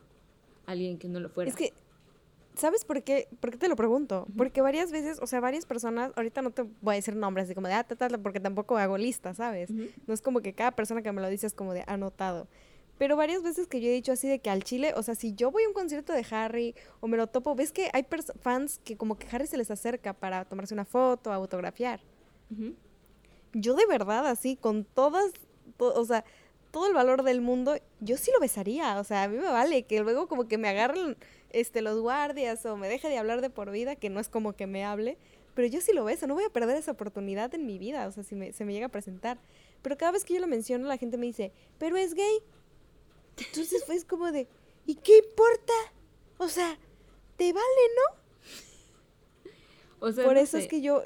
alguien 0.66 0.98
que 0.98 1.08
no 1.08 1.18
lo 1.18 1.28
fuera. 1.28 1.50
Es 1.50 1.56
que, 1.56 1.72
¿sabes 2.54 2.84
por 2.84 3.02
qué? 3.02 3.26
¿Por 3.40 3.50
qué 3.50 3.56
te 3.56 3.68
lo 3.68 3.74
pregunto? 3.74 4.26
Porque 4.36 4.62
varias 4.62 4.92
veces, 4.92 5.18
o 5.20 5.26
sea, 5.26 5.40
varias 5.40 5.66
personas, 5.66 6.12
ahorita 6.14 6.40
no 6.42 6.52
te 6.52 6.62
voy 6.80 6.92
a 6.92 6.96
decir 6.96 7.16
nombres, 7.16 7.46
así 7.46 7.54
como 7.54 7.66
de, 7.66 7.74
ah, 7.74 7.82
ta, 7.84 7.96
ta, 7.96 8.08
ta, 8.08 8.18
porque 8.18 8.38
tampoco 8.38 8.76
hago 8.78 8.96
lista, 8.96 9.34
¿sabes? 9.34 9.70
No 9.70 10.14
es 10.14 10.22
como 10.22 10.40
que 10.40 10.52
cada 10.52 10.70
persona 10.70 11.02
que 11.02 11.10
me 11.10 11.20
lo 11.20 11.28
dice 11.28 11.46
es 11.48 11.54
como 11.54 11.74
de 11.74 11.82
anotado. 11.86 12.46
Pero 13.00 13.16
varias 13.16 13.42
veces 13.42 13.66
que 13.66 13.80
yo 13.80 13.88
he 13.88 13.92
dicho 13.94 14.12
así 14.12 14.28
de 14.28 14.40
que 14.40 14.50
al 14.50 14.62
chile, 14.62 14.92
o 14.94 15.02
sea, 15.02 15.14
si 15.14 15.32
yo 15.32 15.50
voy 15.50 15.62
a 15.64 15.68
un 15.68 15.72
concierto 15.72 16.12
de 16.12 16.22
Harry 16.32 16.74
o 17.00 17.08
me 17.08 17.16
lo 17.16 17.28
topo, 17.28 17.54
ves 17.54 17.72
que 17.72 17.88
hay 17.94 18.04
fans 18.42 18.78
que 18.84 18.98
como 18.98 19.16
que 19.18 19.26
Harry 19.34 19.46
se 19.46 19.56
les 19.56 19.70
acerca 19.70 20.12
para 20.12 20.44
tomarse 20.44 20.74
una 20.74 20.84
foto, 20.84 21.32
autografiar. 21.32 22.00
Ujú. 22.52 22.74
Yo 23.54 23.74
de 23.74 23.86
verdad, 23.86 24.26
así, 24.26 24.54
con 24.54 24.84
todas, 24.84 25.32
to- 25.78 25.94
o 25.98 26.04
sea, 26.04 26.26
todo 26.72 26.86
el 26.88 26.92
valor 26.92 27.22
del 27.22 27.40
mundo, 27.40 27.74
yo 28.00 28.18
sí 28.18 28.30
lo 28.34 28.38
besaría. 28.38 29.00
O 29.00 29.04
sea, 29.04 29.22
a 29.22 29.28
mí 29.28 29.38
me 29.38 29.48
vale 29.50 29.84
que 29.84 30.00
luego 30.00 30.28
como 30.28 30.46
que 30.46 30.58
me 30.58 30.68
agarren 30.68 31.16
este, 31.52 31.80
los 31.80 31.98
guardias 32.00 32.66
o 32.66 32.76
me 32.76 32.86
deje 32.90 33.08
de 33.08 33.16
hablar 33.16 33.40
de 33.40 33.48
por 33.48 33.70
vida, 33.70 33.96
que 33.96 34.10
no 34.10 34.20
es 34.20 34.28
como 34.28 34.52
que 34.52 34.66
me 34.66 34.84
hable. 34.84 35.16
Pero 35.54 35.66
yo 35.68 35.80
sí 35.80 35.94
lo 35.94 36.04
beso, 36.04 36.26
no 36.26 36.34
voy 36.34 36.44
a 36.44 36.50
perder 36.50 36.76
esa 36.76 36.90
oportunidad 36.92 37.54
en 37.54 37.64
mi 37.64 37.78
vida, 37.78 38.06
o 38.06 38.12
sea, 38.12 38.24
si 38.24 38.34
me- 38.34 38.52
se 38.52 38.66
me 38.66 38.74
llega 38.74 38.86
a 38.86 38.90
presentar. 38.90 39.38
Pero 39.80 39.96
cada 39.96 40.12
vez 40.12 40.26
que 40.26 40.34
yo 40.34 40.40
lo 40.40 40.46
menciono, 40.48 40.86
la 40.86 40.98
gente 40.98 41.16
me 41.16 41.24
dice, 41.24 41.50
pero 41.78 41.96
es 41.96 42.12
gay. 42.12 42.40
Entonces 43.46 43.84
fue 43.84 44.02
como 44.04 44.30
de, 44.32 44.46
¿y 44.86 44.94
qué 44.96 45.18
importa? 45.18 45.72
O 46.38 46.48
sea, 46.48 46.78
te 47.36 47.52
vale, 47.52 47.64
¿no? 47.96 49.50
O 50.00 50.12
sea, 50.12 50.24
Por 50.24 50.34
no 50.34 50.40
eso 50.40 50.56
es 50.56 50.66
que 50.66 50.80
yo, 50.80 51.02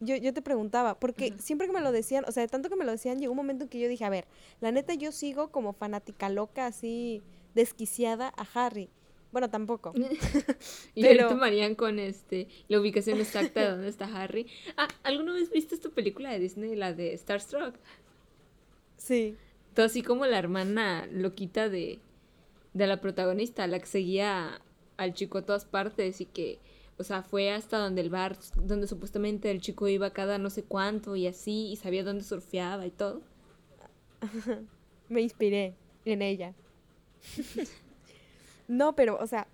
yo, 0.00 0.16
yo 0.16 0.32
te 0.34 0.42
preguntaba, 0.42 0.98
porque 0.98 1.34
siempre 1.38 1.66
que 1.68 1.72
me 1.72 1.80
lo 1.80 1.92
decían, 1.92 2.24
o 2.26 2.32
sea, 2.32 2.42
de 2.42 2.48
tanto 2.48 2.68
que 2.68 2.76
me 2.76 2.84
lo 2.84 2.92
decían, 2.92 3.18
llegó 3.20 3.32
un 3.32 3.36
momento 3.36 3.64
en 3.64 3.70
que 3.70 3.78
yo 3.78 3.88
dije, 3.88 4.04
a 4.04 4.10
ver, 4.10 4.26
la 4.60 4.72
neta 4.72 4.94
yo 4.94 5.12
sigo 5.12 5.50
como 5.52 5.72
fanática 5.72 6.28
loca, 6.28 6.66
así 6.66 7.22
desquiciada 7.54 8.32
a 8.36 8.46
Harry. 8.54 8.90
Bueno, 9.32 9.50
tampoco. 9.50 9.92
Y 10.94 11.02
Pero- 11.02 11.24
ahorita 11.24 11.38
Marian 11.40 11.74
con 11.74 11.98
este 11.98 12.48
la 12.68 12.80
ubicación 12.80 13.20
exacta 13.20 13.60
de 13.60 13.70
dónde 13.72 13.88
está 13.88 14.06
Harry. 14.06 14.46
Ah, 14.76 14.88
¿alguna 15.02 15.34
vez 15.34 15.50
viste 15.50 15.74
esta 15.74 15.90
película 15.90 16.30
de 16.32 16.38
Disney, 16.40 16.74
la 16.74 16.92
de 16.92 17.16
Starstruck? 17.16 17.76
Sí. 18.96 19.36
Así 19.76 20.02
como 20.02 20.26
la 20.26 20.38
hermana 20.38 21.06
loquita 21.10 21.68
de, 21.68 22.00
de 22.74 22.86
la 22.86 23.00
protagonista, 23.00 23.66
la 23.66 23.78
que 23.78 23.86
seguía 23.86 24.60
al 24.96 25.14
chico 25.14 25.38
a 25.38 25.42
todas 25.42 25.64
partes 25.64 26.20
y 26.20 26.26
que, 26.26 26.58
o 26.98 27.04
sea, 27.04 27.22
fue 27.22 27.50
hasta 27.50 27.78
donde 27.78 28.00
el 28.00 28.10
bar, 28.10 28.36
donde 28.56 28.86
supuestamente 28.86 29.50
el 29.50 29.60
chico 29.60 29.88
iba 29.88 30.10
cada 30.10 30.38
no 30.38 30.50
sé 30.50 30.62
cuánto 30.62 31.16
y 31.16 31.26
así, 31.26 31.68
y 31.68 31.76
sabía 31.76 32.04
dónde 32.04 32.24
surfeaba 32.24 32.86
y 32.86 32.90
todo. 32.90 33.22
Me 35.08 35.20
inspiré 35.20 35.74
en 36.04 36.22
ella. 36.22 36.54
no, 38.68 38.94
pero, 38.94 39.18
o 39.18 39.26
sea, 39.26 39.46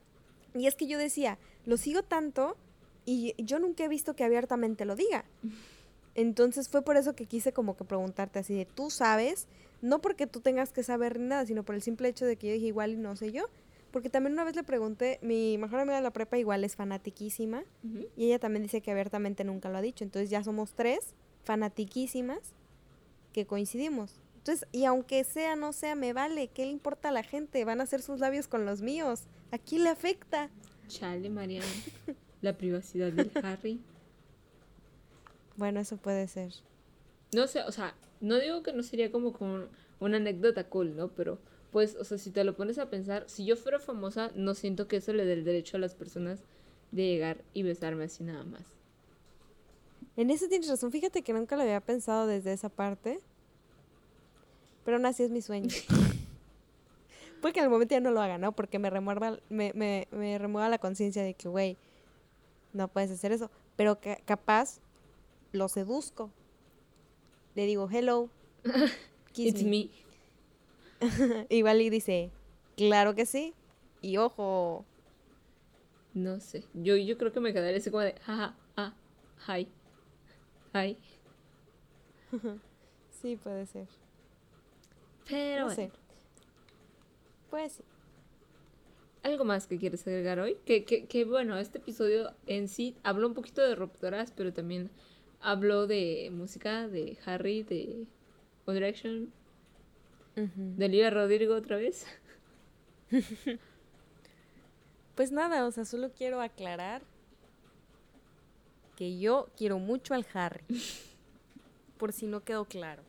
y 0.54 0.66
es 0.66 0.74
que 0.74 0.86
yo 0.86 0.98
decía, 0.98 1.38
lo 1.64 1.76
sigo 1.76 2.02
tanto 2.02 2.56
y 3.04 3.34
yo 3.42 3.58
nunca 3.58 3.84
he 3.84 3.88
visto 3.88 4.14
que 4.14 4.24
abiertamente 4.24 4.84
lo 4.84 4.96
diga. 4.96 5.24
Entonces 6.14 6.68
fue 6.68 6.82
por 6.82 6.96
eso 6.96 7.14
que 7.14 7.26
quise 7.26 7.52
como 7.52 7.76
que 7.76 7.84
preguntarte 7.84 8.38
así 8.38 8.54
de, 8.54 8.66
¿tú 8.66 8.90
sabes? 8.90 9.46
No 9.82 10.00
porque 10.00 10.26
tú 10.26 10.40
tengas 10.40 10.72
que 10.72 10.82
saber 10.82 11.18
ni 11.18 11.26
nada, 11.26 11.44
sino 11.44 11.64
por 11.64 11.74
el 11.74 11.82
simple 11.82 12.08
hecho 12.08 12.24
de 12.24 12.36
que 12.36 12.46
yo 12.46 12.52
dije 12.54 12.66
igual 12.66 12.92
y 12.92 12.96
no 12.96 13.14
sé 13.16 13.32
yo. 13.32 13.44
Porque 13.90 14.08
también 14.08 14.32
una 14.32 14.44
vez 14.44 14.56
le 14.56 14.62
pregunté, 14.62 15.18
mi 15.20 15.58
mejor 15.58 15.80
amiga 15.80 15.96
de 15.96 16.02
la 16.02 16.12
prepa 16.12 16.38
igual 16.38 16.64
es 16.64 16.76
fanatiquísima 16.76 17.62
y 18.16 18.26
ella 18.26 18.38
también 18.38 18.62
dice 18.62 18.80
que 18.80 18.90
abiertamente 18.90 19.44
nunca 19.44 19.68
lo 19.68 19.76
ha 19.76 19.82
dicho. 19.82 20.02
Entonces 20.02 20.30
ya 20.30 20.42
somos 20.42 20.72
tres 20.72 21.14
fanatiquísimas 21.44 22.38
que 23.34 23.44
coincidimos. 23.44 24.14
Entonces, 24.38 24.66
y 24.72 24.86
aunque 24.86 25.24
sea, 25.24 25.56
no 25.56 25.72
sea, 25.72 25.94
me 25.94 26.12
vale. 26.14 26.48
¿Qué 26.48 26.64
le 26.64 26.72
importa 26.72 27.10
a 27.10 27.12
la 27.12 27.22
gente? 27.22 27.64
Van 27.64 27.80
a 27.80 27.84
hacer 27.84 28.00
sus 28.00 28.18
labios 28.18 28.48
con 28.48 28.64
los 28.64 28.80
míos. 28.80 29.24
¿A 29.50 29.58
quién 29.58 29.84
le 29.84 29.90
afecta? 29.90 30.48
Chale, 30.88 31.28
Marian. 31.28 31.64
La 32.40 32.56
privacidad 32.56 33.12
del 33.12 33.30
Harry. 33.42 33.80
Bueno, 35.56 35.80
eso 35.80 35.98
puede 35.98 36.28
ser. 36.28 36.50
No 37.32 37.46
sé, 37.46 37.62
o 37.62 37.72
sea, 37.72 37.94
no 38.20 38.38
digo 38.38 38.62
que 38.62 38.72
no 38.72 38.82
sería 38.82 39.10
como 39.10 39.32
con 39.32 39.68
una 40.00 40.16
anécdota 40.18 40.68
cool, 40.68 40.96
¿no? 40.96 41.08
Pero, 41.08 41.38
pues, 41.70 41.96
o 41.96 42.04
sea, 42.04 42.18
si 42.18 42.30
te 42.30 42.44
lo 42.44 42.54
pones 42.54 42.78
a 42.78 42.90
pensar, 42.90 43.24
si 43.26 43.44
yo 43.44 43.56
fuera 43.56 43.78
famosa, 43.78 44.30
no 44.34 44.54
siento 44.54 44.86
que 44.86 44.96
eso 44.96 45.12
le 45.12 45.24
dé 45.24 45.32
el 45.32 45.44
derecho 45.44 45.76
a 45.76 45.80
las 45.80 45.94
personas 45.94 46.40
de 46.90 47.06
llegar 47.06 47.42
y 47.54 47.62
besarme 47.62 48.04
así 48.04 48.22
nada 48.22 48.44
más. 48.44 48.62
En 50.16 50.30
eso 50.30 50.46
tienes 50.48 50.68
razón. 50.68 50.92
Fíjate 50.92 51.22
que 51.22 51.32
nunca 51.32 51.56
lo 51.56 51.62
había 51.62 51.80
pensado 51.80 52.26
desde 52.26 52.52
esa 52.52 52.68
parte. 52.68 53.18
Pero 54.84 54.98
aún 54.98 55.06
así 55.06 55.22
es 55.22 55.30
mi 55.30 55.40
sueño. 55.40 55.68
Puede 57.40 57.54
que 57.54 57.60
en 57.60 57.64
el 57.64 57.70
momento 57.70 57.94
ya 57.94 58.00
no 58.00 58.10
lo 58.10 58.20
haga, 58.20 58.38
¿no? 58.38 58.52
Porque 58.52 58.78
me 58.78 58.90
remueva, 58.90 59.38
me, 59.48 59.72
me, 59.74 60.06
me 60.10 60.38
remueva 60.38 60.68
la 60.68 60.78
conciencia 60.78 61.22
de 61.22 61.34
que, 61.34 61.48
güey, 61.48 61.78
no 62.72 62.88
puedes 62.88 63.10
hacer 63.10 63.32
eso. 63.32 63.50
Pero 63.76 64.00
que 64.00 64.22
capaz 64.26 64.80
lo 65.52 65.68
seduzco. 65.68 66.30
Le 67.54 67.66
digo, 67.66 67.88
hello. 67.90 68.30
kiss 69.32 69.54
It's 69.54 69.62
me". 69.62 69.90
y 71.50 71.90
dice, 71.90 72.30
claro 72.76 73.14
que 73.14 73.26
sí. 73.26 73.54
Y 74.00 74.16
ojo, 74.16 74.84
No 76.14 76.40
sé. 76.40 76.64
Yo, 76.74 76.96
yo 76.96 77.16
creo 77.18 77.32
que 77.32 77.40
me 77.40 77.52
quedaría 77.52 77.78
así 77.78 77.90
como 77.90 78.02
de, 78.02 78.14
jaja, 78.24 78.54
ah, 78.76 78.94
hi. 79.48 79.68
Hi. 80.74 80.96
sí 83.10 83.36
puede 83.36 83.66
ser. 83.66 83.88
Pero 85.28 85.60
no 85.60 85.74
bueno. 85.74 85.74
sé. 85.74 85.92
Pues 87.50 87.72
sí. 87.72 87.84
¿Algo 89.22 89.44
más 89.44 89.66
que 89.66 89.78
quieres 89.78 90.06
agregar 90.06 90.40
hoy? 90.40 90.56
Que, 90.64 90.84
que, 90.84 91.06
que 91.06 91.24
bueno, 91.24 91.56
este 91.56 91.78
episodio 91.78 92.32
en 92.46 92.68
sí 92.68 92.96
habló 93.04 93.28
un 93.28 93.34
poquito 93.34 93.60
de 93.62 93.76
rupturas, 93.76 94.32
pero 94.36 94.52
también 94.52 94.90
habló 95.42 95.86
de 95.86 96.30
música, 96.32 96.88
de 96.88 97.18
Harry, 97.26 97.62
de 97.62 98.06
One 98.64 98.78
Direction, 98.78 99.32
de 100.34 100.84
Olivia 100.84 101.10
Rodrigo 101.10 101.54
otra 101.54 101.76
vez. 101.76 102.06
Pues 105.14 105.30
nada, 105.30 105.66
o 105.66 105.70
sea, 105.70 105.84
solo 105.84 106.10
quiero 106.10 106.40
aclarar 106.40 107.02
que 108.96 109.18
yo 109.18 109.50
quiero 109.56 109.78
mucho 109.78 110.14
al 110.14 110.26
Harry. 110.32 110.64
Por 111.98 112.12
si 112.12 112.26
no 112.26 112.42
quedó 112.42 112.64
claro. 112.64 113.02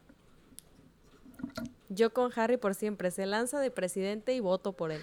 Yo 1.89 2.13
con 2.13 2.31
Harry 2.35 2.57
por 2.57 2.75
siempre 2.75 3.11
se 3.11 3.25
lanza 3.25 3.59
de 3.59 3.71
presidente 3.71 4.33
y 4.33 4.39
voto 4.39 4.73
por 4.73 4.91
él. 4.91 5.01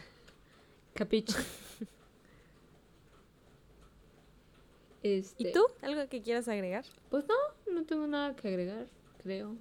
Capiche. 0.95 1.37
Este, 5.03 5.49
¿Y 5.49 5.53
tú? 5.53 5.67
¿Algo 5.83 6.09
que 6.09 6.21
quieras 6.21 6.49
agregar? 6.49 6.85
Pues 7.11 7.25
no, 7.27 7.35
no 7.73 7.85
tengo 7.85 8.07
nada 8.07 8.37
que 8.37 8.49
agregar, 8.49 8.87
creo. 9.23 9.57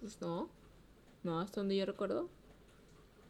Pues 0.00 0.20
no. 0.20 0.48
No, 1.22 1.40
hasta 1.40 1.60
donde 1.60 1.76
yo 1.76 1.86
recuerdo. 1.86 2.28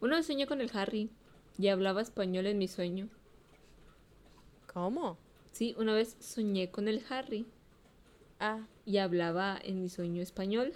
Una 0.00 0.16
vez 0.16 0.26
soñé 0.26 0.46
con 0.46 0.60
el 0.60 0.70
Harry 0.74 1.10
y 1.58 1.68
hablaba 1.68 2.02
español 2.02 2.46
en 2.46 2.58
mi 2.58 2.68
sueño. 2.68 3.08
¿Cómo? 4.72 5.18
Sí, 5.52 5.74
una 5.78 5.94
vez 5.94 6.16
soñé 6.20 6.70
con 6.70 6.88
el 6.88 7.02
Harry 7.08 7.46
Ah, 8.38 8.66
y 8.84 8.98
hablaba 8.98 9.58
en 9.62 9.80
mi 9.82 9.88
sueño 9.88 10.22
español. 10.22 10.72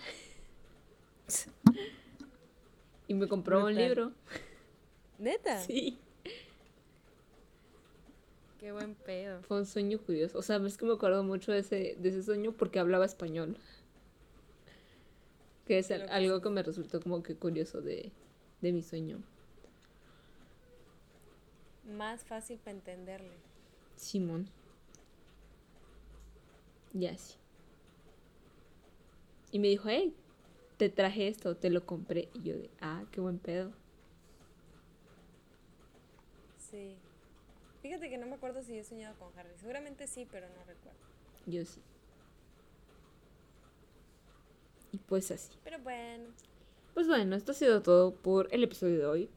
y 3.08 3.14
me 3.14 3.28
compró 3.28 3.66
un 3.66 3.74
libro. 3.74 4.12
¿neta? 5.18 5.62
Sí. 5.66 5.98
Qué 8.60 8.72
buen 8.72 8.94
pedo. 8.94 9.42
Fue 9.44 9.56
un 9.56 9.64
sueño 9.64 9.98
curioso. 9.98 10.38
O 10.38 10.42
sea, 10.42 10.58
es 10.58 10.76
que 10.76 10.84
me 10.84 10.92
acuerdo 10.92 11.24
mucho 11.24 11.50
de 11.50 11.60
ese, 11.60 11.96
de 11.98 12.08
ese 12.10 12.22
sueño 12.22 12.52
porque 12.52 12.78
hablaba 12.78 13.06
español. 13.06 13.56
Que 15.66 15.78
es 15.78 15.90
algo 15.90 16.42
que 16.42 16.50
me 16.50 16.62
resultó 16.62 17.00
como 17.00 17.22
que 17.22 17.34
curioso 17.34 17.80
de, 17.80 18.12
de 18.60 18.72
mi 18.72 18.82
sueño. 18.82 19.22
Más 21.96 22.22
fácil 22.22 22.58
para 22.58 22.72
entenderle. 22.76 23.32
Simón. 23.96 24.46
Ya 26.92 27.16
sí. 27.16 27.36
Y 29.52 29.58
me 29.58 29.68
dijo, 29.68 29.88
hey, 29.88 30.14
te 30.76 30.90
traje 30.90 31.28
esto, 31.28 31.56
te 31.56 31.70
lo 31.70 31.86
compré. 31.86 32.28
Y 32.34 32.42
yo 32.42 32.56
de, 32.56 32.68
ah, 32.82 33.04
qué 33.10 33.22
buen 33.22 33.38
pedo. 33.38 33.72
Sí. 36.58 36.98
Fíjate 37.82 38.10
que 38.10 38.18
no 38.18 38.26
me 38.26 38.34
acuerdo 38.34 38.62
si 38.62 38.76
he 38.76 38.84
soñado 38.84 39.16
con 39.18 39.36
Harry. 39.38 39.50
Seguramente 39.58 40.06
sí, 40.06 40.26
pero 40.30 40.46
no 40.48 40.64
recuerdo. 40.64 40.98
Yo 41.46 41.64
sí. 41.64 41.80
Y 44.92 44.98
pues 44.98 45.30
así. 45.30 45.52
Pero 45.64 45.78
bueno. 45.78 46.24
Pues 46.94 47.06
bueno, 47.06 47.36
esto 47.36 47.52
ha 47.52 47.54
sido 47.54 47.80
todo 47.82 48.12
por 48.14 48.52
el 48.52 48.64
episodio 48.64 48.98
de 48.98 49.06
hoy. 49.06 49.30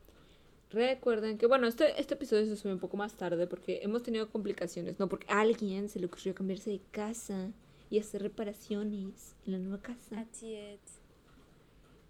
Recuerden 0.71 1.37
que, 1.37 1.45
bueno, 1.45 1.67
este, 1.67 2.01
este 2.01 2.15
episodio 2.15 2.47
se 2.47 2.55
sube 2.55 2.73
un 2.73 2.79
poco 2.79 2.97
más 2.97 3.13
tarde 3.13 3.45
porque 3.45 3.81
hemos 3.83 4.01
tenido 4.01 4.27
complicaciones, 4.29 4.97
¿no? 4.99 5.07
Porque 5.07 5.27
a 5.29 5.41
alguien 5.41 5.87
se 5.87 5.99
le 5.99 6.07
ocurrió 6.07 6.33
cambiarse 6.33 6.71
de 6.71 6.81
casa 6.91 7.51
y 7.91 7.99
hacer 7.99 8.23
reparaciones 8.23 9.35
en 9.45 9.51
la 9.51 9.59
nueva 9.59 9.79
casa. 9.81 10.19
Así 10.19 10.55
es. 10.55 10.79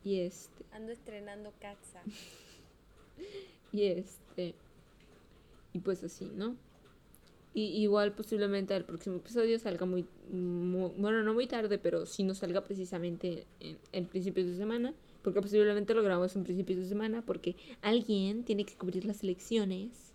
Y 0.05 0.21
este, 0.21 0.63
Ando 0.71 0.93
estrenando 0.93 1.51
casa. 1.59 2.01
y 3.73 3.87
este, 3.87 4.55
y 5.73 5.79
pues 5.79 6.03
así, 6.03 6.31
¿no? 6.35 6.55
Y 7.55 7.65
igual 7.83 8.13
posiblemente 8.13 8.75
el 8.75 8.83
próximo 8.83 9.17
episodio 9.17 9.59
salga 9.59 9.85
muy, 9.85 10.07
mu- 10.31 10.89
bueno, 10.97 11.21
no 11.23 11.33
muy 11.35 11.45
tarde, 11.45 11.77
pero 11.77 12.05
sí 12.07 12.23
no 12.23 12.33
salga 12.33 12.63
precisamente 12.63 13.45
en, 13.59 13.77
en 13.91 14.07
principios 14.07 14.47
de 14.47 14.55
semana, 14.57 14.93
porque 15.21 15.39
posiblemente 15.41 15.93
lo 15.93 16.01
grabamos 16.01 16.35
en 16.35 16.43
principios 16.43 16.79
de 16.79 16.87
semana, 16.87 17.21
porque 17.23 17.55
alguien 17.81 18.43
tiene 18.43 18.65
que 18.65 18.75
cubrir 18.75 19.05
las 19.05 19.21
elecciones. 19.23 20.13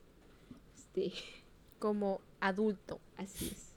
Este, 0.77 1.13
Como 1.79 2.21
adulto, 2.41 2.99
así 3.17 3.47
es, 3.47 3.73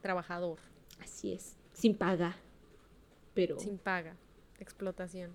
trabajador, 0.00 0.58
así 0.98 1.32
es, 1.34 1.54
sin 1.74 1.94
paga. 1.94 2.36
Pero, 3.34 3.58
sin 3.60 3.76
paga, 3.76 4.16
explotación. 4.58 5.32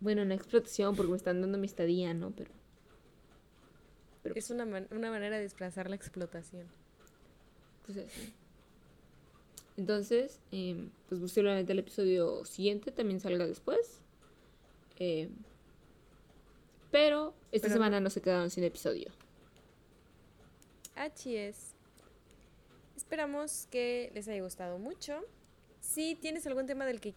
bueno, 0.00 0.20
una 0.20 0.34
explotación 0.34 0.94
porque 0.94 1.10
me 1.12 1.16
están 1.16 1.40
dando 1.40 1.56
mi 1.56 1.66
estadía, 1.66 2.12
¿no? 2.12 2.32
Pero, 2.32 2.50
pero 4.22 4.34
Es 4.34 4.50
una, 4.50 4.64
man- 4.66 4.88
una 4.90 5.10
manera 5.10 5.36
de 5.36 5.42
desplazar 5.42 5.88
la 5.88 5.96
explotación. 5.96 6.66
Pues 7.86 7.98
así. 7.98 8.32
Entonces, 9.76 10.38
em, 10.52 10.90
pues 11.08 11.20
posiblemente 11.20 11.72
el 11.72 11.78
episodio 11.78 12.44
siguiente 12.44 12.90
también 12.92 13.20
salga 13.20 13.46
después. 13.46 14.00
Em, 14.98 15.30
pero 16.90 17.34
esta 17.52 17.68
Pero 17.68 17.74
semana 17.74 18.00
no 18.00 18.10
se 18.10 18.20
quedaron 18.20 18.50
sin 18.50 18.64
episodio. 18.64 19.10
Así 20.96 21.36
es. 21.36 21.74
Esperamos 22.96 23.66
que 23.70 24.10
les 24.14 24.28
haya 24.28 24.42
gustado 24.42 24.78
mucho. 24.78 25.24
Si 25.80 26.14
tienes 26.16 26.46
algún 26.46 26.66
tema 26.66 26.84
del 26.84 27.00
que 27.00 27.14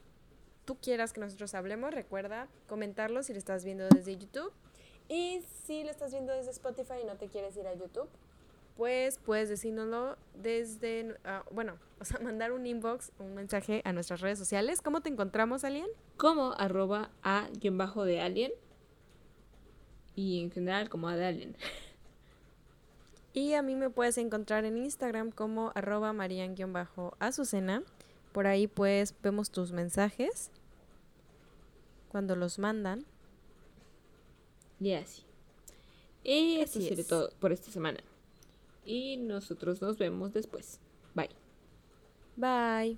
tú 0.66 0.78
quieras 0.78 1.12
que 1.12 1.20
nosotros 1.20 1.54
hablemos, 1.56 1.93
recuerda 1.93 2.47
comentarlo 2.68 3.22
si 3.24 3.34
lo 3.34 3.39
estás 3.39 3.66
viendo 3.66 3.89
desde 3.89 4.16
YouTube. 4.18 4.54
Y 5.10 5.43
si 5.66 5.84
lo 5.84 5.91
estás 5.91 6.12
viendo 6.12 6.34
desde 6.34 6.51
Spotify 6.51 6.95
y 7.01 7.06
no 7.06 7.16
te 7.18 7.28
quieres 7.28 7.56
ir 7.58 7.68
a 7.68 7.74
YouTube, 7.74 8.08
pues 8.78 9.20
puedes 9.20 9.49
decírnoslo 9.49 10.18
desde, 10.41 11.16
ah, 11.26 11.43
bueno, 11.51 11.78
o 11.99 12.06
sea, 12.06 12.20
mandar 12.20 12.51
un 12.51 12.66
inbox, 12.66 13.12
un 13.20 13.36
mensaje 13.36 13.82
a 13.86 13.93
nuestras 13.93 14.22
redes 14.22 14.39
sociales. 14.39 14.82
¿Cómo 14.82 15.01
te 15.01 15.10
encontramos, 15.10 15.64
Alien? 15.64 15.88
Como 16.18 16.54
arroba 16.54 17.12
a 17.22 17.47
guion 17.60 17.78
bajo 17.78 18.06
de 18.06 18.22
alien. 18.22 18.51
Y 20.16 20.41
en 20.41 20.51
general 20.51 20.89
como 20.89 21.08
a 21.08 21.16
de 21.16 21.26
alien. 21.26 21.58
Y 23.36 23.56
a 23.56 23.64
mí 23.64 23.74
me 23.76 23.89
puedes 23.89 24.20
encontrar 24.20 24.64
en 24.64 24.78
Instagram 24.78 25.32
como 25.32 25.72
arroba 25.74 26.14
marian-azucena. 26.14 27.82
Por 28.32 28.45
ahí 28.45 28.68
pues 28.68 29.16
vemos 29.24 29.49
tus 29.49 29.72
mensajes 29.72 30.51
cuando 32.10 32.36
los 32.36 32.60
mandan. 32.60 33.08
Y 34.84 34.94
así. 34.94 35.24
Y 36.24 36.60
esto 36.60 36.80
Así 36.80 36.88
sería 36.90 37.02
es. 37.04 37.08
todo 37.08 37.32
por 37.40 37.52
esta 37.54 37.72
semana. 37.72 38.00
Y 38.86 39.18
nosotros 39.18 39.82
nos 39.82 39.98
vemos 39.98 40.34
después. 40.34 40.80
Bye. 41.16 41.30
Bye. 42.36 42.98